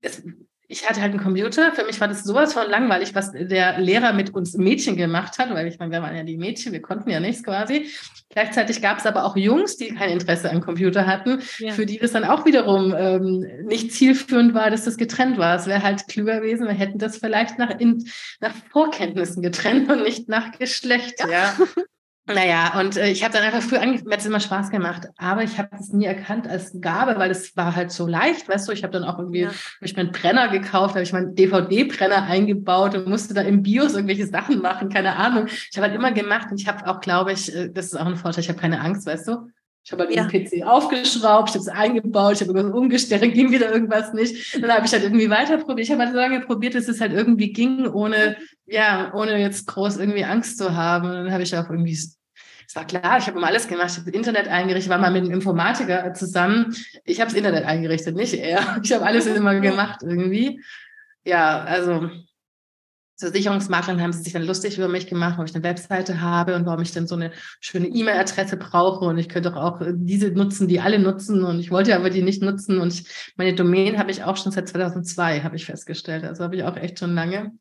es, 0.00 0.22
ich 0.68 0.88
hatte 0.88 1.00
halt 1.00 1.12
einen 1.12 1.22
Computer, 1.22 1.72
für 1.72 1.84
mich 1.84 2.00
war 2.00 2.08
das 2.08 2.24
sowas 2.24 2.52
von 2.52 2.68
langweilig, 2.68 3.14
was 3.14 3.32
der 3.32 3.78
Lehrer 3.78 4.12
mit 4.12 4.34
uns 4.34 4.54
Mädchen 4.54 4.96
gemacht 4.96 5.38
hat, 5.38 5.52
weil 5.54 5.66
ich 5.66 5.78
meine, 5.78 5.92
wir 5.92 6.02
waren 6.02 6.14
ja 6.14 6.22
die 6.22 6.36
Mädchen, 6.36 6.72
wir 6.72 6.82
konnten 6.82 7.10
ja 7.10 7.20
nichts 7.20 7.42
quasi. 7.42 7.88
Gleichzeitig 8.28 8.82
gab 8.82 8.98
es 8.98 9.06
aber 9.06 9.24
auch 9.24 9.34
Jungs, 9.34 9.78
die 9.78 9.94
kein 9.94 10.10
Interesse 10.10 10.50
am 10.50 10.60
Computer 10.60 11.06
hatten, 11.06 11.40
ja. 11.58 11.72
für 11.72 11.86
die 11.86 11.98
das 11.98 12.12
dann 12.12 12.24
auch 12.24 12.44
wiederum 12.44 12.94
ähm, 12.96 13.46
nicht 13.64 13.92
zielführend 13.92 14.52
war, 14.52 14.70
dass 14.70 14.84
das 14.84 14.98
getrennt 14.98 15.38
war. 15.38 15.56
Es 15.56 15.66
wäre 15.66 15.82
halt 15.82 16.06
klüger 16.06 16.40
gewesen, 16.40 16.66
wir 16.66 16.74
hätten 16.74 16.98
das 16.98 17.16
vielleicht 17.16 17.58
nach, 17.58 17.70
in, 17.80 18.04
nach 18.40 18.54
Vorkenntnissen 18.70 19.42
getrennt 19.42 19.90
und 19.90 20.02
nicht 20.02 20.28
nach 20.28 20.52
Geschlecht. 20.52 21.20
Ja. 21.20 21.28
ja. 21.30 21.56
Naja, 22.28 22.78
und 22.78 22.96
äh, 22.96 23.08
ich 23.08 23.24
habe 23.24 23.32
dann 23.32 23.42
einfach 23.42 23.62
früh 23.62 23.76
angefangen, 23.76 24.08
mir 24.08 24.12
hat 24.12 24.20
es 24.20 24.26
immer 24.26 24.40
Spaß 24.40 24.70
gemacht, 24.70 25.08
aber 25.16 25.42
ich 25.42 25.58
habe 25.58 25.70
es 25.80 25.92
nie 25.92 26.04
erkannt 26.04 26.46
als 26.46 26.78
Gabe, 26.80 27.18
weil 27.18 27.30
es 27.30 27.56
war 27.56 27.74
halt 27.74 27.90
so 27.90 28.06
leicht, 28.06 28.48
weißt 28.48 28.68
du, 28.68 28.72
ich 28.72 28.82
habe 28.82 28.92
dann 28.92 29.04
auch 29.04 29.18
irgendwie, 29.18 29.40
ja. 29.40 29.48
hab 29.48 29.82
ich 29.82 29.96
mir 29.96 30.02
einen 30.02 30.12
Brenner 30.12 30.48
gekauft, 30.48 30.94
habe 30.94 31.02
ich 31.02 31.12
meinen 31.12 31.34
DVD-Brenner 31.34 32.24
eingebaut 32.24 32.94
und 32.94 33.08
musste 33.08 33.34
da 33.34 33.40
im 33.40 33.62
BIOS 33.62 33.94
irgendwelche 33.94 34.26
Sachen 34.26 34.60
machen, 34.60 34.90
keine 34.90 35.16
Ahnung. 35.16 35.46
Ich 35.46 35.76
habe 35.76 35.86
halt 35.86 35.94
immer 35.94 36.12
gemacht 36.12 36.48
und 36.50 36.60
ich 36.60 36.68
habe 36.68 36.86
auch, 36.86 37.00
glaube 37.00 37.32
ich, 37.32 37.54
äh, 37.54 37.70
das 37.70 37.86
ist 37.86 37.96
auch 37.96 38.06
ein 38.06 38.16
Vorteil, 38.16 38.44
ich 38.44 38.48
habe 38.48 38.60
keine 38.60 38.80
Angst, 38.80 39.06
weißt 39.06 39.28
du. 39.28 39.48
Ich 39.88 39.92
habe 39.92 40.04
halt 40.04 40.14
ja. 40.14 40.26
den 40.26 40.44
PC 40.44 40.66
aufgeschraubt, 40.66 41.48
ich 41.48 41.54
habe 41.54 41.62
es 41.62 41.68
eingebaut, 41.68 42.34
ich 42.34 42.40
habe 42.46 42.52
irgendwas 42.52 42.78
umgestellt, 42.78 43.32
ging 43.32 43.50
wieder 43.50 43.72
irgendwas 43.72 44.12
nicht. 44.12 44.62
Dann 44.62 44.70
habe 44.70 44.84
ich 44.84 44.92
halt 44.92 45.02
irgendwie 45.02 45.30
weiter 45.30 45.56
probiert. 45.56 45.86
Ich 45.86 45.90
habe 45.90 46.02
halt 46.02 46.12
so 46.12 46.18
lange 46.18 46.40
probiert, 46.40 46.74
dass 46.74 46.88
es 46.88 47.00
halt 47.00 47.14
irgendwie 47.14 47.54
ging, 47.54 47.86
ohne, 47.86 48.36
ja, 48.66 49.10
ohne 49.14 49.40
jetzt 49.40 49.66
groß 49.66 49.96
irgendwie 49.96 50.26
Angst 50.26 50.58
zu 50.58 50.76
haben. 50.76 51.08
Und 51.08 51.14
dann 51.14 51.32
habe 51.32 51.42
ich 51.42 51.56
auch 51.56 51.70
irgendwie 51.70 51.98
es 52.68 52.76
war 52.76 52.86
klar, 52.86 53.16
ich 53.16 53.26
habe 53.26 53.38
immer 53.38 53.46
alles 53.46 53.66
gemacht. 53.66 53.88
Ich 53.90 53.96
habe 53.96 54.10
das 54.10 54.14
Internet 54.14 54.46
eingerichtet, 54.46 54.90
war 54.90 54.98
mal 54.98 55.10
mit 55.10 55.24
einem 55.24 55.32
Informatiker 55.32 56.12
zusammen. 56.12 56.76
Ich 57.04 57.18
habe 57.18 57.30
das 57.30 57.38
Internet 57.38 57.64
eingerichtet, 57.64 58.14
nicht 58.14 58.34
er. 58.34 58.78
Ich 58.82 58.92
habe 58.92 59.06
alles 59.06 59.24
immer 59.24 59.58
gemacht 59.60 60.02
irgendwie. 60.02 60.62
Ja, 61.24 61.64
also 61.64 62.10
zur 63.16 63.30
Sicherungsmaklerin 63.30 64.02
haben 64.02 64.12
sie 64.12 64.22
sich 64.22 64.34
dann 64.34 64.42
lustig 64.42 64.76
über 64.76 64.86
mich 64.86 65.06
gemacht, 65.06 65.32
warum 65.32 65.46
ich 65.46 65.54
eine 65.54 65.64
Webseite 65.64 66.20
habe 66.20 66.54
und 66.56 66.66
warum 66.66 66.82
ich 66.82 66.92
dann 66.92 67.06
so 67.06 67.14
eine 67.14 67.32
schöne 67.58 67.88
E-Mail-Adresse 67.88 68.58
brauche 68.58 69.06
und 69.06 69.16
ich 69.16 69.30
könnte 69.30 69.56
auch 69.56 69.80
diese 69.94 70.30
nutzen, 70.30 70.68
die 70.68 70.78
alle 70.78 70.98
nutzen 70.98 71.44
und 71.44 71.60
ich 71.60 71.70
wollte 71.70 71.96
aber 71.96 72.10
die 72.10 72.22
nicht 72.22 72.42
nutzen 72.42 72.80
und 72.80 72.92
ich, 72.92 73.32
meine 73.36 73.54
Domain 73.54 73.98
habe 73.98 74.10
ich 74.10 74.24
auch 74.24 74.36
schon 74.36 74.52
seit 74.52 74.68
2002, 74.68 75.40
habe 75.40 75.56
ich 75.56 75.64
festgestellt. 75.64 76.24
Also 76.24 76.44
habe 76.44 76.54
ich 76.54 76.64
auch 76.64 76.76
echt 76.76 76.98
schon 76.98 77.14
lange. 77.14 77.52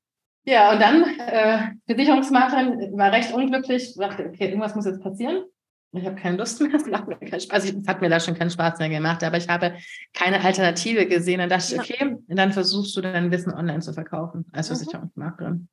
Ja, 0.47 0.71
und 0.71 0.81
dann 0.81 1.03
äh, 1.03 1.73
Versicherungsmaklerin 1.87 2.97
war 2.97 3.11
recht 3.11 3.33
unglücklich, 3.33 3.95
dachte, 3.95 4.27
okay, 4.27 4.45
irgendwas 4.47 4.75
muss 4.75 4.85
jetzt 4.85 5.03
passieren. 5.03 5.43
Ich 5.91 6.05
habe 6.05 6.15
keine 6.15 6.37
Lust 6.37 6.61
mehr, 6.61 6.73
es 6.75 6.85
macht 6.85 7.07
mir 7.07 7.17
keinen 7.17 7.41
Spaß. 7.41 7.49
Also 7.49 7.77
es 7.77 7.85
hat 7.85 7.99
mir 7.99 8.09
da 8.09 8.19
schon 8.21 8.33
keinen 8.33 8.49
Spaß 8.49 8.79
mehr 8.79 8.87
gemacht, 8.87 9.23
aber 9.25 9.35
ich 9.35 9.49
habe 9.49 9.75
keine 10.13 10.41
Alternative 10.41 11.05
gesehen. 11.05 11.39
Dann 11.39 11.49
dachte 11.49 11.75
ich, 11.75 11.79
okay, 11.79 12.15
dann 12.27 12.53
versuchst 12.53 12.95
du 12.95 13.01
dein 13.01 13.29
Wissen 13.29 13.53
online 13.53 13.81
zu 13.81 13.91
verkaufen 13.91 14.45
als 14.53 14.69
mhm. 14.69 14.75
Versicherungsmaklerin 14.75 15.67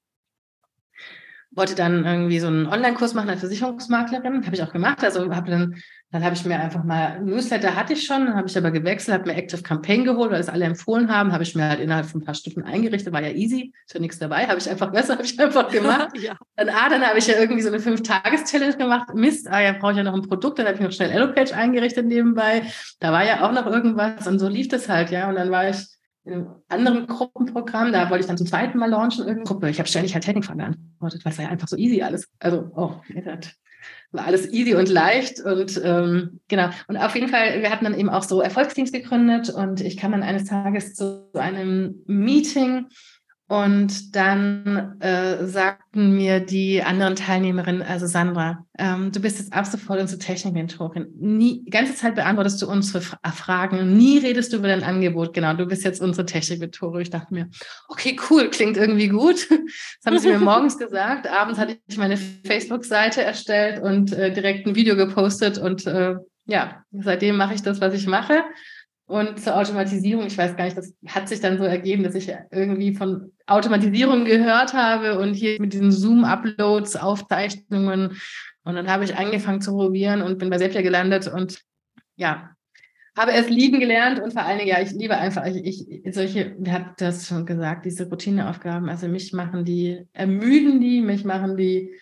wollte 1.57 1.75
dann 1.75 2.05
irgendwie 2.05 2.38
so 2.40 2.49
einen 2.49 2.67
Online-Kurs 2.67 3.14
machen 3.14 3.31
als 3.31 3.40
Versicherungsmaklerin, 3.40 4.45
habe 4.45 4.55
ich 4.55 4.62
auch 4.62 4.73
gemacht. 4.73 5.05
Also 5.05 5.33
habe 5.35 5.51
dann, 5.51 5.77
dann 6.11 6.25
habe 6.25 6.35
ich 6.35 6.45
mir 6.45 6.59
einfach 6.59 6.85
mal 6.85 7.21
Newsletter 7.21 7.77
hatte 7.77 7.93
ich 7.93 8.07
schon, 8.07 8.35
habe 8.35 8.49
ich 8.49 8.57
aber 8.57 8.71
gewechselt, 8.71 9.19
habe 9.19 9.31
mir 9.31 9.37
Active 9.37 9.62
Campaign 9.62 10.05
geholt, 10.05 10.31
weil 10.31 10.40
es 10.40 10.49
alle 10.49 10.64
empfohlen 10.64 11.11
haben, 11.11 11.33
habe 11.33 11.43
ich 11.43 11.55
mir 11.55 11.69
halt 11.69 11.81
innerhalb 11.81 12.07
von 12.07 12.21
ein 12.21 12.25
paar 12.25 12.35
Stunden 12.35 12.62
eingerichtet, 12.62 13.12
war 13.12 13.23
ja 13.23 13.31
easy, 13.31 13.73
ist 13.87 13.95
ja 13.95 14.01
nichts 14.01 14.19
dabei, 14.19 14.47
habe 14.47 14.59
ich 14.59 14.69
einfach 14.69 14.90
besser, 14.93 15.14
habe 15.14 15.25
ich 15.25 15.38
einfach 15.38 15.71
gemacht. 15.71 16.11
ja. 16.19 16.37
Dann 16.57 16.69
ah, 16.69 16.88
dann 16.88 17.03
habe 17.03 17.19
ich 17.19 17.27
ja 17.27 17.38
irgendwie 17.38 17.62
so 17.62 17.69
eine 17.69 17.81
fünf 17.81 18.03
Tages 18.03 18.45
Challenge 18.51 18.77
gemacht. 18.77 19.14
Mist, 19.14 19.49
ah 19.49 19.61
ja, 19.61 19.73
brauche 19.73 19.93
ich 19.93 19.99
ja 19.99 20.05
noch 20.05 20.14
ein 20.14 20.23
Produkt, 20.23 20.59
dann 20.59 20.67
habe 20.67 20.77
ich 20.77 20.83
noch 20.83 20.93
schnell 20.93 21.11
Elopage 21.11 21.55
eingerichtet 21.55 22.07
nebenbei. 22.07 22.62
Da 23.01 23.12
war 23.12 23.25
ja 23.25 23.47
auch 23.47 23.53
noch 23.53 23.67
irgendwas 23.67 24.27
und 24.27 24.38
so 24.38 24.49
lief 24.49 24.69
das 24.69 24.88
halt, 24.88 25.11
ja. 25.11 25.29
Und 25.29 25.37
dann 25.37 25.51
war 25.51 25.69
ich 25.69 25.93
einem 26.26 26.48
anderen 26.68 27.06
Gruppenprogramm, 27.06 27.92
da 27.92 28.08
wollte 28.10 28.22
ich 28.22 28.26
dann 28.26 28.38
zum 28.38 28.46
zweiten 28.46 28.78
Mal 28.78 28.90
launchen, 28.90 29.24
irgendeine 29.24 29.44
Gruppe. 29.44 29.70
Ich 29.70 29.78
habe 29.78 29.88
ständig 29.88 30.14
halt 30.14 30.24
Technikfragen 30.24 30.58
geantwortet, 30.58 31.24
weil 31.24 31.32
es 31.32 31.38
war 31.38 31.44
ja 31.44 31.50
einfach 31.50 31.68
so 31.68 31.76
easy 31.76 32.02
alles. 32.02 32.28
Also, 32.38 32.70
oh, 32.74 32.92
das 33.24 33.52
war 34.12 34.26
alles 34.26 34.50
easy 34.52 34.74
und 34.74 34.88
leicht 34.88 35.40
und 35.40 35.80
ähm, 35.84 36.40
genau. 36.48 36.70
Und 36.88 36.96
auf 36.96 37.14
jeden 37.14 37.28
Fall, 37.28 37.60
wir 37.60 37.70
hatten 37.70 37.84
dann 37.84 37.98
eben 37.98 38.08
auch 38.08 38.22
so 38.22 38.40
Erfolgsteams 38.40 38.92
gegründet 38.92 39.50
und 39.50 39.80
ich 39.80 39.96
kam 39.96 40.12
dann 40.12 40.22
eines 40.22 40.44
Tages 40.44 40.94
zu 40.94 41.28
einem 41.34 42.02
Meeting 42.06 42.87
und 43.46 44.16
dann 44.16 44.98
äh, 45.00 45.44
sagten 45.44 46.16
mir 46.16 46.40
die 46.40 46.83
anderen 46.83 47.14
Teilnehmerinnen, 47.14 47.83
also 47.83 48.07
Sandra, 48.07 48.64
ähm, 48.78 49.12
du 49.12 49.20
bist 49.20 49.38
jetzt 49.38 49.52
ab 49.52 49.66
sofort 49.66 50.00
unsere 50.00 50.18
Technikmentorin. 50.18 51.09
Nie, 51.18 51.62
die 51.62 51.70
ganze 51.70 51.94
Zeit 51.94 52.14
beantwortest 52.14 52.62
du 52.62 52.70
unsere 52.70 53.02
Fragen, 53.02 53.98
nie 53.98 54.16
redest 54.16 54.52
du 54.52 54.57
über 54.57 54.68
dein 54.68 54.83
Angebot. 54.83 55.35
Genau, 55.35 55.52
du 55.52 55.66
bist 55.66 55.85
jetzt 55.85 56.00
unsere 56.00 56.24
Technikmentorin. 56.24 57.02
Ich 57.02 57.11
dachte 57.11 57.35
mir, 57.35 57.50
okay, 57.88 58.16
cool, 58.30 58.48
klingt 58.48 58.76
irgendwie 58.76 59.09
gut. 59.09 59.46
Das 60.02 60.12
haben 60.12 60.18
sie 60.18 60.28
mir 60.28 60.38
morgens 60.40 60.78
gesagt. 60.78 61.26
Abends 61.26 61.59
hatte 61.59 61.78
ich 61.87 61.96
meine 61.96 62.16
Facebook-Seite 62.16 63.22
erstellt 63.22 63.83
und 63.83 64.12
äh, 64.12 64.33
direkt 64.33 64.66
ein 64.66 64.74
Video 64.74 64.96
gepostet 64.96 65.59
und 65.59 65.87
äh, 65.87 66.16
ja, 66.46 66.85
seitdem 66.92 67.37
mache 67.37 67.54
ich 67.54 67.62
das, 67.62 67.80
was 67.80 67.94
ich 67.94 68.07
mache. 68.07 68.42
Und 69.14 69.38
zur 69.38 69.57
Automatisierung, 69.57 70.27
ich 70.27 70.37
weiß 70.37 70.57
gar 70.57 70.64
nicht, 70.64 70.77
das 70.77 70.92
hat 71.07 71.29
sich 71.29 71.40
dann 71.40 71.57
so 71.57 71.62
ergeben, 71.62 72.03
dass 72.03 72.16
ich 72.16 72.35
irgendwie 72.50 72.96
von 72.96 73.31
Automatisierung 73.46 74.24
gehört 74.24 74.74
habe 74.74 75.20
und 75.20 75.35
hier 75.35 75.61
mit 75.61 75.72
diesen 75.72 75.92
Zoom-Uploads, 75.92 76.96
Aufzeichnungen. 76.96 78.20
Und 78.64 78.74
dann 78.74 78.90
habe 78.90 79.05
ich 79.05 79.16
angefangen 79.16 79.61
zu 79.61 79.70
probieren 79.70 80.20
und 80.20 80.38
bin 80.38 80.50
bei 80.50 80.59
Zapier 80.59 80.83
gelandet 80.83 81.29
und 81.29 81.61
ja, 82.16 82.57
habe 83.16 83.31
es 83.31 83.48
lieben 83.48 83.79
gelernt 83.79 84.18
und 84.18 84.33
vor 84.33 84.42
allen 84.42 84.59
Dingen, 84.59 84.70
ja, 84.70 84.81
ich 84.81 84.90
liebe 84.90 85.16
einfach, 85.16 85.46
ich, 85.46 85.88
ich 85.88 86.12
solche, 86.12 86.57
ihr 86.61 86.72
habt 86.72 87.00
das 87.00 87.29
schon 87.29 87.46
gesagt, 87.46 87.85
diese 87.85 88.09
Routineaufgaben, 88.09 88.88
also 88.88 89.07
mich 89.07 89.33
machen 89.33 89.64
die, 89.64 90.09
ermüden 90.12 90.81
die, 90.81 91.03
mich 91.03 91.24
machen 91.24 91.57
die 91.57 91.94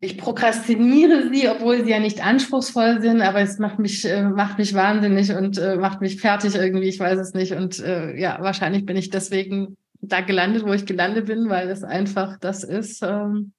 ich 0.00 0.18
prokrastiniere 0.18 1.30
sie, 1.32 1.48
obwohl 1.48 1.84
sie 1.84 1.90
ja 1.90 1.98
nicht 1.98 2.24
anspruchsvoll 2.24 3.00
sind, 3.00 3.22
aber 3.22 3.40
es 3.40 3.58
macht 3.58 3.78
mich, 3.78 4.04
äh, 4.04 4.22
macht 4.22 4.58
mich 4.58 4.74
wahnsinnig 4.74 5.32
und 5.32 5.58
äh, 5.58 5.76
macht 5.76 6.00
mich 6.00 6.20
fertig 6.20 6.54
irgendwie, 6.54 6.88
ich 6.88 7.00
weiß 7.00 7.18
es 7.18 7.32
nicht. 7.32 7.52
Und 7.52 7.78
äh, 7.80 8.14
ja, 8.18 8.38
wahrscheinlich 8.40 8.84
bin 8.84 8.96
ich 8.96 9.10
deswegen 9.10 9.76
da 10.00 10.20
gelandet, 10.20 10.64
wo 10.64 10.72
ich 10.72 10.84
gelandet 10.84 11.26
bin, 11.26 11.48
weil 11.48 11.68
es 11.68 11.82
einfach 11.82 12.36
das 12.38 12.62
ist, 12.62 13.02
ähm, 13.02 13.52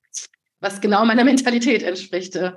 was 0.60 0.80
genau 0.80 1.06
meiner 1.06 1.24
Mentalität 1.26 1.82
entspricht. 1.82 2.36
Äh, 2.36 2.52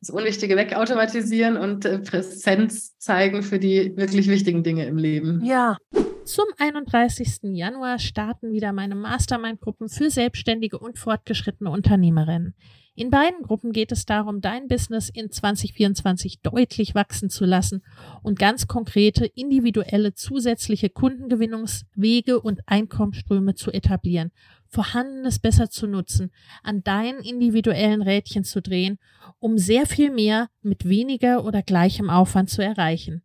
das 0.00 0.10
Unwichtige 0.10 0.54
wegautomatisieren 0.56 1.56
und 1.56 1.86
äh, 1.86 1.98
Präsenz 1.98 2.98
zeigen 2.98 3.42
für 3.42 3.58
die 3.58 3.96
wirklich 3.96 4.28
wichtigen 4.28 4.62
Dinge 4.62 4.84
im 4.84 4.98
Leben. 4.98 5.42
Ja. 5.42 5.78
Zum 6.26 6.44
31. 6.58 7.40
Januar 7.54 7.98
starten 7.98 8.52
wieder 8.52 8.72
meine 8.72 8.94
Mastermind-Gruppen 8.94 9.88
für 9.88 10.10
selbstständige 10.10 10.78
und 10.78 10.98
fortgeschrittene 10.98 11.70
Unternehmerinnen. 11.70 12.54
In 12.96 13.10
beiden 13.10 13.42
Gruppen 13.42 13.72
geht 13.72 13.90
es 13.90 14.06
darum, 14.06 14.40
dein 14.40 14.68
Business 14.68 15.08
in 15.08 15.32
2024 15.32 16.42
deutlich 16.42 16.94
wachsen 16.94 17.28
zu 17.28 17.44
lassen 17.44 17.82
und 18.22 18.38
ganz 18.38 18.68
konkrete 18.68 19.26
individuelle 19.26 20.14
zusätzliche 20.14 20.90
Kundengewinnungswege 20.90 22.40
und 22.40 22.60
Einkommensströme 22.66 23.56
zu 23.56 23.72
etablieren, 23.72 24.30
Vorhandenes 24.68 25.40
besser 25.40 25.70
zu 25.70 25.88
nutzen, 25.88 26.30
an 26.62 26.84
deinen 26.84 27.18
individuellen 27.18 28.00
Rädchen 28.00 28.44
zu 28.44 28.62
drehen, 28.62 29.00
um 29.40 29.58
sehr 29.58 29.86
viel 29.86 30.12
mehr 30.12 30.48
mit 30.62 30.88
weniger 30.88 31.44
oder 31.44 31.62
gleichem 31.62 32.10
Aufwand 32.10 32.48
zu 32.48 32.62
erreichen. 32.62 33.24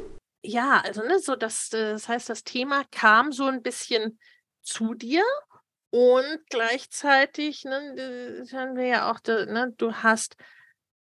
ja, 0.43 0.81
also 0.83 1.03
ne, 1.03 1.19
so 1.19 1.35
das, 1.35 1.69
das 1.69 2.07
heißt, 2.07 2.29
das 2.29 2.43
Thema 2.43 2.83
kam 2.91 3.31
so 3.31 3.45
ein 3.45 3.61
bisschen 3.61 4.19
zu 4.61 4.93
dir 4.93 5.23
und 5.89 6.39
gleichzeitig, 6.49 7.63
ne, 7.65 8.37
das 8.39 8.53
haben 8.53 8.75
wir 8.75 8.85
ja 8.85 9.11
auch, 9.11 9.19
ne, 9.25 9.73
du 9.77 9.93
hast 9.93 10.35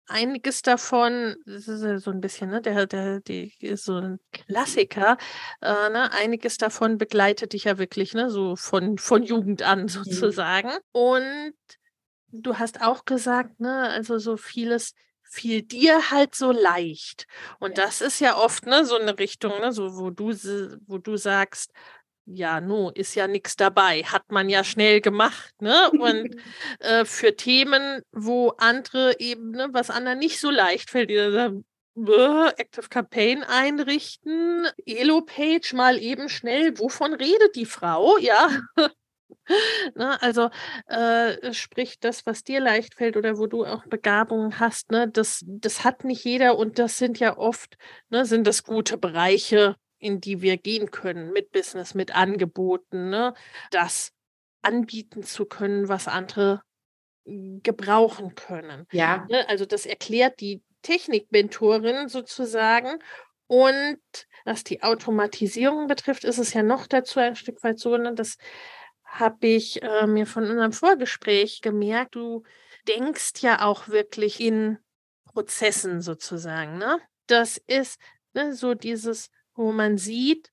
einiges 0.08 0.64
davon, 0.64 1.36
das 1.46 1.68
ist 1.68 1.84
ja 1.84 2.00
so 2.00 2.12
ein 2.12 2.22
bisschen, 2.22 2.50
ne, 2.50 2.62
der, 2.62 2.88
der, 2.88 3.22
die 3.22 3.54
ist 3.60 3.86
so 3.86 3.98
ein 3.98 4.20
Klassiker, 4.32 5.18
äh, 5.62 5.90
ne, 5.90 6.12
einiges 6.12 6.58
davon 6.58 6.98
begleitet 6.98 7.54
dich 7.54 7.66
ja 7.66 7.78
wirklich, 7.78 8.14
ne, 8.14 8.30
so 8.30 8.56
von, 8.56 8.98
von 8.98 9.24
Jugend 9.24 9.62
an 9.62 9.82
mhm. 9.84 9.88
sozusagen. 9.88 10.70
Mhm. 10.70 10.80
Und 10.92 11.54
du 12.32 12.58
hast 12.58 12.82
auch 12.82 13.06
gesagt, 13.06 13.60
ne, 13.60 13.90
also 13.90 14.18
so 14.18 14.38
vieles 14.38 14.94
fiel 15.30 15.62
dir 15.62 16.12
halt 16.12 16.36
so 16.36 16.52
leicht. 16.52 17.28
Und 17.60 17.78
ja. 17.78 17.86
das 17.86 18.02
ist 18.02 18.20
ja 18.20 18.38
oft 18.38 18.66
ne, 18.66 18.86
so 18.86 18.96
eine 18.98 19.18
Richtung, 19.20 19.60
ne, 19.62 19.72
so, 19.72 19.98
wo, 19.98 20.10
du, 20.10 20.34
wo 20.88 20.98
du 20.98 21.18
sagst, 21.18 21.72
ja, 22.26 22.62
no, 22.62 22.92
ist 22.92 23.16
ja 23.16 23.28
nichts 23.28 23.56
dabei, 23.56 24.04
hat 24.04 24.32
man 24.32 24.50
ja 24.50 24.64
schnell 24.64 25.02
gemacht, 25.02 25.54
ne? 25.62 25.90
Und 25.92 26.36
äh, 26.80 27.06
für 27.06 27.36
Themen, 27.36 28.02
wo 28.12 28.50
andere 28.58 29.20
eben, 29.20 29.52
ne, 29.52 29.70
was 29.72 29.90
anderen 29.90 30.20
nicht 30.20 30.40
so 30.40 30.50
leicht 30.52 30.90
fällt, 30.90 31.10
die 31.10 31.16
sagen, 31.16 31.66
Active 32.58 32.88
Campaign 32.90 33.44
einrichten, 33.44 34.68
Elo-Page 34.86 35.74
mal 35.74 36.02
eben 36.02 36.30
schnell, 36.30 36.78
wovon 36.80 37.14
redet 37.14 37.56
die 37.56 37.66
Frau? 37.66 38.18
Ja, 38.18 38.50
Ne, 39.96 40.22
also 40.22 40.50
äh, 40.88 41.54
sprich 41.54 42.00
das, 42.00 42.26
was 42.26 42.44
dir 42.44 42.60
leicht 42.60 42.96
fällt 42.96 43.18
oder 43.18 43.38
wo 43.38 43.48
du 43.48 43.66
auch 43.66 43.86
Begabungen 43.86 44.60
hast, 44.60 44.92
ne, 44.92 45.08
das, 45.08 45.44
das 45.48 45.84
hat 45.84 46.04
nicht 46.04 46.24
jeder 46.24 46.58
und 46.58 46.78
das 46.80 46.98
sind 46.98 47.20
ja 47.20 47.38
oft, 47.38 47.78
ne, 48.10 48.26
sind 48.26 48.46
das 48.46 48.64
gute 48.64 48.98
Bereiche, 48.98 49.76
in 49.98 50.22
die 50.22 50.42
wir 50.42 50.58
gehen 50.58 50.92
können 50.92 51.32
mit 51.32 51.52
Business, 51.52 51.96
mit 51.96 52.16
Angeboten, 52.16 53.10
ne, 53.10 53.34
das 53.72 54.12
anbieten 54.62 55.24
zu 55.24 55.46
können, 55.46 55.90
was 55.90 56.08
andere 56.08 56.62
gebrauchen 57.26 58.36
können. 58.36 58.86
Ja. 58.92 59.26
Ne, 59.30 59.48
also 59.50 59.66
das 59.66 59.86
erklärt 59.86 60.40
die 60.40 60.62
Technikmentorin 60.82 62.08
sozusagen 62.08 63.00
und 63.48 64.00
was 64.46 64.64
die 64.64 64.84
Automatisierung 64.84 65.88
betrifft, 65.88 66.24
ist 66.24 66.38
es 66.38 66.54
ja 66.54 66.64
noch 66.64 66.88
dazu 66.88 67.20
ein 67.20 67.36
Stück 67.36 67.64
weit 67.64 67.80
so, 67.80 67.98
ne, 67.98 68.14
dass 68.14 68.38
habe 69.10 69.48
ich 69.48 69.82
äh, 69.82 70.08
mir 70.08 70.26
von 70.26 70.44
unserem 70.44 70.72
Vorgespräch 70.72 71.62
gemerkt, 71.62 72.16
du 72.16 72.44
denkst 72.88 73.42
ja 73.42 73.66
auch 73.66 73.88
wirklich 73.88 74.40
in 74.40 74.78
Prozessen 75.26 76.02
sozusagen. 76.02 76.78
Ne? 76.78 77.00
Das 77.28 77.58
ist 77.58 78.00
ne, 78.34 78.54
so 78.54 78.74
dieses, 78.74 79.30
wo 79.56 79.72
man 79.72 79.98
sieht, 79.98 80.52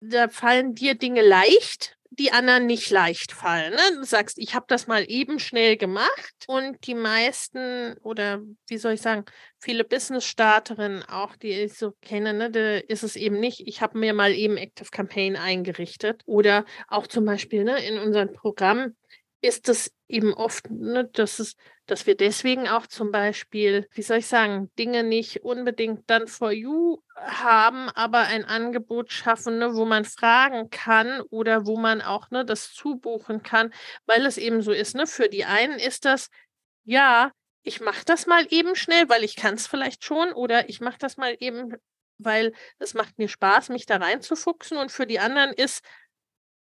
da 0.00 0.28
fallen 0.28 0.74
dir 0.74 0.94
Dinge 0.94 1.22
leicht 1.22 1.98
die 2.20 2.32
anderen 2.32 2.66
nicht 2.66 2.90
leicht 2.90 3.32
fallen. 3.32 3.72
Ne? 3.72 3.80
Du 3.94 4.04
sagst, 4.04 4.36
ich 4.38 4.54
habe 4.54 4.66
das 4.68 4.86
mal 4.86 5.04
eben 5.08 5.38
schnell 5.38 5.78
gemacht 5.78 6.34
und 6.46 6.86
die 6.86 6.94
meisten 6.94 7.96
oder 8.02 8.42
wie 8.68 8.76
soll 8.76 8.92
ich 8.92 9.00
sagen, 9.00 9.24
viele 9.58 9.84
Business-Starterinnen 9.84 11.02
auch, 11.04 11.34
die 11.36 11.52
ich 11.52 11.74
so 11.74 11.92
kenne, 12.02 12.34
ne, 12.34 12.50
da 12.50 12.76
ist 12.76 13.04
es 13.04 13.16
eben 13.16 13.40
nicht, 13.40 13.66
ich 13.66 13.80
habe 13.80 13.98
mir 13.98 14.12
mal 14.12 14.32
eben 14.32 14.58
Active 14.58 14.90
Campaign 14.90 15.36
eingerichtet 15.36 16.22
oder 16.26 16.66
auch 16.88 17.06
zum 17.06 17.24
Beispiel 17.24 17.64
ne, 17.64 17.82
in 17.82 17.98
unserem 17.98 18.34
Programm 18.34 18.94
ist 19.40 19.68
es 19.68 19.92
eben 20.06 20.34
oft, 20.34 20.70
ne, 20.70 21.04
dass, 21.12 21.38
es, 21.38 21.56
dass 21.86 22.06
wir 22.06 22.16
deswegen 22.16 22.68
auch 22.68 22.86
zum 22.86 23.10
Beispiel, 23.10 23.88
wie 23.92 24.02
soll 24.02 24.18
ich 24.18 24.26
sagen, 24.26 24.70
Dinge 24.78 25.02
nicht 25.02 25.44
unbedingt 25.44 26.08
dann 26.10 26.28
for 26.28 26.52
you 26.52 26.98
haben, 27.16 27.88
aber 27.90 28.20
ein 28.20 28.44
Angebot 28.44 29.12
schaffen, 29.12 29.58
ne, 29.58 29.74
wo 29.74 29.84
man 29.84 30.04
fragen 30.04 30.68
kann 30.70 31.20
oder 31.30 31.66
wo 31.66 31.76
man 31.78 32.02
auch 32.02 32.30
ne, 32.30 32.44
das 32.44 32.72
zubuchen 32.74 33.42
kann, 33.42 33.72
weil 34.06 34.26
es 34.26 34.36
eben 34.36 34.62
so 34.62 34.72
ist. 34.72 34.94
Ne, 34.94 35.06
für 35.06 35.28
die 35.28 35.44
einen 35.44 35.78
ist 35.78 36.04
das, 36.04 36.28
ja, 36.84 37.32
ich 37.62 37.80
mache 37.80 38.04
das 38.04 38.26
mal 38.26 38.46
eben 38.50 38.74
schnell, 38.74 39.08
weil 39.08 39.24
ich 39.24 39.36
kann 39.36 39.54
es 39.54 39.66
vielleicht 39.66 40.04
schon, 40.04 40.32
oder 40.32 40.68
ich 40.68 40.80
mache 40.80 40.98
das 40.98 41.16
mal 41.16 41.36
eben, 41.40 41.74
weil 42.18 42.52
es 42.78 42.94
macht 42.94 43.18
mir 43.18 43.28
Spaß, 43.28 43.70
mich 43.70 43.86
da 43.86 43.96
reinzufuchsen. 43.96 44.76
Und 44.78 44.90
für 44.90 45.06
die 45.06 45.18
anderen 45.20 45.52
ist, 45.52 45.82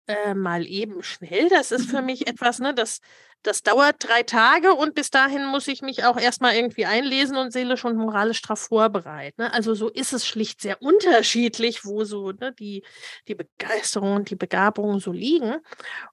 äh, 0.07 0.35
mal 0.35 0.67
eben 0.67 1.03
schnell. 1.03 1.49
Das 1.49 1.73
ist 1.73 1.91
für 1.91 2.03
mich 2.03 2.27
etwas, 2.27 2.59
ne, 2.59 2.75
das, 2.75 3.01
das 3.45 3.63
dauert 3.63 3.97
drei 3.99 4.23
Tage 4.23 4.73
und 4.73 4.95
bis 4.95 5.11
dahin 5.11 5.47
muss 5.47 5.69
ich 5.69 5.83
mich 5.83 6.05
auch 6.05 6.19
erstmal 6.19 6.55
irgendwie 6.55 6.87
einlesen 6.87 7.37
und 7.37 7.53
seelisch 7.53 7.85
und 7.85 7.97
moralisch 7.97 8.43
darauf 8.43 8.61
vorbereiten. 8.61 9.43
Ne? 9.43 9.53
Also 9.53 9.75
so 9.75 9.89
ist 9.89 10.13
es 10.13 10.27
schlicht 10.27 10.61
sehr 10.61 10.81
unterschiedlich, 10.83 11.85
wo 11.85 12.05
so 12.05 12.33
ne, 12.33 12.53
die, 12.59 12.85
die 13.29 13.35
Begeisterung 13.35 14.17
und 14.17 14.31
die 14.31 14.37
Begabungen 14.37 14.99
so 14.99 15.13
liegen. 15.13 15.57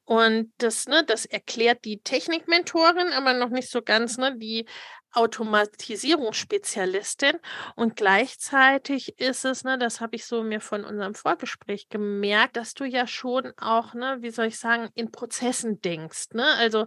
Und 0.04 0.52
das, 0.58 0.88
ne, 0.88 1.04
das 1.06 1.26
erklärt 1.26 1.86
die 1.86 2.02
Technikmentorin, 2.02 3.14
aber 3.14 3.34
noch 3.34 3.50
nicht 3.50 3.70
so 3.70 3.82
ganz 3.82 4.18
ne, 4.18 4.38
die 4.38 4.66
Automatisierungsspezialistin 5.14 7.34
und 7.76 7.98
gleichzeitig 7.98 9.20
ist 9.20 9.44
es, 9.44 9.66
ne, 9.66 9.78
das 9.78 10.00
habe 10.00 10.16
ich 10.16 10.26
so 10.26 10.42
mir 10.42 10.62
von 10.62 10.86
unserem 10.86 11.16
Vorgespräch 11.16 11.90
gemerkt, 11.90 12.56
dass 12.56 12.74
du 12.74 12.86
ja 12.86 13.06
schon 13.08 13.52
auch, 13.58 13.94
ne, 13.94 14.20
wie 14.22 14.32
soll 14.32 14.46
ich 14.46 14.58
sagen, 14.58 14.88
in 14.96 15.12
Prozessen 15.12 15.82
denkst, 15.82 16.30
ne? 16.34 16.46
Also 16.56 16.86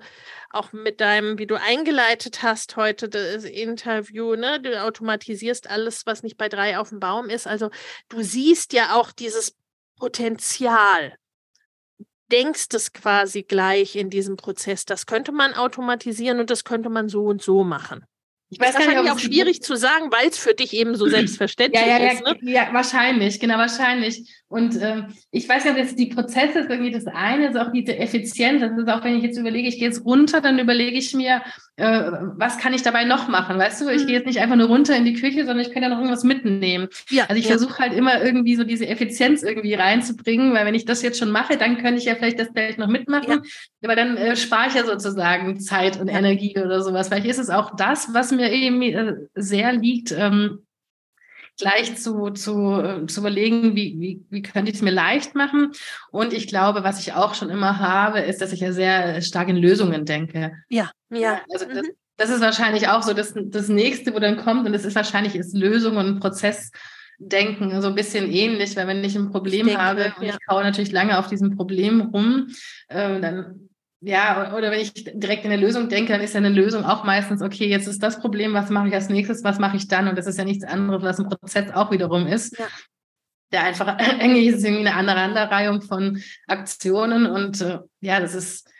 auch 0.50 0.72
mit 0.72 1.00
deinem, 1.00 1.38
wie 1.38 1.46
du 1.46 1.58
eingeleitet 1.60 2.42
hast 2.42 2.76
heute 2.76 3.08
das 3.08 3.44
Interview, 3.44 4.34
ne, 4.34 4.60
du 4.60 4.82
automatisierst 4.82 5.68
alles, 5.68 6.06
was 6.06 6.22
nicht 6.22 6.36
bei 6.36 6.48
drei 6.48 6.78
auf 6.78 6.90
dem 6.90 7.00
Baum 7.00 7.28
ist. 7.28 7.46
Also 7.46 7.70
du 8.08 8.22
siehst 8.22 8.72
ja 8.72 8.94
auch 8.94 9.12
dieses 9.12 9.56
Potenzial 9.96 11.16
denkst 12.32 12.66
es 12.72 12.92
quasi 12.92 13.42
gleich 13.42 13.96
in 13.96 14.10
diesem 14.10 14.36
Prozess. 14.36 14.84
Das 14.84 15.06
könnte 15.06 15.30
man 15.30 15.54
automatisieren 15.54 16.40
und 16.40 16.50
das 16.50 16.64
könnte 16.64 16.88
man 16.88 17.08
so 17.08 17.24
und 17.24 17.42
so 17.42 17.64
machen. 17.64 18.04
Ich 18.50 18.60
weiß 18.60 18.72
das 18.72 18.80
ist 18.80 18.86
wahrscheinlich 18.86 19.12
auch 19.12 19.18
schwierig 19.18 19.62
zu 19.62 19.76
sagen, 19.76 20.12
weil 20.12 20.28
es 20.28 20.38
für 20.38 20.54
dich 20.54 20.72
eben 20.74 20.96
so 20.96 21.06
selbstverständlich 21.08 21.80
ja, 21.80 21.98
ja, 21.98 22.12
ist. 22.12 22.24
Ne? 22.24 22.36
Ja, 22.42 22.72
wahrscheinlich, 22.72 23.40
genau, 23.40 23.58
wahrscheinlich. 23.58 24.43
Und 24.54 24.80
ähm, 24.80 25.06
ich 25.32 25.48
weiß 25.48 25.64
ja, 25.64 25.74
dass 25.74 25.96
die 25.96 26.06
Prozesse 26.06 26.60
ist 26.60 26.70
irgendwie 26.70 26.92
das 26.92 27.08
eine, 27.08 27.48
ist 27.48 27.56
auch 27.56 27.72
diese 27.72 27.98
Effizienz. 27.98 28.60
Das 28.60 28.70
ist 28.78 28.88
auch, 28.88 29.02
wenn 29.02 29.16
ich 29.16 29.24
jetzt 29.24 29.36
überlege, 29.36 29.66
ich 29.66 29.80
gehe 29.80 29.88
jetzt 29.88 30.04
runter, 30.04 30.40
dann 30.40 30.60
überlege 30.60 30.96
ich 30.96 31.12
mir, 31.12 31.42
äh, 31.74 32.12
was 32.36 32.58
kann 32.58 32.72
ich 32.72 32.82
dabei 32.82 33.02
noch 33.02 33.26
machen? 33.26 33.58
Weißt 33.58 33.80
du, 33.80 33.88
ich 33.88 34.02
mhm. 34.02 34.06
gehe 34.06 34.16
jetzt 34.18 34.26
nicht 34.26 34.38
einfach 34.38 34.54
nur 34.54 34.68
runter 34.68 34.96
in 34.96 35.04
die 35.04 35.14
Küche, 35.14 35.44
sondern 35.44 35.58
ich 35.58 35.72
kann 35.72 35.82
ja 35.82 35.88
noch 35.88 35.96
irgendwas 35.96 36.22
mitnehmen. 36.22 36.86
Ja, 37.10 37.24
also 37.24 37.34
ich 37.34 37.46
ja. 37.46 37.56
versuche 37.56 37.80
halt 37.80 37.94
immer 37.94 38.22
irgendwie 38.22 38.54
so 38.54 38.62
diese 38.62 38.86
Effizienz 38.86 39.42
irgendwie 39.42 39.74
reinzubringen, 39.74 40.54
weil 40.54 40.66
wenn 40.66 40.76
ich 40.76 40.84
das 40.84 41.02
jetzt 41.02 41.18
schon 41.18 41.32
mache, 41.32 41.56
dann 41.56 41.78
könnte 41.78 41.98
ich 41.98 42.04
ja 42.04 42.14
vielleicht 42.14 42.38
das 42.38 42.52
Geld 42.54 42.78
noch 42.78 42.86
mitmachen. 42.86 43.28
Ja. 43.28 43.42
Aber 43.82 43.96
dann 43.96 44.16
äh, 44.16 44.36
spare 44.36 44.68
ich 44.68 44.74
ja 44.74 44.84
sozusagen 44.84 45.58
Zeit 45.58 46.00
und 46.00 46.06
Energie 46.06 46.56
oder 46.56 46.80
sowas. 46.80 47.08
Vielleicht 47.08 47.26
ist 47.26 47.38
es 47.38 47.50
auch 47.50 47.74
das, 47.74 48.14
was 48.14 48.30
mir 48.30 48.52
eben 48.52 48.80
äh, 48.82 49.16
sehr 49.34 49.72
liegt. 49.72 50.12
Ähm, 50.16 50.63
gleich 51.58 51.96
zu, 51.96 52.30
zu, 52.30 52.80
äh, 52.80 53.06
zu 53.06 53.20
überlegen, 53.20 53.76
wie, 53.76 53.96
wie, 53.98 54.24
wie 54.30 54.42
könnte 54.42 54.70
ich 54.70 54.76
es 54.76 54.82
mir 54.82 54.90
leicht 54.90 55.34
machen. 55.34 55.72
Und 56.10 56.32
ich 56.32 56.48
glaube, 56.48 56.84
was 56.84 57.00
ich 57.00 57.12
auch 57.12 57.34
schon 57.34 57.50
immer 57.50 57.78
habe, 57.78 58.20
ist, 58.20 58.40
dass 58.40 58.52
ich 58.52 58.60
ja 58.60 58.72
sehr 58.72 59.22
stark 59.22 59.48
in 59.48 59.56
Lösungen 59.56 60.04
denke. 60.04 60.52
Ja, 60.68 60.90
ja. 61.10 61.40
Also 61.52 61.66
das, 61.66 61.82
mhm. 61.82 61.92
das 62.16 62.30
ist 62.30 62.40
wahrscheinlich 62.40 62.88
auch 62.88 63.02
so 63.02 63.14
das, 63.14 63.34
das 63.36 63.68
nächste, 63.68 64.14
wo 64.14 64.18
dann 64.18 64.36
kommt. 64.36 64.66
Und 64.66 64.72
das 64.72 64.84
ist 64.84 64.96
wahrscheinlich 64.96 65.36
ist 65.36 65.56
Lösung 65.56 65.96
und 65.96 66.20
Prozessdenken 66.20 67.80
so 67.80 67.88
ein 67.88 67.94
bisschen 67.94 68.30
ähnlich, 68.30 68.76
weil 68.76 68.88
wenn 68.88 69.04
ich 69.04 69.16
ein 69.16 69.30
Problem 69.30 69.68
ich 69.68 69.74
denke, 69.74 69.82
habe 69.82 70.12
und 70.18 70.26
ja. 70.26 70.34
ich 70.34 70.46
kaue 70.46 70.64
natürlich 70.64 70.92
lange 70.92 71.18
auf 71.18 71.28
diesem 71.28 71.56
Problem 71.56 72.00
rum, 72.00 72.48
äh, 72.88 73.20
dann 73.20 73.68
ja, 74.04 74.54
oder 74.54 74.70
wenn 74.70 74.80
ich 74.80 74.92
direkt 74.92 75.44
in 75.44 75.50
der 75.50 75.58
Lösung 75.58 75.88
denke, 75.88 76.12
dann 76.12 76.20
ist 76.20 76.34
ja 76.34 76.38
eine 76.38 76.50
Lösung 76.50 76.84
auch 76.84 77.04
meistens, 77.04 77.40
okay, 77.40 77.66
jetzt 77.66 77.88
ist 77.88 78.02
das 78.02 78.20
Problem, 78.20 78.52
was 78.52 78.68
mache 78.68 78.88
ich 78.88 78.94
als 78.94 79.08
nächstes, 79.08 79.42
was 79.44 79.58
mache 79.58 79.78
ich 79.78 79.88
dann? 79.88 80.08
Und 80.08 80.18
das 80.18 80.26
ist 80.26 80.36
ja 80.36 80.44
nichts 80.44 80.64
anderes, 80.64 81.02
was 81.02 81.18
ein 81.18 81.28
Prozess 81.28 81.72
auch 81.72 81.90
wiederum 81.90 82.26
ist. 82.26 82.58
Ja. 82.58 82.66
Der 83.50 83.64
einfach, 83.64 83.86
eigentlich 84.20 84.48
ist 84.48 84.58
es 84.58 84.64
irgendwie 84.64 84.86
eine 84.86 84.96
Aneinanderreihung 84.96 85.80
von 85.80 86.22
Aktionen 86.46 87.26
und 87.26 87.62
äh, 87.62 87.78
ja, 88.00 88.20
das 88.20 88.34
ist, 88.34 88.70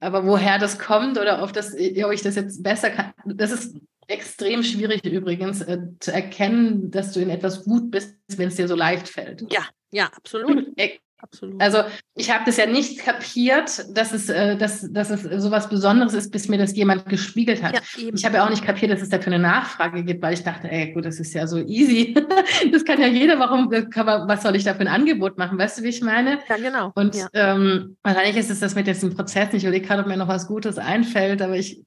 aber 0.00 0.26
woher 0.26 0.58
das 0.58 0.78
kommt 0.78 1.18
oder 1.18 1.42
ob, 1.42 1.52
das, 1.54 1.72
ob 1.72 2.12
ich 2.12 2.22
das 2.22 2.36
jetzt 2.36 2.62
besser 2.62 2.90
kann, 2.90 3.14
das 3.24 3.50
ist 3.50 3.74
extrem 4.06 4.62
schwierig 4.62 5.02
übrigens 5.04 5.62
äh, 5.62 5.78
zu 5.98 6.12
erkennen, 6.12 6.90
dass 6.90 7.12
du 7.12 7.20
in 7.20 7.30
etwas 7.30 7.64
gut 7.64 7.90
bist, 7.90 8.16
wenn 8.36 8.48
es 8.48 8.56
dir 8.56 8.68
so 8.68 8.74
leicht 8.74 9.08
fällt. 9.08 9.50
Ja, 9.50 9.66
ja, 9.90 10.10
absolut. 10.14 10.68
Absolut. 11.20 11.60
Also 11.60 11.82
ich 12.14 12.32
habe 12.32 12.44
das 12.46 12.58
ja 12.58 12.66
nicht 12.66 13.00
kapiert, 13.00 13.84
dass 13.90 14.12
es, 14.12 14.28
äh, 14.28 14.56
dass, 14.56 14.92
dass 14.92 15.10
es 15.10 15.22
so 15.42 15.50
was 15.50 15.68
Besonderes 15.68 16.14
ist, 16.14 16.30
bis 16.30 16.48
mir 16.48 16.58
das 16.58 16.76
jemand 16.76 17.06
gespiegelt 17.06 17.60
hat. 17.60 17.74
Ja, 17.74 18.08
ich 18.14 18.24
habe 18.24 18.36
ja 18.36 18.46
auch 18.46 18.50
nicht 18.50 18.64
kapiert, 18.64 18.92
dass 18.92 19.02
es 19.02 19.08
dafür 19.08 19.32
eine 19.32 19.42
Nachfrage 19.42 20.04
gibt, 20.04 20.22
weil 20.22 20.34
ich 20.34 20.44
dachte, 20.44 20.70
ey, 20.70 20.92
gut, 20.92 21.04
das 21.04 21.18
ist 21.18 21.34
ja 21.34 21.48
so 21.48 21.58
easy. 21.58 22.14
das 22.72 22.84
kann 22.84 23.00
ja 23.00 23.08
jeder, 23.08 23.36
warum, 23.40 23.68
was 23.68 24.42
soll 24.44 24.54
ich 24.54 24.62
da 24.62 24.74
für 24.74 24.80
ein 24.80 24.88
Angebot 24.88 25.38
machen? 25.38 25.58
Weißt 25.58 25.78
du, 25.78 25.82
wie 25.82 25.88
ich 25.88 26.02
meine? 26.02 26.38
Ja, 26.48 26.56
genau. 26.56 26.92
Und 26.94 27.16
ja. 27.16 27.26
Ähm, 27.32 27.96
wahrscheinlich 28.04 28.36
ist 28.36 28.50
es 28.50 28.60
das 28.60 28.76
mit 28.76 28.86
diesem 28.86 29.14
Prozess 29.14 29.52
nicht. 29.52 29.62
Ich 29.62 29.64
überlege 29.64 29.86
gerade, 29.86 30.02
ob 30.02 30.08
mir 30.08 30.16
noch 30.16 30.28
was 30.28 30.46
Gutes 30.46 30.78
einfällt, 30.78 31.42
aber 31.42 31.56
ich, 31.56 31.82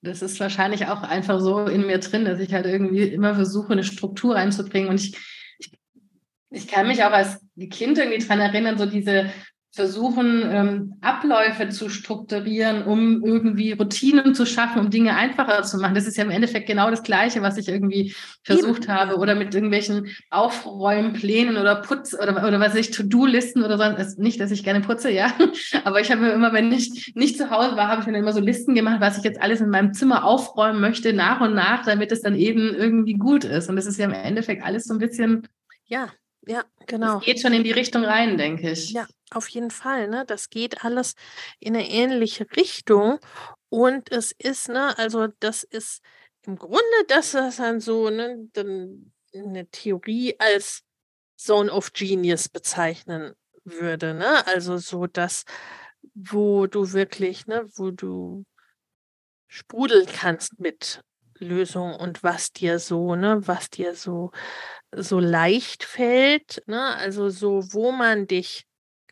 das 0.00 0.22
ist 0.22 0.40
wahrscheinlich 0.40 0.86
auch 0.86 1.02
einfach 1.02 1.38
so 1.38 1.66
in 1.66 1.86
mir 1.86 1.98
drin, 1.98 2.24
dass 2.24 2.40
ich 2.40 2.54
halt 2.54 2.64
irgendwie 2.64 3.02
immer 3.02 3.34
versuche, 3.34 3.72
eine 3.72 3.84
Struktur 3.84 4.36
reinzubringen 4.36 4.88
und 4.88 5.00
ich 5.00 5.18
ich 6.50 6.66
kann 6.66 6.86
mich 6.86 7.04
auch 7.04 7.12
als 7.12 7.40
Kind 7.70 7.98
irgendwie 7.98 8.24
dran 8.24 8.40
erinnern, 8.40 8.78
so 8.78 8.86
diese 8.86 9.30
versuchen, 9.78 10.42
ähm, 10.50 10.94
Abläufe 11.02 11.68
zu 11.68 11.88
strukturieren, 11.88 12.82
um 12.82 13.22
irgendwie 13.22 13.72
Routinen 13.72 14.34
zu 14.34 14.44
schaffen, 14.44 14.80
um 14.80 14.90
Dinge 14.90 15.14
einfacher 15.14 15.62
zu 15.62 15.76
machen. 15.76 15.94
Das 15.94 16.06
ist 16.06 16.16
ja 16.16 16.24
im 16.24 16.30
Endeffekt 16.30 16.66
genau 16.66 16.90
das 16.90 17.04
Gleiche, 17.04 17.42
was 17.42 17.58
ich 17.58 17.68
irgendwie 17.68 18.12
versucht 18.42 18.84
Eben. 18.84 18.92
habe 18.92 19.18
oder 19.18 19.36
mit 19.36 19.54
irgendwelchen 19.54 20.08
Aufräumplänen 20.30 21.58
oder 21.58 21.76
Putz 21.76 22.14
oder, 22.14 22.44
oder 22.48 22.58
was 22.58 22.74
ich, 22.74 22.90
To-Do-Listen 22.90 23.62
oder 23.62 23.76
so. 23.76 23.84
Also 23.84 24.20
nicht, 24.20 24.40
dass 24.40 24.50
ich 24.50 24.64
gerne 24.64 24.80
putze, 24.80 25.12
ja. 25.12 25.32
Aber 25.84 26.00
ich 26.00 26.10
habe 26.10 26.22
mir 26.22 26.32
immer, 26.32 26.52
wenn 26.52 26.72
ich 26.72 27.12
nicht 27.14 27.36
zu 27.36 27.50
Hause 27.50 27.76
war, 27.76 27.88
habe 27.88 28.00
ich 28.00 28.06
mir 28.08 28.18
immer 28.18 28.32
so 28.32 28.40
Listen 28.40 28.74
gemacht, 28.74 29.00
was 29.00 29.18
ich 29.18 29.24
jetzt 29.24 29.40
alles 29.40 29.60
in 29.60 29.68
meinem 29.68 29.92
Zimmer 29.92 30.24
aufräumen 30.24 30.80
möchte, 30.80 31.12
nach 31.12 31.40
und 31.40 31.54
nach, 31.54 31.84
damit 31.84 32.10
es 32.10 32.22
dann 32.22 32.34
eben 32.34 32.74
irgendwie 32.74 33.14
gut 33.14 33.44
ist. 33.44 33.68
Und 33.68 33.76
das 33.76 33.86
ist 33.86 33.98
ja 33.98 34.06
im 34.06 34.12
Endeffekt 34.12 34.64
alles 34.64 34.86
so 34.86 34.94
ein 34.94 34.98
bisschen 34.98 35.46
ja, 35.84 36.08
ja, 36.48 36.64
genau. 36.86 37.18
Es 37.18 37.24
geht 37.24 37.40
schon 37.40 37.52
in 37.52 37.62
die 37.62 37.72
Richtung 37.72 38.04
rein, 38.04 38.38
denke 38.38 38.70
ich. 38.70 38.90
Ja, 38.90 39.06
auf 39.32 39.48
jeden 39.48 39.70
Fall. 39.70 40.08
Ne? 40.08 40.24
Das 40.26 40.48
geht 40.48 40.82
alles 40.82 41.14
in 41.60 41.76
eine 41.76 41.88
ähnliche 41.88 42.46
Richtung. 42.56 43.18
Und 43.68 44.10
es 44.10 44.32
ist, 44.32 44.70
ne, 44.70 44.96
also 44.96 45.26
das 45.40 45.62
ist 45.62 46.00
im 46.46 46.56
Grunde, 46.56 46.80
das 47.08 47.34
ist 47.34 47.58
dann 47.58 47.80
so, 47.80 48.08
ne, 48.08 48.48
eine 49.34 49.66
Theorie 49.70 50.36
als 50.38 50.84
Zone 51.36 51.70
of 51.70 51.92
Genius 51.92 52.48
bezeichnen 52.48 53.34
würde. 53.64 54.14
Ne? 54.14 54.46
Also 54.46 54.78
so 54.78 55.06
das, 55.06 55.44
wo 56.14 56.66
du 56.66 56.94
wirklich, 56.94 57.46
ne, 57.46 57.68
wo 57.74 57.90
du 57.90 58.46
sprudeln 59.48 60.06
kannst 60.06 60.58
mit 60.58 61.02
Lösungen 61.38 61.94
und 61.94 62.22
was 62.22 62.52
dir 62.52 62.78
so, 62.78 63.14
ne, 63.14 63.46
was 63.46 63.68
dir 63.68 63.94
so 63.94 64.30
so 64.96 65.20
leicht 65.20 65.84
fällt, 65.84 66.62
ne? 66.66 66.96
Also 66.96 67.28
so, 67.30 67.62
wo 67.72 67.92
man 67.92 68.26
dich 68.26 68.68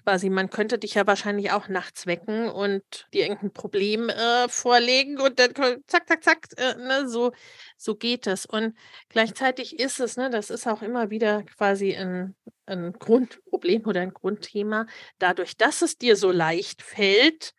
quasi, 0.07 0.31
man 0.31 0.51
könnte 0.51 0.79
dich 0.79 0.95
ja 0.95 1.07
wahrscheinlich 1.07 1.51
auch 1.51 1.69
nachts 1.69 2.07
wecken 2.07 2.49
und 2.49 2.83
dir 3.13 3.23
irgendein 3.23 3.53
Problem 3.53 4.09
äh, 4.09 4.49
vorlegen 4.49 5.21
und 5.21 5.41
dann 5.41 5.53
zack, 5.87 6.09
zack, 6.09 6.23
zack, 6.23 6.47
äh, 6.59 6.77
ne? 6.77 7.09
so, 7.09 7.33
so 7.77 7.97
geht 7.97 8.29
es. 8.29 8.47
Und 8.47 8.77
gleichzeitig 9.09 9.81
ist 9.81 9.99
es, 9.99 10.17
ne, 10.17 10.31
das 10.31 10.51
ist 10.51 10.69
auch 10.69 10.81
immer 10.83 11.11
wieder 11.11 11.43
quasi 11.43 11.97
ein, 11.97 12.37
ein 12.67 12.93
Grundproblem 12.93 13.85
oder 13.85 14.01
ein 14.01 14.15
Grundthema. 14.15 14.87
Dadurch, 15.19 15.57
dass 15.57 15.83
es 15.83 15.99
dir 15.99 16.15
so 16.15 16.31
leicht 16.31 16.83
fällt, 16.83 17.53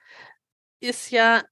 ist 0.80 1.12
ja, 1.12 1.44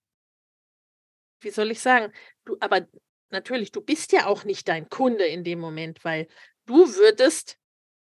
wie 1.42 1.50
soll 1.50 1.72
ich 1.72 1.82
sagen, 1.82 2.14
du, 2.46 2.56
aber 2.62 2.88
natürlich, 3.32 3.74
du 3.74 3.82
bist 3.82 4.14
ja 4.14 4.28
auch 4.28 4.46
nicht 4.46 4.70
dein 4.70 4.88
Kunde 4.88 5.26
in 5.26 5.44
dem 5.44 5.60
Moment, 5.60 6.06
weil 6.06 6.28
du 6.66 6.88
würdest 6.96 7.58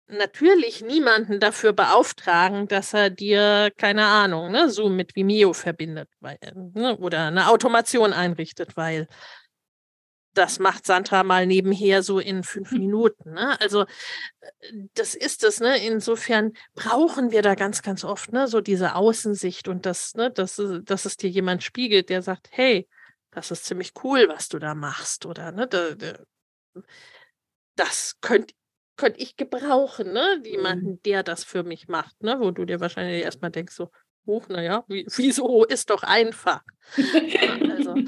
natürlich 0.08 0.82
niemanden 0.82 1.40
dafür 1.40 1.72
beauftragen, 1.72 2.68
dass 2.68 2.94
er 2.94 3.10
dir, 3.10 3.72
keine 3.76 4.06
Ahnung, 4.06 4.52
ne, 4.52 4.70
Zoom 4.70 4.96
mit 4.96 5.16
Vimeo 5.16 5.52
verbindet 5.52 6.08
weil, 6.20 6.38
ne, 6.54 6.96
oder 6.98 7.26
eine 7.26 7.48
Automation 7.48 8.12
einrichtet, 8.12 8.76
weil 8.76 9.08
das 10.36 10.58
macht 10.58 10.86
Sandra 10.86 11.22
mal 11.22 11.46
nebenher 11.46 12.02
so 12.02 12.18
in 12.18 12.42
fünf. 12.42 12.70
Minuten. 12.72 13.32
Ne? 13.32 13.58
Also 13.60 13.86
das 14.94 15.14
ist 15.14 15.42
es, 15.44 15.60
ne? 15.60 15.78
Insofern 15.84 16.52
brauchen 16.74 17.30
wir 17.30 17.42
da 17.42 17.54
ganz, 17.54 17.82
ganz 17.82 18.04
oft, 18.04 18.32
ne, 18.32 18.46
so 18.46 18.60
diese 18.60 18.94
Außensicht 18.94 19.66
und 19.68 19.86
das, 19.86 20.14
ne, 20.14 20.30
dass, 20.30 20.62
dass 20.82 21.04
es 21.04 21.16
dir 21.16 21.30
jemand 21.30 21.62
spiegelt, 21.62 22.10
der 22.10 22.22
sagt, 22.22 22.48
hey, 22.50 22.86
das 23.30 23.50
ist 23.50 23.64
ziemlich 23.64 23.92
cool, 24.04 24.28
was 24.28 24.48
du 24.48 24.58
da 24.58 24.74
machst. 24.74 25.26
Oder 25.26 25.52
ne, 25.52 25.68
das 27.76 28.16
könnte 28.20 28.54
könnt 28.96 29.20
ich 29.20 29.36
gebrauchen, 29.36 30.12
ne? 30.12 30.38
Mhm. 30.38 30.44
Jemanden, 30.44 31.02
der 31.02 31.22
das 31.22 31.44
für 31.44 31.62
mich 31.62 31.88
macht, 31.88 32.22
ne? 32.22 32.36
Wo 32.40 32.50
du 32.50 32.64
dir 32.64 32.80
wahrscheinlich 32.80 33.22
erstmal 33.22 33.50
denkst, 33.50 33.74
so, 33.74 33.90
hoch, 34.26 34.48
naja, 34.48 34.84
wieso 34.88 35.64
ist 35.64 35.90
doch 35.90 36.02
einfach. 36.02 36.62
also. 36.96 37.94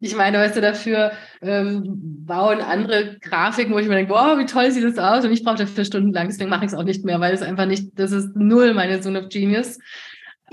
Ich 0.00 0.14
meine, 0.14 0.38
weißt 0.38 0.54
du, 0.54 0.60
dafür 0.60 1.10
ähm, 1.42 1.82
bauen 2.24 2.60
andere 2.60 3.18
Grafiken, 3.18 3.74
wo 3.74 3.80
ich 3.80 3.88
mir 3.88 3.96
denke, 3.96 4.12
wow, 4.12 4.38
wie 4.38 4.46
toll 4.46 4.70
sieht 4.70 4.84
das 4.84 4.96
aus 4.96 5.24
und 5.24 5.32
ich 5.32 5.42
brauche 5.42 5.56
dafür 5.56 5.84
stundenlang, 5.84 6.28
deswegen 6.28 6.50
mache 6.50 6.64
ich 6.64 6.70
es 6.70 6.78
auch 6.78 6.84
nicht 6.84 7.04
mehr, 7.04 7.18
weil 7.18 7.34
es 7.34 7.42
einfach 7.42 7.66
nicht, 7.66 7.98
das 7.98 8.12
ist 8.12 8.36
null 8.36 8.74
meine 8.74 9.00
Zone 9.00 9.24
of 9.24 9.28
Genius. 9.28 9.80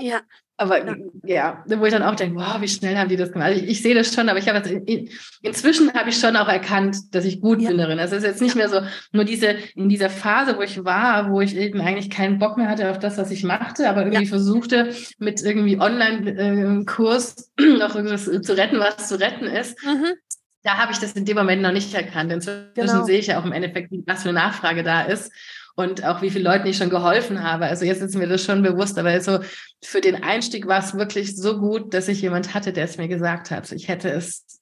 Ja. 0.00 0.22
Aber 0.58 0.86
ja. 0.86 0.94
ja, 1.24 1.64
wo 1.66 1.84
ich 1.84 1.92
dann 1.92 2.02
auch 2.02 2.14
denke, 2.14 2.40
wow, 2.40 2.60
wie 2.60 2.68
schnell 2.68 2.96
haben 2.96 3.10
die 3.10 3.16
das 3.16 3.30
gemacht? 3.30 3.48
Also 3.48 3.62
ich, 3.62 3.68
ich 3.68 3.82
sehe 3.82 3.94
das 3.94 4.14
schon, 4.14 4.28
aber 4.30 4.38
ich 4.38 4.48
habe 4.48 4.66
in, 4.66 5.10
inzwischen 5.42 5.92
habe 5.92 6.08
ich 6.08 6.18
schon 6.18 6.34
auch 6.34 6.48
erkannt, 6.48 7.14
dass 7.14 7.26
ich 7.26 7.42
gut 7.42 7.60
ja. 7.60 7.68
bin 7.68 7.78
darin. 7.78 7.98
Also 7.98 8.16
es 8.16 8.22
ist 8.22 8.28
jetzt 8.28 8.40
nicht 8.40 8.56
mehr 8.56 8.70
so, 8.70 8.80
nur 9.12 9.24
diese, 9.24 9.56
in 9.74 9.90
dieser 9.90 10.08
Phase, 10.08 10.56
wo 10.56 10.62
ich 10.62 10.82
war, 10.82 11.30
wo 11.30 11.42
ich 11.42 11.54
eben 11.56 11.80
eigentlich 11.82 12.08
keinen 12.08 12.38
Bock 12.38 12.56
mehr 12.56 12.68
hatte 12.68 12.90
auf 12.90 12.98
das, 12.98 13.18
was 13.18 13.30
ich 13.30 13.44
machte, 13.44 13.88
aber 13.88 14.02
irgendwie 14.02 14.24
ja. 14.24 14.28
versuchte, 14.28 14.94
mit 15.18 15.42
irgendwie 15.42 15.78
Online-Kurs 15.78 17.52
noch 17.60 17.94
irgendwas 17.94 18.24
zu 18.24 18.56
retten, 18.56 18.78
was 18.78 19.08
zu 19.08 19.20
retten 19.20 19.44
ist. 19.44 19.76
Mhm. 19.84 20.14
Da 20.62 20.78
habe 20.78 20.90
ich 20.90 20.98
das 20.98 21.12
in 21.12 21.26
dem 21.26 21.36
Moment 21.36 21.60
noch 21.62 21.72
nicht 21.72 21.94
erkannt. 21.94 22.32
Inzwischen 22.32 22.72
genau. 22.74 23.04
sehe 23.04 23.18
ich 23.18 23.26
ja 23.26 23.38
auch 23.38 23.44
im 23.44 23.52
Endeffekt, 23.52 23.92
was 24.06 24.22
für 24.22 24.30
eine 24.30 24.38
Nachfrage 24.38 24.82
da 24.82 25.02
ist 25.02 25.30
und 25.76 26.04
auch 26.04 26.22
wie 26.22 26.30
viele 26.30 26.44
Leuten 26.44 26.66
ich 26.66 26.78
schon 26.78 26.90
geholfen 26.90 27.42
habe. 27.42 27.66
Also 27.66 27.84
jetzt 27.84 28.00
ist 28.00 28.16
mir 28.16 28.26
das 28.26 28.42
schon 28.42 28.62
bewusst, 28.62 28.98
aber 28.98 29.20
so 29.20 29.40
für 29.84 30.00
den 30.00 30.22
Einstieg 30.22 30.66
war 30.66 30.80
es 30.80 30.96
wirklich 30.96 31.36
so 31.36 31.58
gut, 31.60 31.92
dass 31.94 32.08
ich 32.08 32.22
jemand 32.22 32.54
hatte, 32.54 32.72
der 32.72 32.84
es 32.84 32.96
mir 32.96 33.08
gesagt 33.08 33.50
hat. 33.50 33.70
Ich 33.72 33.86
hätte 33.86 34.10
es 34.10 34.60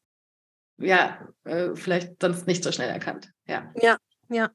ja 0.77 1.27
äh, 1.45 1.71
vielleicht 1.75 2.21
sonst 2.21 2.47
nicht 2.47 2.65
so 2.65 2.73
schnell 2.73 2.91
erkannt. 2.91 3.31
Ja. 3.47 3.73
Ja, 3.81 3.97
ja. 4.29 4.51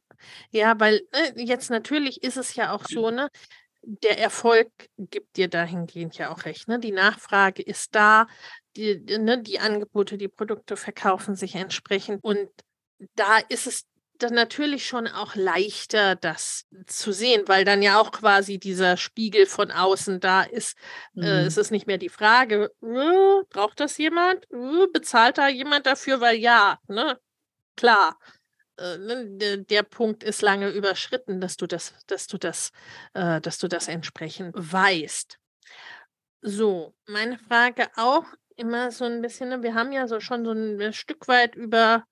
Ja, 0.52 0.78
weil 0.80 1.02
äh, 1.14 1.42
jetzt 1.42 1.70
natürlich 1.70 2.24
ist 2.24 2.36
es 2.36 2.54
ja 2.56 2.74
auch 2.74 2.86
so, 2.86 3.10
ne? 3.10 3.30
Der 3.82 4.20
Erfolg 4.20 4.70
gibt 4.98 5.38
dir 5.38 5.48
dahingehend 5.48 6.18
ja 6.18 6.30
auch 6.34 6.44
recht. 6.44 6.68
Ne? 6.68 6.80
Die 6.80 6.92
Nachfrage 6.92 7.64
ist 7.64 7.96
da, 7.96 8.28
die, 8.76 9.00
ne, 9.18 9.42
die 9.42 9.62
Angebote, 9.62 10.18
die 10.18 10.28
Produkte 10.28 10.76
verkaufen 10.76 11.36
sich 11.36 11.56
entsprechend. 11.56 12.22
Und 12.22 12.50
da 13.16 13.38
ist 13.48 13.68
es 13.68 13.86
dann 14.20 14.34
natürlich 14.34 14.86
schon 14.86 15.08
auch 15.08 15.36
leichter, 15.36 16.16
das 16.16 16.68
zu 16.88 17.12
sehen, 17.12 17.44
weil 17.48 17.66
dann 17.66 17.82
ja 17.82 18.00
auch 18.00 18.12
quasi 18.12 18.60
dieser 18.60 18.98
Spiegel 18.98 19.46
von 19.46 19.72
außen 19.72 20.20
da 20.20 20.44
ist. 20.44 20.78
Mhm. 21.14 21.24
Äh, 21.24 21.42
es 21.46 21.58
ist 21.58 21.72
nicht 21.72 21.88
mehr 21.88 21.98
die 21.98 22.10
Frage, 22.10 22.72
äh, 22.82 23.44
braucht 23.50 23.80
das 23.80 23.98
jemand? 23.98 24.46
Äh, 24.52 24.88
bezahlt 24.94 25.38
da 25.38 25.48
jemand 25.48 25.86
dafür? 25.86 26.22
Weil 26.22 26.38
ja, 26.38 26.80
ne, 26.88 27.20
klar. 27.76 28.20
Äh, 28.78 28.98
ne, 28.98 29.64
der 29.64 29.84
Punkt 29.84 30.24
ist 30.24 30.42
lange 30.42 30.70
überschritten, 30.70 31.42
dass 31.42 31.58
du 31.58 31.68
das, 31.68 31.94
dass 32.08 32.28
du 32.28 32.38
das, 32.38 32.72
äh, 33.14 33.42
dass 33.42 33.58
du 33.58 33.68
das 33.68 33.88
entsprechend 33.88 34.54
weißt. 34.56 35.40
So, 36.42 36.94
meine 37.06 37.38
Frage 37.38 37.88
auch 37.96 38.26
immer 38.56 38.92
so 38.92 39.06
ein 39.06 39.22
bisschen, 39.22 39.50
ne, 39.50 39.64
wir 39.64 39.74
haben 39.74 39.92
ja 39.92 40.08
so 40.08 40.20
schon 40.20 40.46
so 40.46 40.52
ein 40.52 40.94
Stück 40.94 41.28
weit 41.28 41.56
über 41.56 42.06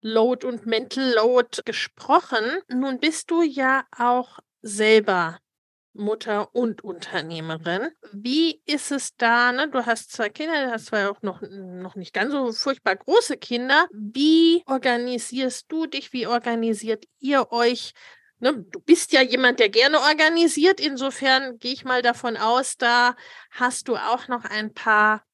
Load 0.00 0.46
und 0.46 0.66
Mental 0.66 1.14
Load 1.14 1.62
gesprochen. 1.64 2.44
Nun 2.68 2.98
bist 2.98 3.30
du 3.30 3.42
ja 3.42 3.84
auch 3.96 4.38
selber 4.62 5.38
Mutter 5.92 6.54
und 6.54 6.82
Unternehmerin. 6.84 7.90
Wie 8.12 8.62
ist 8.64 8.92
es 8.92 9.16
da? 9.16 9.52
Ne? 9.52 9.68
Du 9.68 9.84
hast 9.86 10.12
zwei 10.12 10.28
Kinder, 10.28 10.66
du 10.66 10.72
hast 10.72 10.86
zwar 10.86 11.10
auch 11.10 11.22
noch, 11.22 11.42
noch 11.42 11.96
nicht 11.96 12.14
ganz 12.14 12.32
so 12.32 12.52
furchtbar 12.52 12.96
große 12.96 13.36
Kinder. 13.36 13.88
Wie 13.92 14.62
organisierst 14.66 15.66
du 15.68 15.86
dich? 15.86 16.12
Wie 16.12 16.26
organisiert 16.26 17.04
ihr 17.18 17.50
euch? 17.50 17.92
Ne? 18.38 18.64
Du 18.70 18.80
bist 18.80 19.12
ja 19.12 19.22
jemand, 19.22 19.58
der 19.58 19.68
gerne 19.68 19.98
organisiert. 19.98 20.80
Insofern 20.80 21.58
gehe 21.58 21.72
ich 21.72 21.84
mal 21.84 22.02
davon 22.02 22.36
aus, 22.36 22.76
da 22.76 23.16
hast 23.50 23.88
du 23.88 23.96
auch 23.96 24.28
noch 24.28 24.44
ein 24.44 24.72
paar 24.72 25.24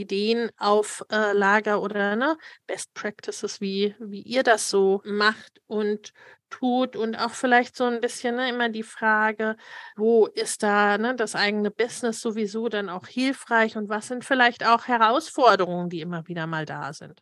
Ideen 0.00 0.50
auf 0.58 1.04
äh, 1.10 1.32
Lager 1.32 1.82
oder 1.82 2.16
ne, 2.16 2.36
Best 2.66 2.94
Practices, 2.94 3.60
wie, 3.60 3.94
wie 3.98 4.22
ihr 4.22 4.42
das 4.42 4.70
so 4.70 5.02
macht 5.04 5.60
und 5.66 6.12
tut 6.50 6.96
und 6.96 7.16
auch 7.16 7.30
vielleicht 7.32 7.76
so 7.76 7.84
ein 7.84 8.00
bisschen 8.00 8.36
ne, 8.36 8.48
immer 8.48 8.68
die 8.68 8.82
Frage, 8.84 9.56
wo 9.96 10.26
ist 10.26 10.62
da 10.62 10.98
ne, 10.98 11.14
das 11.16 11.34
eigene 11.34 11.70
Business 11.70 12.20
sowieso 12.20 12.68
dann 12.68 12.88
auch 12.88 13.06
hilfreich 13.06 13.76
und 13.76 13.88
was 13.88 14.08
sind 14.08 14.24
vielleicht 14.24 14.66
auch 14.66 14.86
Herausforderungen, 14.86 15.88
die 15.90 16.00
immer 16.00 16.26
wieder 16.28 16.46
mal 16.46 16.64
da 16.66 16.92
sind? 16.92 17.20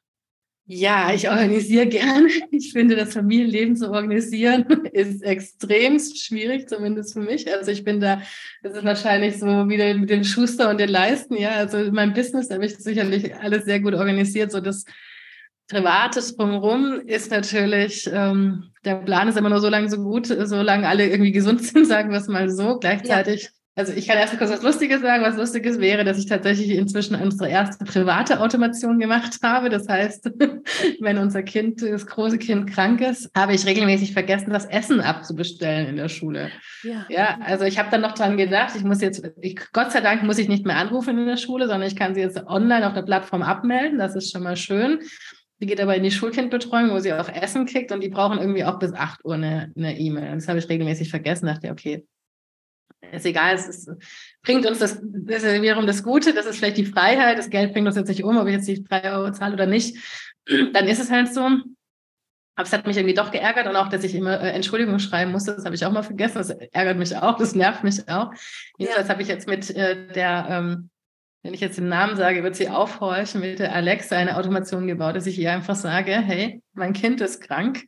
Ja, 0.66 1.12
ich 1.12 1.28
organisiere 1.28 1.86
gerne. 1.86 2.28
Ich 2.50 2.72
finde, 2.72 2.96
das 2.96 3.12
Familienleben 3.12 3.76
zu 3.76 3.90
organisieren 3.90 4.64
ist 4.92 5.22
extrem 5.22 5.98
schwierig, 5.98 6.68
zumindest 6.68 7.12
für 7.12 7.20
mich. 7.20 7.52
Also 7.52 7.70
ich 7.70 7.84
bin 7.84 8.00
da, 8.00 8.22
das 8.62 8.78
ist 8.78 8.84
wahrscheinlich 8.84 9.38
so 9.38 9.46
wieder 9.46 9.92
mit 9.92 10.08
dem 10.08 10.24
Schuster 10.24 10.70
und 10.70 10.80
den 10.80 10.88
Leisten. 10.88 11.36
Ja, 11.36 11.50
also 11.50 11.76
in 11.76 11.94
meinem 11.94 12.14
Business 12.14 12.48
habe 12.50 12.64
ich 12.64 12.76
sicherlich 12.78 13.34
alles 13.36 13.66
sehr 13.66 13.80
gut 13.80 13.92
organisiert. 13.92 14.52
So 14.52 14.60
das 14.60 14.86
Privates 15.68 16.34
drumherum 16.34 17.02
ist 17.04 17.30
natürlich, 17.30 18.08
ähm, 18.10 18.70
der 18.86 18.96
Plan 18.96 19.28
ist 19.28 19.36
immer 19.36 19.50
nur 19.50 19.60
so 19.60 19.68
lange 19.68 19.90
so 19.90 19.98
gut, 19.98 20.26
solange 20.28 20.88
alle 20.88 21.10
irgendwie 21.10 21.32
gesund 21.32 21.62
sind, 21.64 21.86
sagen 21.86 22.10
wir 22.10 22.18
es 22.18 22.28
mal 22.28 22.48
so. 22.48 22.78
Gleichzeitig 22.78 23.44
ja 23.44 23.63
also 23.76 23.92
ich 23.92 24.06
kann 24.06 24.18
erst 24.18 24.38
kurz 24.38 24.50
was 24.50 24.62
Lustiges 24.62 25.00
sagen. 25.00 25.24
Was 25.24 25.36
Lustiges 25.36 25.80
wäre, 25.80 26.04
dass 26.04 26.18
ich 26.18 26.26
tatsächlich 26.26 26.70
inzwischen 26.70 27.16
unsere 27.16 27.50
erste 27.50 27.84
private 27.84 28.40
Automation 28.40 29.00
gemacht 29.00 29.38
habe. 29.42 29.68
Das 29.68 29.88
heißt, 29.88 30.30
wenn 31.00 31.18
unser 31.18 31.42
Kind, 31.42 31.82
das 31.82 32.06
große 32.06 32.38
Kind 32.38 32.70
krank 32.70 33.00
ist, 33.00 33.30
habe 33.36 33.54
ich 33.54 33.66
regelmäßig 33.66 34.12
vergessen, 34.12 34.50
das 34.50 34.66
Essen 34.66 35.00
abzubestellen 35.00 35.88
in 35.88 35.96
der 35.96 36.08
Schule. 36.08 36.50
Ja, 36.84 37.06
ja 37.08 37.38
also 37.44 37.64
ich 37.64 37.78
habe 37.78 37.90
dann 37.90 38.02
noch 38.02 38.12
dran 38.12 38.36
gedacht, 38.36 38.74
ich 38.76 38.84
muss 38.84 39.00
jetzt, 39.00 39.28
ich, 39.40 39.58
Gott 39.72 39.90
sei 39.90 40.00
Dank 40.00 40.22
muss 40.22 40.38
ich 40.38 40.48
nicht 40.48 40.64
mehr 40.64 40.76
anrufen 40.76 41.18
in 41.18 41.26
der 41.26 41.36
Schule, 41.36 41.66
sondern 41.66 41.88
ich 41.88 41.96
kann 41.96 42.14
sie 42.14 42.20
jetzt 42.20 42.46
online 42.46 42.86
auf 42.86 42.94
der 42.94 43.02
Plattform 43.02 43.42
abmelden. 43.42 43.98
Das 43.98 44.14
ist 44.14 44.30
schon 44.30 44.44
mal 44.44 44.56
schön. 44.56 45.00
Die 45.60 45.66
geht 45.66 45.80
aber 45.80 45.96
in 45.96 46.02
die 46.04 46.10
Schulkindbetreuung, 46.12 46.90
wo 46.90 47.00
sie 47.00 47.12
auch 47.12 47.28
Essen 47.28 47.66
kriegt 47.66 47.90
und 47.90 48.02
die 48.02 48.08
brauchen 48.08 48.38
irgendwie 48.38 48.64
auch 48.64 48.78
bis 48.78 48.92
8 48.92 49.24
Uhr 49.24 49.34
eine 49.34 49.72
E-Mail. 49.76 50.32
E 50.32 50.34
das 50.34 50.46
habe 50.46 50.58
ich 50.60 50.68
regelmäßig 50.68 51.10
vergessen. 51.10 51.46
Dachte, 51.46 51.70
okay, 51.70 52.06
ist 53.12 53.26
egal, 53.26 53.54
es 53.54 53.68
ist, 53.68 53.90
bringt 54.42 54.66
uns 54.66 54.78
das, 54.78 55.00
das 55.02 55.42
ist 55.42 55.62
wiederum 55.62 55.86
das 55.86 56.02
Gute, 56.02 56.34
das 56.34 56.46
ist 56.46 56.58
vielleicht 56.58 56.76
die 56.76 56.86
Freiheit, 56.86 57.38
das 57.38 57.50
Geld 57.50 57.72
bringt 57.72 57.86
uns 57.86 57.96
jetzt 57.96 58.08
nicht 58.08 58.24
um, 58.24 58.36
ob 58.36 58.46
ich 58.46 58.54
jetzt 58.54 58.68
die 58.68 58.82
drei 58.82 59.12
Euro 59.12 59.32
zahle 59.32 59.54
oder 59.54 59.66
nicht, 59.66 59.96
dann 60.72 60.86
ist 60.86 61.00
es 61.00 61.10
halt 61.10 61.32
so. 61.32 61.48
Aber 62.56 62.66
es 62.66 62.72
hat 62.72 62.86
mich 62.86 62.96
irgendwie 62.96 63.14
doch 63.14 63.32
geärgert 63.32 63.66
und 63.66 63.74
auch, 63.74 63.88
dass 63.88 64.04
ich 64.04 64.14
immer 64.14 64.40
äh, 64.40 64.50
Entschuldigung 64.50 64.98
schreiben 65.00 65.32
musste, 65.32 65.54
das 65.54 65.64
habe 65.64 65.74
ich 65.74 65.84
auch 65.84 65.90
mal 65.90 66.04
vergessen. 66.04 66.38
Das 66.38 66.50
ärgert 66.50 66.98
mich 66.98 67.16
auch, 67.16 67.36
das 67.36 67.54
nervt 67.56 67.82
mich 67.82 68.08
auch. 68.08 68.30
Jedenfalls 68.78 69.08
habe 69.08 69.22
ich 69.22 69.28
jetzt 69.28 69.48
mit 69.48 69.70
äh, 69.70 70.06
der, 70.12 70.46
ähm, 70.48 70.90
wenn 71.42 71.52
ich 71.52 71.60
jetzt 71.60 71.78
den 71.78 71.88
Namen 71.88 72.16
sage, 72.16 72.44
wird 72.44 72.54
sie 72.54 72.68
aufhorchen, 72.68 73.40
mit 73.40 73.58
der 73.58 73.74
Alexa 73.74 74.16
eine 74.16 74.36
Automation 74.36 74.86
gebaut, 74.86 75.16
dass 75.16 75.26
ich 75.26 75.38
ihr 75.38 75.52
einfach 75.52 75.74
sage, 75.74 76.12
hey, 76.12 76.62
mein 76.74 76.92
Kind 76.92 77.20
ist 77.20 77.40
krank 77.40 77.86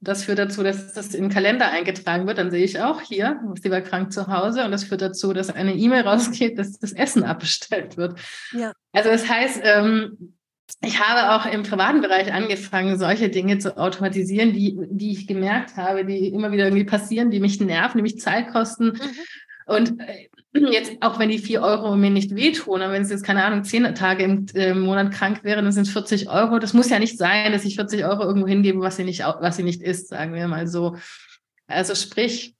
das 0.00 0.24
führt 0.24 0.38
dazu, 0.38 0.62
dass 0.62 0.92
das 0.92 1.14
in 1.14 1.24
den 1.24 1.30
Kalender 1.30 1.70
eingetragen 1.70 2.26
wird. 2.26 2.38
Dann 2.38 2.50
sehe 2.50 2.64
ich 2.64 2.80
auch 2.80 3.00
hier, 3.00 3.40
sie 3.60 3.70
war 3.70 3.80
krank 3.80 4.12
zu 4.12 4.26
Hause. 4.26 4.64
Und 4.64 4.70
das 4.70 4.84
führt 4.84 5.02
dazu, 5.02 5.32
dass 5.32 5.50
eine 5.50 5.74
E-Mail 5.74 6.02
rausgeht, 6.02 6.58
dass 6.58 6.78
das 6.78 6.92
Essen 6.92 7.24
abbestellt 7.24 7.96
wird. 7.96 8.18
Ja. 8.52 8.72
Also 8.92 9.10
das 9.10 9.28
heißt, 9.28 9.60
ähm, 9.64 10.34
ich 10.82 11.00
habe 11.00 11.34
auch 11.34 11.50
im 11.50 11.62
privaten 11.62 12.00
Bereich 12.00 12.32
angefangen, 12.32 12.98
solche 12.98 13.30
Dinge 13.30 13.58
zu 13.58 13.78
automatisieren, 13.78 14.52
die, 14.52 14.76
die 14.90 15.12
ich 15.12 15.26
gemerkt 15.26 15.76
habe, 15.76 16.04
die 16.04 16.28
immer 16.28 16.52
wieder 16.52 16.64
irgendwie 16.64 16.84
passieren, 16.84 17.30
die 17.30 17.40
mich 17.40 17.60
nerven, 17.60 17.98
die 17.98 18.02
mich 18.02 18.20
Zeit 18.20 18.48
kosten. 18.48 18.86
Mhm. 18.86 19.00
Und 19.66 20.00
äh, 20.00 20.28
jetzt, 20.72 20.92
auch 21.00 21.18
wenn 21.18 21.28
die 21.28 21.38
vier 21.38 21.62
Euro 21.62 21.96
mir 21.96 22.10
nicht 22.10 22.34
wehtun, 22.34 22.82
aber 22.82 22.92
wenn 22.92 23.02
es 23.02 23.10
jetzt, 23.10 23.24
keine 23.24 23.44
Ahnung, 23.44 23.64
zehn 23.64 23.94
Tage 23.94 24.24
im, 24.24 24.46
äh, 24.54 24.74
Monat 24.74 25.12
krank 25.12 25.44
wäre, 25.44 25.62
dann 25.62 25.72
sind 25.72 25.86
es 25.86 25.92
40 25.92 26.28
Euro. 26.30 26.58
Das 26.58 26.74
muss 26.74 26.90
ja 26.90 26.98
nicht 26.98 27.18
sein, 27.18 27.52
dass 27.52 27.64
ich 27.64 27.76
40 27.76 28.04
Euro 28.04 28.22
irgendwo 28.22 28.46
hingebe, 28.46 28.80
was 28.80 28.96
sie 28.96 29.04
nicht, 29.04 29.20
was 29.20 29.56
sie 29.56 29.62
nicht 29.62 29.82
ist, 29.82 30.08
sagen 30.08 30.34
wir 30.34 30.48
mal 30.48 30.66
so. 30.66 30.96
Also 31.66 31.94
sprich, 31.94 32.54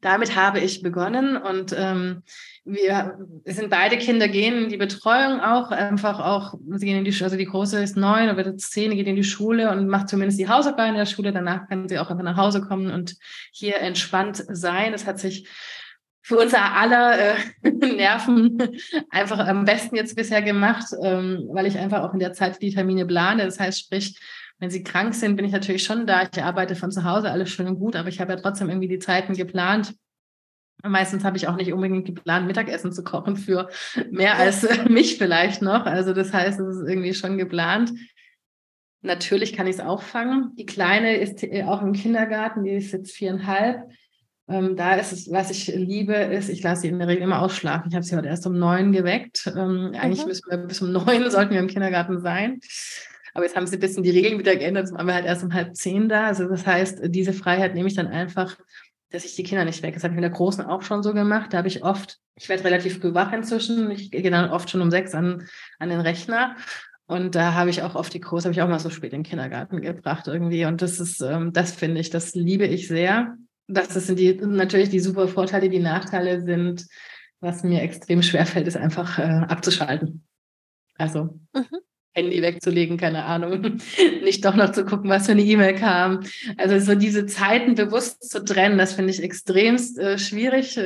damit 0.00 0.36
habe 0.36 0.60
ich 0.60 0.82
begonnen 0.82 1.36
und 1.36 1.74
ähm, 1.76 2.22
wir 2.64 3.18
sind 3.46 3.70
beide 3.70 3.96
Kinder 3.96 4.28
gehen 4.28 4.64
in 4.64 4.68
die 4.68 4.76
Betreuung 4.76 5.40
auch, 5.40 5.70
einfach 5.70 6.20
auch, 6.20 6.54
sie 6.76 6.86
gehen 6.86 6.98
in 6.98 7.04
die 7.04 7.24
also 7.24 7.36
die 7.36 7.46
große 7.46 7.82
ist 7.82 7.96
neun, 7.96 8.36
die 8.36 8.56
zehn 8.56 8.94
geht 8.94 9.06
in 9.06 9.16
die 9.16 9.24
Schule 9.24 9.70
und 9.70 9.88
macht 9.88 10.08
zumindest 10.08 10.38
die 10.38 10.48
Hausarbeit 10.48 10.90
in 10.90 10.96
der 10.96 11.06
Schule. 11.06 11.32
Danach 11.32 11.68
kann 11.68 11.88
sie 11.88 11.98
auch 11.98 12.10
einfach 12.10 12.22
nach 12.22 12.36
Hause 12.36 12.60
kommen 12.60 12.92
und 12.92 13.16
hier 13.50 13.80
entspannt 13.80 14.44
sein. 14.48 14.92
Das 14.92 15.06
hat 15.06 15.18
sich 15.18 15.48
für 16.28 16.36
unser 16.36 16.74
aller 16.74 17.18
äh, 17.18 17.36
Nerven 17.70 18.58
einfach 19.08 19.38
am 19.38 19.64
besten 19.64 19.96
jetzt 19.96 20.14
bisher 20.14 20.42
gemacht, 20.42 20.84
ähm, 21.02 21.48
weil 21.52 21.64
ich 21.64 21.78
einfach 21.78 22.02
auch 22.02 22.12
in 22.12 22.18
der 22.18 22.34
Zeit 22.34 22.60
die 22.60 22.74
Termine 22.74 23.06
plane. 23.06 23.46
Das 23.46 23.58
heißt, 23.58 23.80
sprich, 23.80 24.20
wenn 24.58 24.68
sie 24.68 24.82
krank 24.82 25.14
sind, 25.14 25.36
bin 25.36 25.46
ich 25.46 25.52
natürlich 25.52 25.84
schon 25.84 26.06
da. 26.06 26.28
Ich 26.30 26.42
arbeite 26.42 26.76
von 26.76 26.92
zu 26.92 27.04
Hause, 27.04 27.30
alles 27.30 27.48
schön 27.48 27.66
und 27.66 27.78
gut, 27.78 27.96
aber 27.96 28.10
ich 28.10 28.20
habe 28.20 28.34
ja 28.34 28.38
trotzdem 28.38 28.68
irgendwie 28.68 28.88
die 28.88 28.98
Zeiten 28.98 29.32
geplant. 29.32 29.94
Meistens 30.82 31.24
habe 31.24 31.38
ich 31.38 31.48
auch 31.48 31.56
nicht 31.56 31.72
unbedingt 31.72 32.04
geplant, 32.04 32.46
Mittagessen 32.46 32.92
zu 32.92 33.02
kochen 33.02 33.38
für 33.38 33.70
mehr 34.10 34.36
als 34.36 34.68
mich 34.90 35.16
vielleicht 35.16 35.62
noch. 35.62 35.86
Also 35.86 36.12
das 36.12 36.34
heißt, 36.34 36.60
es 36.60 36.76
ist 36.76 36.88
irgendwie 36.88 37.14
schon 37.14 37.38
geplant. 37.38 37.90
Natürlich 39.00 39.54
kann 39.54 39.66
ich 39.66 39.76
es 39.76 39.80
auffangen. 39.80 40.54
Die 40.56 40.66
Kleine 40.66 41.16
ist 41.16 41.42
äh, 41.42 41.64
auch 41.64 41.80
im 41.80 41.94
Kindergarten, 41.94 42.64
die 42.64 42.72
ist 42.72 42.92
jetzt 42.92 43.12
viereinhalb. 43.12 43.88
Ähm, 44.48 44.76
da 44.76 44.94
ist 44.94 45.12
es, 45.12 45.30
was 45.30 45.50
ich 45.50 45.66
liebe, 45.66 46.14
ist, 46.14 46.48
ich 46.48 46.62
lasse 46.62 46.82
sie 46.82 46.88
in 46.88 46.98
der 46.98 47.08
Regel 47.08 47.22
immer 47.22 47.42
ausschlafen. 47.42 47.88
Ich 47.90 47.94
habe 47.94 48.04
sie 48.04 48.16
heute 48.16 48.28
erst 48.28 48.46
um 48.46 48.58
neun 48.58 48.92
geweckt. 48.92 49.46
Ähm, 49.46 49.92
eigentlich 49.98 50.22
mhm. 50.22 50.28
müssen 50.28 50.50
wir 50.50 50.58
bis 50.58 50.80
um 50.80 50.92
neun 51.06 51.30
sollten 51.30 51.52
wir 51.52 51.60
im 51.60 51.66
Kindergarten 51.66 52.20
sein. 52.20 52.60
Aber 53.34 53.44
jetzt 53.44 53.56
haben 53.56 53.66
sie 53.66 53.76
ein 53.76 53.80
bisschen 53.80 54.02
die 54.02 54.10
Regeln 54.10 54.38
wieder 54.38 54.56
geändert. 54.56 54.86
Jetzt 54.86 54.94
waren 54.94 55.06
wir 55.06 55.14
halt 55.14 55.26
erst 55.26 55.44
um 55.44 55.52
halb 55.52 55.76
zehn 55.76 56.08
da. 56.08 56.26
Also 56.26 56.48
das 56.48 56.66
heißt, 56.66 57.00
diese 57.04 57.34
Freiheit 57.34 57.74
nehme 57.74 57.88
ich 57.88 57.94
dann 57.94 58.06
einfach, 58.06 58.56
dass 59.10 59.26
ich 59.26 59.36
die 59.36 59.42
Kinder 59.42 59.66
nicht 59.66 59.82
weg. 59.82 59.94
Das 59.94 60.02
habe 60.02 60.12
ich 60.12 60.16
mit 60.16 60.24
der 60.24 60.30
Großen 60.30 60.64
auch 60.64 60.82
schon 60.82 61.02
so 61.02 61.12
gemacht. 61.12 61.52
Da 61.52 61.58
habe 61.58 61.68
ich 61.68 61.84
oft, 61.84 62.18
ich 62.34 62.48
werde 62.48 62.64
relativ 62.64 63.00
früh 63.00 63.12
wach 63.12 63.32
inzwischen. 63.32 63.90
Ich 63.90 64.10
gehe 64.10 64.30
dann 64.30 64.50
oft 64.50 64.70
schon 64.70 64.80
um 64.80 64.90
sechs 64.90 65.14
an, 65.14 65.46
an 65.78 65.90
den 65.90 66.00
Rechner. 66.00 66.56
Und 67.06 67.34
da 67.34 67.54
habe 67.54 67.70
ich 67.70 67.82
auch 67.82 67.94
oft 67.94 68.12
die 68.12 68.20
Große, 68.20 68.44
habe 68.44 68.52
ich 68.52 68.62
auch 68.62 68.68
mal 68.68 68.78
so 68.78 68.90
spät 68.90 69.12
in 69.12 69.20
den 69.20 69.28
Kindergarten 69.28 69.80
gebracht 69.82 70.26
irgendwie. 70.26 70.64
Und 70.64 70.80
das 70.82 71.00
ist, 71.00 71.20
ähm, 71.20 71.52
das 71.52 71.72
finde 71.72 72.00
ich, 72.00 72.10
das 72.10 72.34
liebe 72.34 72.66
ich 72.66 72.88
sehr. 72.88 73.36
Das 73.68 73.94
sind 73.94 74.18
die, 74.18 74.34
natürlich 74.34 74.88
die 74.88 75.00
super 75.00 75.28
Vorteile, 75.28 75.68
die 75.68 75.78
Nachteile 75.78 76.40
sind, 76.40 76.86
was 77.40 77.62
mir 77.62 77.82
extrem 77.82 78.22
schwerfällt, 78.22 78.66
ist 78.66 78.76
einfach 78.76 79.18
äh, 79.18 79.22
abzuschalten. 79.22 80.26
Also 80.96 81.38
mhm. 81.54 81.66
Handy 82.14 82.42
wegzulegen, 82.42 82.96
keine 82.96 83.24
Ahnung, 83.24 83.78
nicht 84.24 84.44
doch 84.44 84.56
noch 84.56 84.72
zu 84.72 84.84
gucken, 84.84 85.08
was 85.08 85.26
für 85.26 85.32
eine 85.32 85.42
E-Mail 85.42 85.74
kam. 85.74 86.24
Also 86.56 86.78
so 86.80 86.98
diese 86.98 87.26
Zeiten 87.26 87.74
bewusst 87.74 88.28
zu 88.28 88.44
trennen, 88.44 88.78
das 88.78 88.94
finde 88.94 89.12
ich 89.12 89.22
extremst 89.22 89.98
äh, 89.98 90.18
schwierig. 90.18 90.78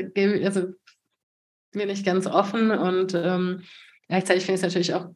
Also 0.45 0.75
bin 1.73 1.89
ich 1.89 2.05
ganz 2.05 2.27
offen 2.27 2.71
und 2.71 3.15
ähm, 3.15 3.63
gleichzeitig 4.09 4.45
finde 4.45 4.57
ich 4.57 4.65
es 4.65 4.75
natürlich 4.75 4.95
auch 4.95 5.09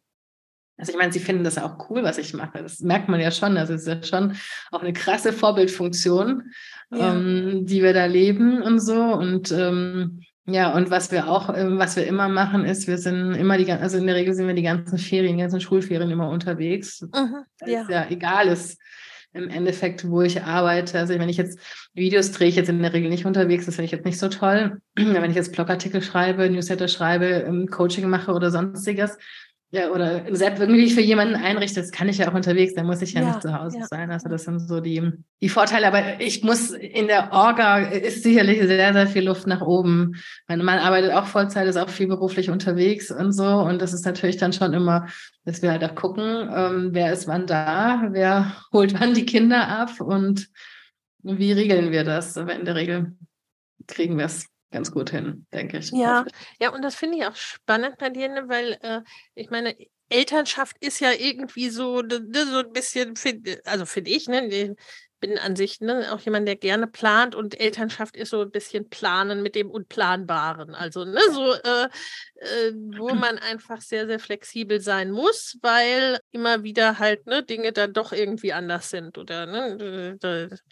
also 0.78 0.92
ich 0.92 0.98
meine, 0.98 1.12
sie 1.12 1.20
finden 1.20 1.44
das 1.44 1.58
auch 1.58 1.88
cool, 1.88 2.02
was 2.02 2.18
ich 2.18 2.34
mache. 2.34 2.62
Das 2.62 2.80
merkt 2.80 3.08
man 3.08 3.20
ja 3.20 3.30
schon. 3.30 3.56
Also 3.56 3.74
es 3.74 3.82
ist 3.82 3.88
ja 3.88 4.02
schon 4.02 4.36
auch 4.70 4.82
eine 4.82 4.92
krasse 4.92 5.32
Vorbildfunktion, 5.32 6.50
ja. 6.90 7.14
ähm, 7.14 7.64
die 7.64 7.82
wir 7.82 7.94
da 7.94 8.04
leben 8.04 8.62
und 8.62 8.80
so. 8.80 9.00
Und 9.00 9.50
ähm, 9.52 10.20
ja, 10.46 10.74
und 10.74 10.90
was 10.90 11.10
wir 11.10 11.28
auch, 11.28 11.52
ähm, 11.54 11.78
was 11.78 11.96
wir 11.96 12.06
immer 12.06 12.28
machen, 12.28 12.64
ist, 12.64 12.86
wir 12.86 12.98
sind 12.98 13.34
immer 13.34 13.56
die, 13.56 13.70
also 13.72 13.96
in 13.96 14.06
der 14.06 14.16
Regel 14.16 14.34
sind 14.34 14.46
wir 14.46 14.54
die 14.54 14.62
ganzen 14.62 14.98
Ferien, 14.98 15.36
die 15.36 15.42
ganzen 15.42 15.60
Schulferien 15.60 16.10
immer 16.10 16.28
unterwegs. 16.28 17.00
Mhm, 17.00 17.44
ja. 17.66 17.82
Ist 17.82 17.90
ja 17.90 18.06
egal 18.10 18.48
ist 18.48 18.78
im 19.32 19.48
Endeffekt, 19.50 20.08
wo 20.08 20.22
ich 20.22 20.42
arbeite. 20.42 20.98
Also 20.98 21.18
wenn 21.18 21.28
ich 21.28 21.36
jetzt 21.36 21.58
Videos 21.94 22.32
drehe, 22.32 22.48
ich 22.48 22.56
jetzt 22.56 22.68
in 22.68 22.80
der 22.80 22.92
Regel 22.92 23.10
nicht 23.10 23.26
unterwegs, 23.26 23.66
das 23.66 23.76
finde 23.76 23.86
ich 23.86 23.92
jetzt 23.92 24.04
nicht 24.04 24.18
so 24.18 24.28
toll. 24.28 24.80
wenn 24.94 25.30
ich 25.30 25.36
jetzt 25.36 25.52
Blogartikel 25.52 26.02
schreibe, 26.02 26.48
Newsletter 26.48 26.88
schreibe, 26.88 27.26
ähm, 27.26 27.66
Coaching 27.68 28.08
mache 28.08 28.32
oder 28.32 28.50
sonstiges, 28.50 29.18
ja, 29.70 29.90
oder 29.90 30.22
selbst 30.34 30.60
irgendwie 30.60 30.88
für 30.90 31.00
jemanden 31.00 31.34
einrichte, 31.34 31.80
das 31.80 31.90
kann 31.90 32.08
ich 32.08 32.18
ja 32.18 32.30
auch 32.30 32.34
unterwegs, 32.34 32.74
da 32.74 32.84
muss 32.84 33.02
ich 33.02 33.14
ja, 33.14 33.22
ja 33.22 33.26
nicht 33.26 33.42
zu 33.42 33.52
Hause 33.52 33.78
ja. 33.80 33.86
sein. 33.86 34.12
Also 34.12 34.28
das 34.28 34.44
sind 34.44 34.60
so 34.60 34.80
die, 34.80 35.10
die 35.42 35.48
Vorteile. 35.48 35.88
Aber 35.88 36.20
ich 36.20 36.44
muss 36.44 36.70
in 36.70 37.08
der 37.08 37.32
Orga 37.32 37.78
ist 37.78 38.22
sicherlich 38.22 38.60
sehr, 38.62 38.92
sehr 38.92 39.06
viel 39.08 39.24
Luft 39.24 39.48
nach 39.48 39.62
oben. 39.62 40.14
Mein 40.46 40.64
Mann 40.64 40.78
arbeitet 40.78 41.12
auch 41.12 41.26
Vollzeit, 41.26 41.66
ist 41.66 41.76
auch 41.76 41.88
viel 41.88 42.06
beruflich 42.06 42.48
unterwegs 42.48 43.10
und 43.10 43.32
so. 43.32 43.44
Und 43.44 43.82
das 43.82 43.92
ist 43.92 44.06
natürlich 44.06 44.36
dann 44.36 44.52
schon 44.52 44.72
immer, 44.72 45.08
dass 45.44 45.62
wir 45.62 45.72
halt 45.72 45.82
auch 45.82 45.96
gucken, 45.96 46.48
ähm, 46.54 46.90
wer 46.92 47.12
ist 47.12 47.26
wann 47.26 47.48
da, 47.48 48.06
wer 48.10 48.52
holt 48.72 48.98
wann 48.98 49.14
die 49.14 49.26
Kinder 49.26 49.68
ab 49.68 50.00
und 50.00 50.48
wie 51.22 51.50
regeln 51.50 51.90
wir 51.90 52.04
das? 52.04 52.38
Aber 52.38 52.54
in 52.54 52.64
der 52.64 52.76
Regel 52.76 53.16
kriegen 53.88 54.16
wir 54.16 54.26
es 54.26 54.46
ganz 54.76 54.92
gut 54.92 55.08
hin, 55.08 55.46
denke 55.54 55.78
ich. 55.78 55.90
Ja, 55.92 56.26
ja, 56.60 56.68
und 56.68 56.82
das 56.82 56.94
finde 56.94 57.16
ich 57.16 57.24
auch 57.24 57.34
spannend 57.34 57.96
bei 57.96 58.10
dir, 58.10 58.28
ne, 58.28 58.44
weil 58.46 58.78
äh, 58.82 59.00
ich 59.34 59.48
meine, 59.48 59.74
Elternschaft 60.10 60.76
ist 60.80 61.00
ja 61.00 61.12
irgendwie 61.12 61.70
so, 61.70 62.02
ne, 62.02 62.20
ne 62.20 62.44
so 62.44 62.58
ein 62.58 62.72
bisschen, 62.72 63.16
find, 63.16 63.66
also 63.66 63.86
finde 63.86 64.10
ich, 64.10 64.28
ne, 64.28 64.46
ich 64.46 64.72
bin 65.18 65.38
an 65.38 65.56
sich 65.56 65.80
ne, 65.80 66.12
auch 66.12 66.20
jemand, 66.20 66.46
der 66.46 66.56
gerne 66.56 66.86
plant 66.86 67.34
und 67.34 67.58
Elternschaft 67.58 68.16
ist 68.16 68.30
so 68.30 68.42
ein 68.42 68.50
bisschen 68.50 68.90
Planen 68.90 69.42
mit 69.42 69.54
dem 69.54 69.70
Unplanbaren. 69.70 70.74
Also 70.74 71.06
ne, 71.06 71.20
so, 71.32 71.54
äh, 71.54 71.88
äh, 72.34 72.72
wo 72.98 73.08
man 73.14 73.38
einfach 73.38 73.80
sehr, 73.80 74.06
sehr 74.06 74.18
flexibel 74.18 74.78
sein 74.78 75.10
muss, 75.10 75.56
weil 75.62 76.18
immer 76.32 76.64
wieder 76.64 76.98
halt 76.98 77.26
ne, 77.26 77.42
Dinge 77.42 77.72
dann 77.72 77.94
doch 77.94 78.12
irgendwie 78.12 78.52
anders 78.52 78.90
sind 78.90 79.16
oder 79.16 79.46
ne, 79.46 80.18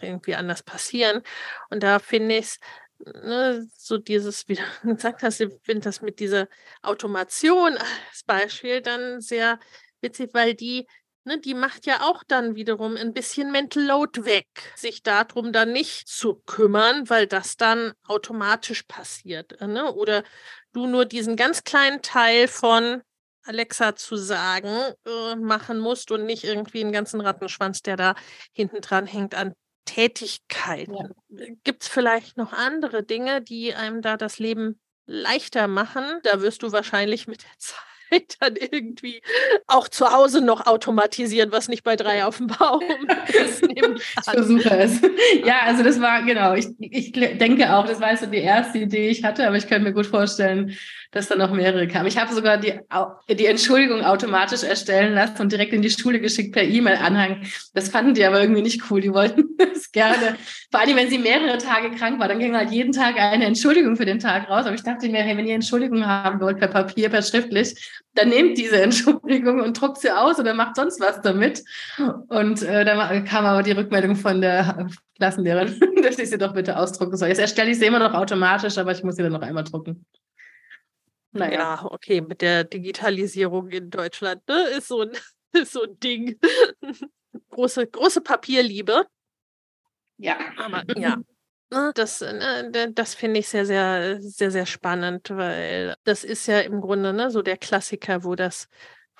irgendwie 0.02 0.34
anders 0.34 0.62
passieren. 0.62 1.22
Und 1.70 1.82
da 1.82 1.98
finde 1.98 2.36
ich 2.36 2.44
es 2.44 2.58
ne, 3.04 3.66
so 3.76 3.98
dieses, 3.98 4.48
wie 4.48 4.56
du 4.56 4.62
gesagt 4.94 5.22
hast, 5.22 5.40
ich 5.40 5.52
finde 5.62 5.82
das 5.82 6.00
mit 6.00 6.20
dieser 6.20 6.48
Automation 6.82 7.76
als 7.76 8.22
Beispiel 8.24 8.80
dann 8.80 9.20
sehr 9.20 9.58
witzig, 10.00 10.30
weil 10.32 10.54
die, 10.54 10.86
ne, 11.24 11.40
die 11.40 11.54
macht 11.54 11.86
ja 11.86 12.02
auch 12.02 12.22
dann 12.24 12.54
wiederum 12.54 12.96
ein 12.96 13.12
bisschen 13.12 13.50
Mental 13.52 13.82
Load 13.82 14.24
weg, 14.24 14.46
sich 14.76 15.02
darum 15.02 15.52
dann 15.52 15.72
nicht 15.72 16.08
zu 16.08 16.36
kümmern, 16.46 17.08
weil 17.08 17.26
das 17.26 17.56
dann 17.56 17.92
automatisch 18.06 18.82
passiert. 18.84 19.60
Ne? 19.60 19.92
Oder 19.92 20.24
du 20.72 20.86
nur 20.86 21.04
diesen 21.04 21.36
ganz 21.36 21.64
kleinen 21.64 22.02
Teil 22.02 22.48
von 22.48 23.02
Alexa 23.46 23.94
zu 23.94 24.16
sagen, 24.16 24.94
äh, 25.06 25.36
machen 25.36 25.78
musst 25.78 26.10
und 26.10 26.24
nicht 26.24 26.44
irgendwie 26.44 26.80
einen 26.80 26.92
ganzen 26.92 27.20
Rattenschwanz, 27.20 27.82
der 27.82 27.96
da 27.96 28.14
hinten 28.52 28.80
dran 28.80 29.06
hängt, 29.06 29.34
an 29.34 29.54
Tätigkeiten. 29.84 30.94
Ja. 30.94 31.46
Gibt 31.64 31.82
es 31.82 31.88
vielleicht 31.88 32.36
noch 32.36 32.52
andere 32.52 33.02
Dinge, 33.02 33.42
die 33.42 33.74
einem 33.74 34.02
da 34.02 34.16
das 34.16 34.38
Leben 34.38 34.80
leichter 35.06 35.68
machen? 35.68 36.04
Da 36.22 36.40
wirst 36.40 36.62
du 36.62 36.72
wahrscheinlich 36.72 37.26
mit 37.26 37.42
der 37.42 37.50
Zeit 37.58 38.36
dann 38.40 38.56
irgendwie 38.56 39.22
auch 39.66 39.88
zu 39.88 40.10
Hause 40.12 40.40
noch 40.40 40.66
automatisieren, 40.66 41.52
was 41.52 41.68
nicht 41.68 41.82
bei 41.82 41.96
drei 41.96 42.24
auf 42.24 42.36
dem 42.36 42.46
Baum 42.46 42.82
ist. 43.28 43.62
ich 43.62 44.24
versuche 44.24 44.70
es. 44.70 45.00
Ja, 45.44 45.60
also 45.62 45.82
das 45.82 46.00
war, 46.00 46.22
genau, 46.22 46.54
ich, 46.54 46.68
ich 46.78 47.12
denke 47.12 47.74
auch, 47.74 47.86
das 47.86 48.00
war 48.00 48.16
so 48.16 48.26
die 48.26 48.38
erste 48.38 48.78
Idee, 48.78 49.06
die 49.06 49.08
ich 49.08 49.24
hatte, 49.24 49.46
aber 49.46 49.56
ich 49.56 49.66
könnte 49.66 49.88
mir 49.88 49.94
gut 49.94 50.06
vorstellen, 50.06 50.76
dass 51.14 51.28
da 51.28 51.36
noch 51.36 51.52
mehrere 51.52 51.86
kamen. 51.86 52.08
Ich 52.08 52.18
habe 52.18 52.34
sogar 52.34 52.58
die, 52.58 52.74
die 53.30 53.46
Entschuldigung 53.46 54.04
automatisch 54.04 54.64
erstellen 54.64 55.14
lassen 55.14 55.40
und 55.40 55.52
direkt 55.52 55.72
in 55.72 55.80
die 55.80 55.90
Schule 55.90 56.20
geschickt 56.20 56.52
per 56.52 56.64
E-Mail-Anhang. 56.64 57.42
Das 57.72 57.88
fanden 57.88 58.14
die 58.14 58.24
aber 58.24 58.40
irgendwie 58.40 58.62
nicht 58.62 58.90
cool. 58.90 59.00
Die 59.00 59.12
wollten 59.12 59.44
das 59.58 59.92
gerne. 59.92 60.36
Vor 60.72 60.80
allem, 60.80 60.96
wenn 60.96 61.08
sie 61.08 61.18
mehrere 61.18 61.58
Tage 61.58 61.92
krank 61.92 62.18
war, 62.18 62.26
dann 62.26 62.40
ging 62.40 62.56
halt 62.56 62.72
jeden 62.72 62.92
Tag 62.92 63.16
eine 63.16 63.44
Entschuldigung 63.44 63.96
für 63.96 64.04
den 64.04 64.18
Tag 64.18 64.50
raus. 64.50 64.66
Aber 64.66 64.74
ich 64.74 64.82
dachte 64.82 65.08
mir, 65.08 65.22
hey, 65.22 65.36
wenn 65.36 65.46
ihr 65.46 65.54
Entschuldigung 65.54 66.04
haben 66.04 66.40
wollt, 66.40 66.58
per 66.58 66.66
Papier, 66.66 67.08
per 67.10 67.22
schriftlich, 67.22 68.02
dann 68.14 68.30
nehmt 68.30 68.58
diese 68.58 68.82
Entschuldigung 68.82 69.60
und 69.60 69.80
druckt 69.80 69.98
sie 69.98 70.10
aus 70.10 70.40
oder 70.40 70.52
macht 70.52 70.74
sonst 70.74 71.00
was 71.00 71.20
damit. 71.20 71.62
Und 72.28 72.62
äh, 72.62 72.84
dann 72.84 73.24
kam 73.24 73.46
aber 73.46 73.62
die 73.62 73.72
Rückmeldung 73.72 74.16
von 74.16 74.40
der 74.40 74.88
Klassenlehrerin, 75.16 75.78
dass 76.02 76.18
ich 76.18 76.28
sie 76.28 76.38
doch 76.38 76.54
bitte 76.54 76.76
ausdrucken 76.76 77.16
soll. 77.16 77.28
Jetzt 77.28 77.40
erstelle 77.40 77.70
ich 77.70 77.78
sie 77.78 77.86
immer 77.86 78.00
noch 78.00 78.14
automatisch, 78.14 78.78
aber 78.78 78.90
ich 78.90 79.04
muss 79.04 79.14
sie 79.14 79.22
dann 79.22 79.32
noch 79.32 79.42
einmal 79.42 79.62
drucken. 79.62 80.04
Naja. 81.34 81.52
Ja, 81.52 81.84
okay, 81.84 82.20
mit 82.20 82.40
der 82.42 82.64
Digitalisierung 82.64 83.68
in 83.68 83.90
Deutschland 83.90 84.46
ne, 84.48 84.68
ist, 84.76 84.88
so 84.88 85.02
ein, 85.02 85.10
ist 85.52 85.72
so 85.72 85.82
ein 85.82 85.98
Ding. 85.98 86.38
große, 87.50 87.86
große 87.86 88.20
Papierliebe. 88.20 89.06
Ja. 90.16 90.38
Aber 90.56 90.84
ja. 90.96 91.16
Ne, 91.70 91.92
das, 91.94 92.20
ne, 92.20 92.92
das 92.92 93.14
finde 93.14 93.40
ich 93.40 93.48
sehr, 93.48 93.66
sehr, 93.66 94.20
sehr, 94.20 94.50
sehr 94.52 94.66
spannend, 94.66 95.30
weil 95.30 95.96
das 96.04 96.22
ist 96.22 96.46
ja 96.46 96.60
im 96.60 96.80
Grunde 96.80 97.12
ne, 97.12 97.30
so 97.30 97.42
der 97.42 97.56
Klassiker, 97.56 98.22
wo 98.22 98.36
das, 98.36 98.68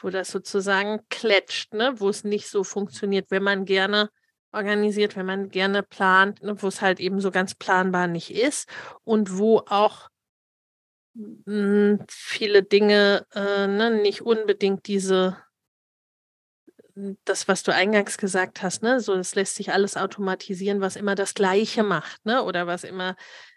wo 0.01 0.11
das 0.11 0.31
sozusagen 0.31 1.01
klatscht, 1.09 1.75
ne, 1.75 1.95
wo 1.97 2.09
es 2.09 2.23
nicht 2.23 2.49
so 2.49 2.62
funktioniert, 2.62 3.31
wenn 3.31 3.43
man 3.43 3.65
gerne 3.65 4.09
organisiert, 4.53 5.17
wenn 5.17 5.27
man 5.27 5.49
gerne 5.49 5.83
plant, 5.83 6.43
ne, 6.43 6.62
wo 6.62 6.69
es 6.69 6.81
halt 6.81 7.01
eben 7.01 7.21
so 7.21 7.33
ganz 7.33 7.57
planbar 7.57 8.07
nicht 8.07 8.31
ist 8.31 8.69
und 9.03 9.37
wo 9.37 9.59
auch 9.67 10.11
viele 12.09 12.62
Dinge 12.62 13.27
äh, 13.35 13.67
ne, 13.67 13.91
nicht 13.91 14.23
unbedingt 14.23 14.87
diese, 14.89 15.37
hm, 16.95 17.17
das, 17.25 17.47
was 17.49 17.62
du 17.62 17.73
eingangs 17.73 18.19
gesagt 18.19 18.62
hast, 18.62 18.83
ne, 18.83 19.01
so 19.01 19.15
es 19.15 19.35
lässt 19.35 19.55
sich 19.57 19.73
alles 19.73 19.97
automatisieren, 19.97 20.81
was 20.81 20.97
immer 20.97 21.15
das 21.15 21.35
Gleiche 21.35 21.83
macht, 21.83 22.25
ne, 22.27 22.43
oder 22.43 22.67
was 22.67 22.85
immer 22.85 23.17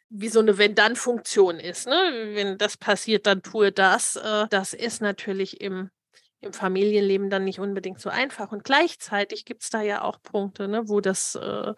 wie 0.09 0.29
so 0.29 0.39
eine 0.39 0.57
Wenn-Dann-Funktion 0.57 1.59
ist, 1.59 1.87
ne, 1.87 2.31
wenn 2.33 2.57
das 2.57 2.77
passiert, 2.77 3.25
dann 3.25 3.41
tue 3.43 3.71
das. 3.71 4.15
Äh, 4.15 4.47
das 4.49 4.73
ist 4.73 5.01
natürlich 5.01 5.59
im 5.61 5.89
im 6.41 6.53
Familienleben 6.53 7.29
dann 7.29 7.43
nicht 7.43 7.59
unbedingt 7.59 7.99
so 7.99 8.09
einfach. 8.09 8.51
Und 8.51 8.63
gleichzeitig 8.63 9.45
gibt 9.45 9.63
es 9.63 9.69
da 9.69 9.81
ja 9.81 10.03
auch 10.03 10.21
Punkte, 10.21 10.67
ne, 10.67 10.87
wo 10.87 11.01
das, 11.01 11.35
äh, 11.35 11.73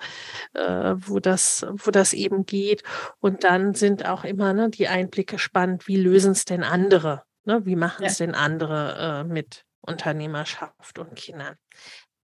äh, 0.53 0.95
wo 0.97 1.19
das, 1.19 1.65
wo 1.69 1.91
das 1.91 2.13
eben 2.13 2.45
geht. 2.45 2.83
Und 3.19 3.43
dann 3.43 3.73
sind 3.73 4.05
auch 4.05 4.23
immer 4.23 4.53
ne, 4.53 4.69
die 4.69 4.87
Einblicke 4.87 5.39
spannend, 5.39 5.87
wie 5.87 5.97
lösen 5.97 6.33
es 6.33 6.45
denn 6.45 6.63
andere? 6.63 7.23
Ne? 7.45 7.65
Wie 7.65 7.75
machen 7.75 8.05
es 8.05 8.19
ja. 8.19 8.25
denn 8.25 8.35
andere 8.35 9.21
äh, 9.21 9.23
mit 9.23 9.65
Unternehmerschaft 9.81 10.99
und 10.99 11.15
Kindern? 11.15 11.55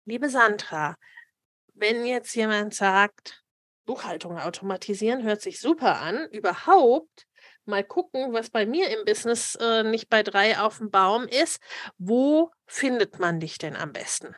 Liebe 0.05 0.29
Sandra, 0.29 0.95
wenn 1.73 2.05
jetzt 2.05 2.35
jemand 2.35 2.73
sagt, 2.73 3.43
Buchhaltung 3.85 4.39
automatisieren 4.39 5.23
hört 5.23 5.41
sich 5.41 5.59
super 5.59 6.01
an, 6.01 6.27
überhaupt 6.31 7.24
mal 7.67 7.83
gucken, 7.83 8.33
was 8.33 8.49
bei 8.49 8.65
mir 8.65 8.89
im 8.89 9.05
Business 9.05 9.55
äh, 9.55 9.83
nicht 9.83 10.09
bei 10.09 10.23
drei 10.23 10.59
auf 10.59 10.77
dem 10.77 10.91
Baum 10.91 11.27
ist. 11.27 11.61
Wo 11.97 12.51
findet 12.65 13.19
man 13.19 13.39
dich 13.39 13.57
denn 13.57 13.75
am 13.75 13.93
besten? 13.93 14.35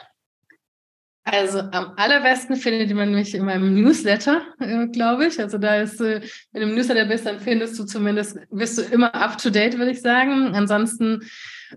Also 1.30 1.60
am 1.60 1.92
allerbesten 1.98 2.56
findet 2.56 2.96
man 2.96 3.14
mich 3.14 3.36
in 3.36 3.44
meinem 3.44 3.74
Newsletter, 3.74 4.44
äh, 4.62 4.88
glaube 4.88 5.26
ich. 5.28 5.38
Also 5.42 5.58
da 5.58 5.82
ist, 5.82 6.00
äh, 6.00 6.22
wenn 6.54 6.62
du 6.62 6.70
im 6.70 6.76
Newsletter 6.76 7.04
bist, 7.04 7.26
dann 7.26 7.42
findest 7.42 7.78
du 7.78 7.84
zumindest, 7.84 8.40
bist 8.50 8.78
du 8.78 8.84
immer 8.84 9.14
up 9.14 9.38
to 9.38 9.50
date, 9.50 9.78
würde 9.78 9.92
ich 9.92 10.02
sagen. 10.02 10.56
Ansonsten 10.56 11.28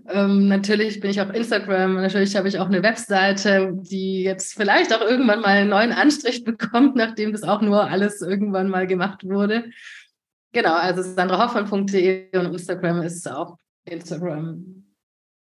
ähm, 0.09 0.47
natürlich 0.47 1.01
bin 1.01 1.11
ich 1.11 1.19
auf 1.19 1.33
Instagram, 1.33 1.95
natürlich 1.95 2.37
habe 2.37 2.47
ich 2.47 2.59
auch 2.59 2.67
eine 2.67 2.81
Webseite, 2.81 3.73
die 3.73 4.23
jetzt 4.23 4.53
vielleicht 4.53 4.93
auch 4.93 5.01
irgendwann 5.01 5.41
mal 5.41 5.49
einen 5.49 5.69
neuen 5.69 5.91
Anstrich 5.91 6.43
bekommt, 6.45 6.95
nachdem 6.95 7.33
das 7.33 7.43
auch 7.43 7.61
nur 7.61 7.89
alles 7.89 8.21
irgendwann 8.21 8.69
mal 8.69 8.87
gemacht 8.87 9.25
wurde. 9.25 9.65
Genau, 10.51 10.73
also 10.73 11.01
sandrahoffmann.de 11.01 12.37
und 12.37 12.45
Instagram 12.47 13.01
ist 13.03 13.29
auch 13.29 13.57
Instagram. 13.85 14.85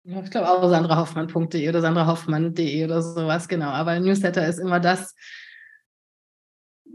Ich 0.06 0.32
glaube 0.32 0.50
auch 0.50 0.68
sandrahoffmann.de 0.70 1.70
oder 1.70 1.82
sandrahoffmann.de 1.82 2.84
oder 2.84 3.02
sowas, 3.02 3.48
genau. 3.48 3.70
Aber 3.70 4.00
Newsletter 4.00 4.46
ist 4.46 4.60
immer 4.60 4.80
das, 4.80 5.16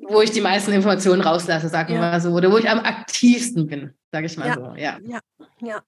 wo 0.09 0.21
ich 0.21 0.31
die 0.31 0.41
meisten 0.41 0.73
Informationen 0.73 1.23
rauslasse, 1.23 1.69
sagen 1.69 1.89
wir 1.89 1.97
ja. 1.97 2.01
mal 2.01 2.21
so, 2.21 2.31
oder 2.33 2.51
wo 2.53 2.59
ich 2.59 2.69
am 2.69 2.81
aktivsten 2.81 3.67
bin, 3.67 3.95
sage 4.13 4.27
ich 4.27 4.37
mal 4.37 4.49
ja. 4.49 4.55
so. 4.55 4.75
Ja, 4.77 4.99
ja, 5.03 5.21
ja. 5.61 5.83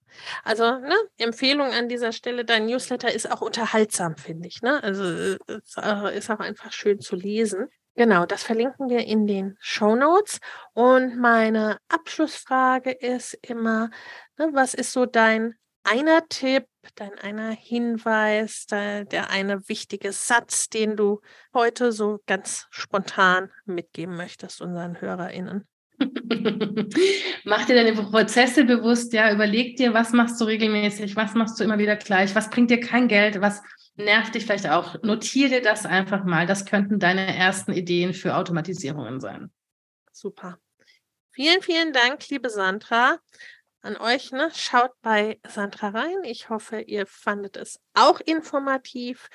Also 0.44 0.64
ne, 0.64 0.94
Empfehlung 1.18 1.70
an 1.72 1.88
dieser 1.88 2.12
Stelle, 2.12 2.44
dein 2.44 2.66
Newsletter 2.66 3.12
ist 3.12 3.30
auch 3.30 3.40
unterhaltsam, 3.40 4.16
finde 4.16 4.48
ich. 4.48 4.62
Ne? 4.62 4.82
Also 4.82 5.04
äh, 5.04 5.38
ist 6.16 6.30
auch 6.30 6.40
einfach 6.40 6.72
schön 6.72 7.00
zu 7.00 7.16
lesen. 7.16 7.68
Genau, 8.01 8.24
das 8.24 8.44
verlinken 8.44 8.88
wir 8.88 9.05
in 9.05 9.26
den 9.26 9.59
Show 9.61 9.94
Notes. 9.94 10.40
Und 10.72 11.18
meine 11.18 11.76
Abschlussfrage 11.90 12.92
ist 12.92 13.34
immer, 13.42 13.90
ne, 14.38 14.48
was 14.55 14.72
ist 14.72 14.94
so 14.94 15.05
dein 15.05 15.57
einer 15.84 16.26
Tipp, 16.30 16.64
dein 16.94 17.18
einer 17.18 17.51
Hinweis, 17.51 18.64
der, 18.64 19.05
der 19.05 19.28
eine 19.28 19.68
wichtige 19.68 20.12
Satz, 20.12 20.70
den 20.70 20.96
du 20.96 21.20
heute 21.53 21.92
so 21.92 22.20
ganz 22.24 22.68
spontan 22.70 23.51
mitgeben 23.66 24.16
möchtest 24.16 24.62
unseren 24.62 24.98
HörerInnen? 24.98 25.68
Mach 27.44 27.66
dir 27.66 27.74
deine 27.74 27.92
Prozesse 27.92 28.64
bewusst, 28.64 29.12
ja, 29.12 29.30
überleg 29.30 29.76
dir, 29.76 29.92
was 29.92 30.12
machst 30.12 30.40
du 30.40 30.46
regelmäßig, 30.46 31.16
was 31.16 31.34
machst 31.34 31.61
du 31.61 31.64
immer 31.64 31.76
wieder 31.76 31.96
gleich, 31.96 32.34
was 32.34 32.48
bringt 32.48 32.70
dir 32.70 32.80
kein 32.80 33.09
Geld, 33.09 33.42
was 33.42 33.61
nervt 33.97 34.34
dich 34.34 34.45
vielleicht 34.45 34.68
auch. 34.68 35.03
Notiere 35.03 35.61
das 35.61 35.86
einfach 35.86 36.24
mal. 36.24 36.47
Das 36.47 36.64
könnten 36.64 36.99
deine 36.99 37.36
ersten 37.36 37.72
Ideen 37.72 38.14
für 38.14 38.36
Automatisierungen 38.36 39.20
sein. 39.20 39.51
Super. 40.12 40.59
Vielen, 41.32 41.62
vielen 41.62 41.93
Dank, 41.93 42.28
liebe 42.28 42.51
Sandra. 42.51 43.18
An 43.82 43.97
euch, 43.97 44.30
ne? 44.32 44.51
Schaut 44.53 44.91
bei 45.01 45.41
Sandra 45.49 45.88
rein. 45.88 46.22
Ich 46.24 46.51
hoffe, 46.51 46.80
ihr 46.80 47.07
fandet 47.07 47.57
es 47.57 47.80
auch 47.95 48.20
informativ. 48.20 49.28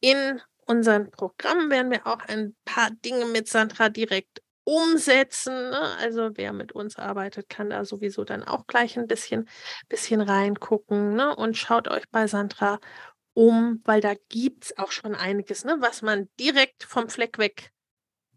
In 0.00 0.40
unserem 0.66 1.10
Programm 1.10 1.70
werden 1.70 1.90
wir 1.90 2.06
auch 2.06 2.20
ein 2.28 2.54
paar 2.64 2.90
Dinge 2.90 3.24
mit 3.24 3.48
Sandra 3.48 3.88
direkt 3.88 4.42
umsetzen. 4.62 5.70
Ne? 5.70 5.80
Also 5.98 6.30
wer 6.34 6.52
mit 6.52 6.72
uns 6.72 6.96
arbeitet, 6.96 7.48
kann 7.48 7.70
da 7.70 7.84
sowieso 7.84 8.24
dann 8.24 8.44
auch 8.44 8.66
gleich 8.66 8.96
ein 8.96 9.08
bisschen, 9.08 9.48
bisschen 9.88 10.20
reingucken. 10.20 11.14
Ne? 11.14 11.34
Und 11.34 11.56
schaut 11.56 11.88
euch 11.88 12.08
bei 12.10 12.28
Sandra 12.28 12.78
um, 13.40 13.80
weil 13.84 14.02
da 14.02 14.12
gibt 14.28 14.66
es 14.66 14.78
auch 14.78 14.90
schon 14.90 15.14
einiges, 15.14 15.64
ne, 15.64 15.76
was 15.80 16.02
man 16.02 16.28
direkt 16.38 16.84
vom 16.84 17.08
Fleck 17.08 17.38
weg 17.38 17.70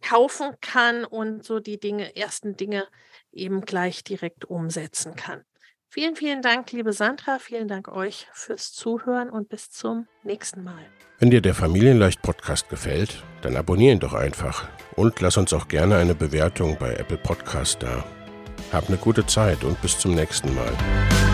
kaufen 0.02 0.56
kann 0.62 1.04
und 1.04 1.44
so 1.44 1.60
die 1.60 1.78
Dinge, 1.78 2.16
ersten 2.16 2.56
Dinge 2.56 2.88
eben 3.34 3.62
gleich 3.62 4.06
direkt 4.06 4.46
umsetzen 4.46 5.16
kann. 5.16 5.42
Vielen, 5.90 6.16
vielen 6.16 6.42
Dank, 6.42 6.72
liebe 6.72 6.94
Sandra. 6.94 7.40
Vielen 7.40 7.68
Dank 7.68 7.90
euch 7.90 8.28
fürs 8.32 8.72
Zuhören 8.72 9.30
und 9.30 9.50
bis 9.50 9.72
zum 9.72 10.08
nächsten 10.24 10.64
Mal. 10.64 10.86
Wenn 11.20 11.32
dir 11.32 11.42
der 11.42 11.54
Familienleicht 11.54 12.22
Podcast 12.22 12.70
gefällt, 12.70 13.24
dann 13.42 13.58
abonniere 13.58 13.92
ihn 13.92 14.00
doch 14.00 14.14
einfach 14.14 14.70
und 14.96 15.20
lass 15.20 15.36
uns 15.36 15.52
auch 15.52 15.68
gerne 15.68 15.98
eine 15.98 16.16
Bewertung 16.16 16.78
bei 16.80 16.96
Apple 16.96 17.18
Podcast 17.18 17.84
da. 17.84 18.06
Hab 18.72 18.88
eine 18.88 18.98
gute 18.98 19.26
Zeit 19.26 19.66
und 19.66 19.82
bis 19.82 20.00
zum 20.00 20.16
nächsten 20.16 20.56
Mal. 20.56 21.33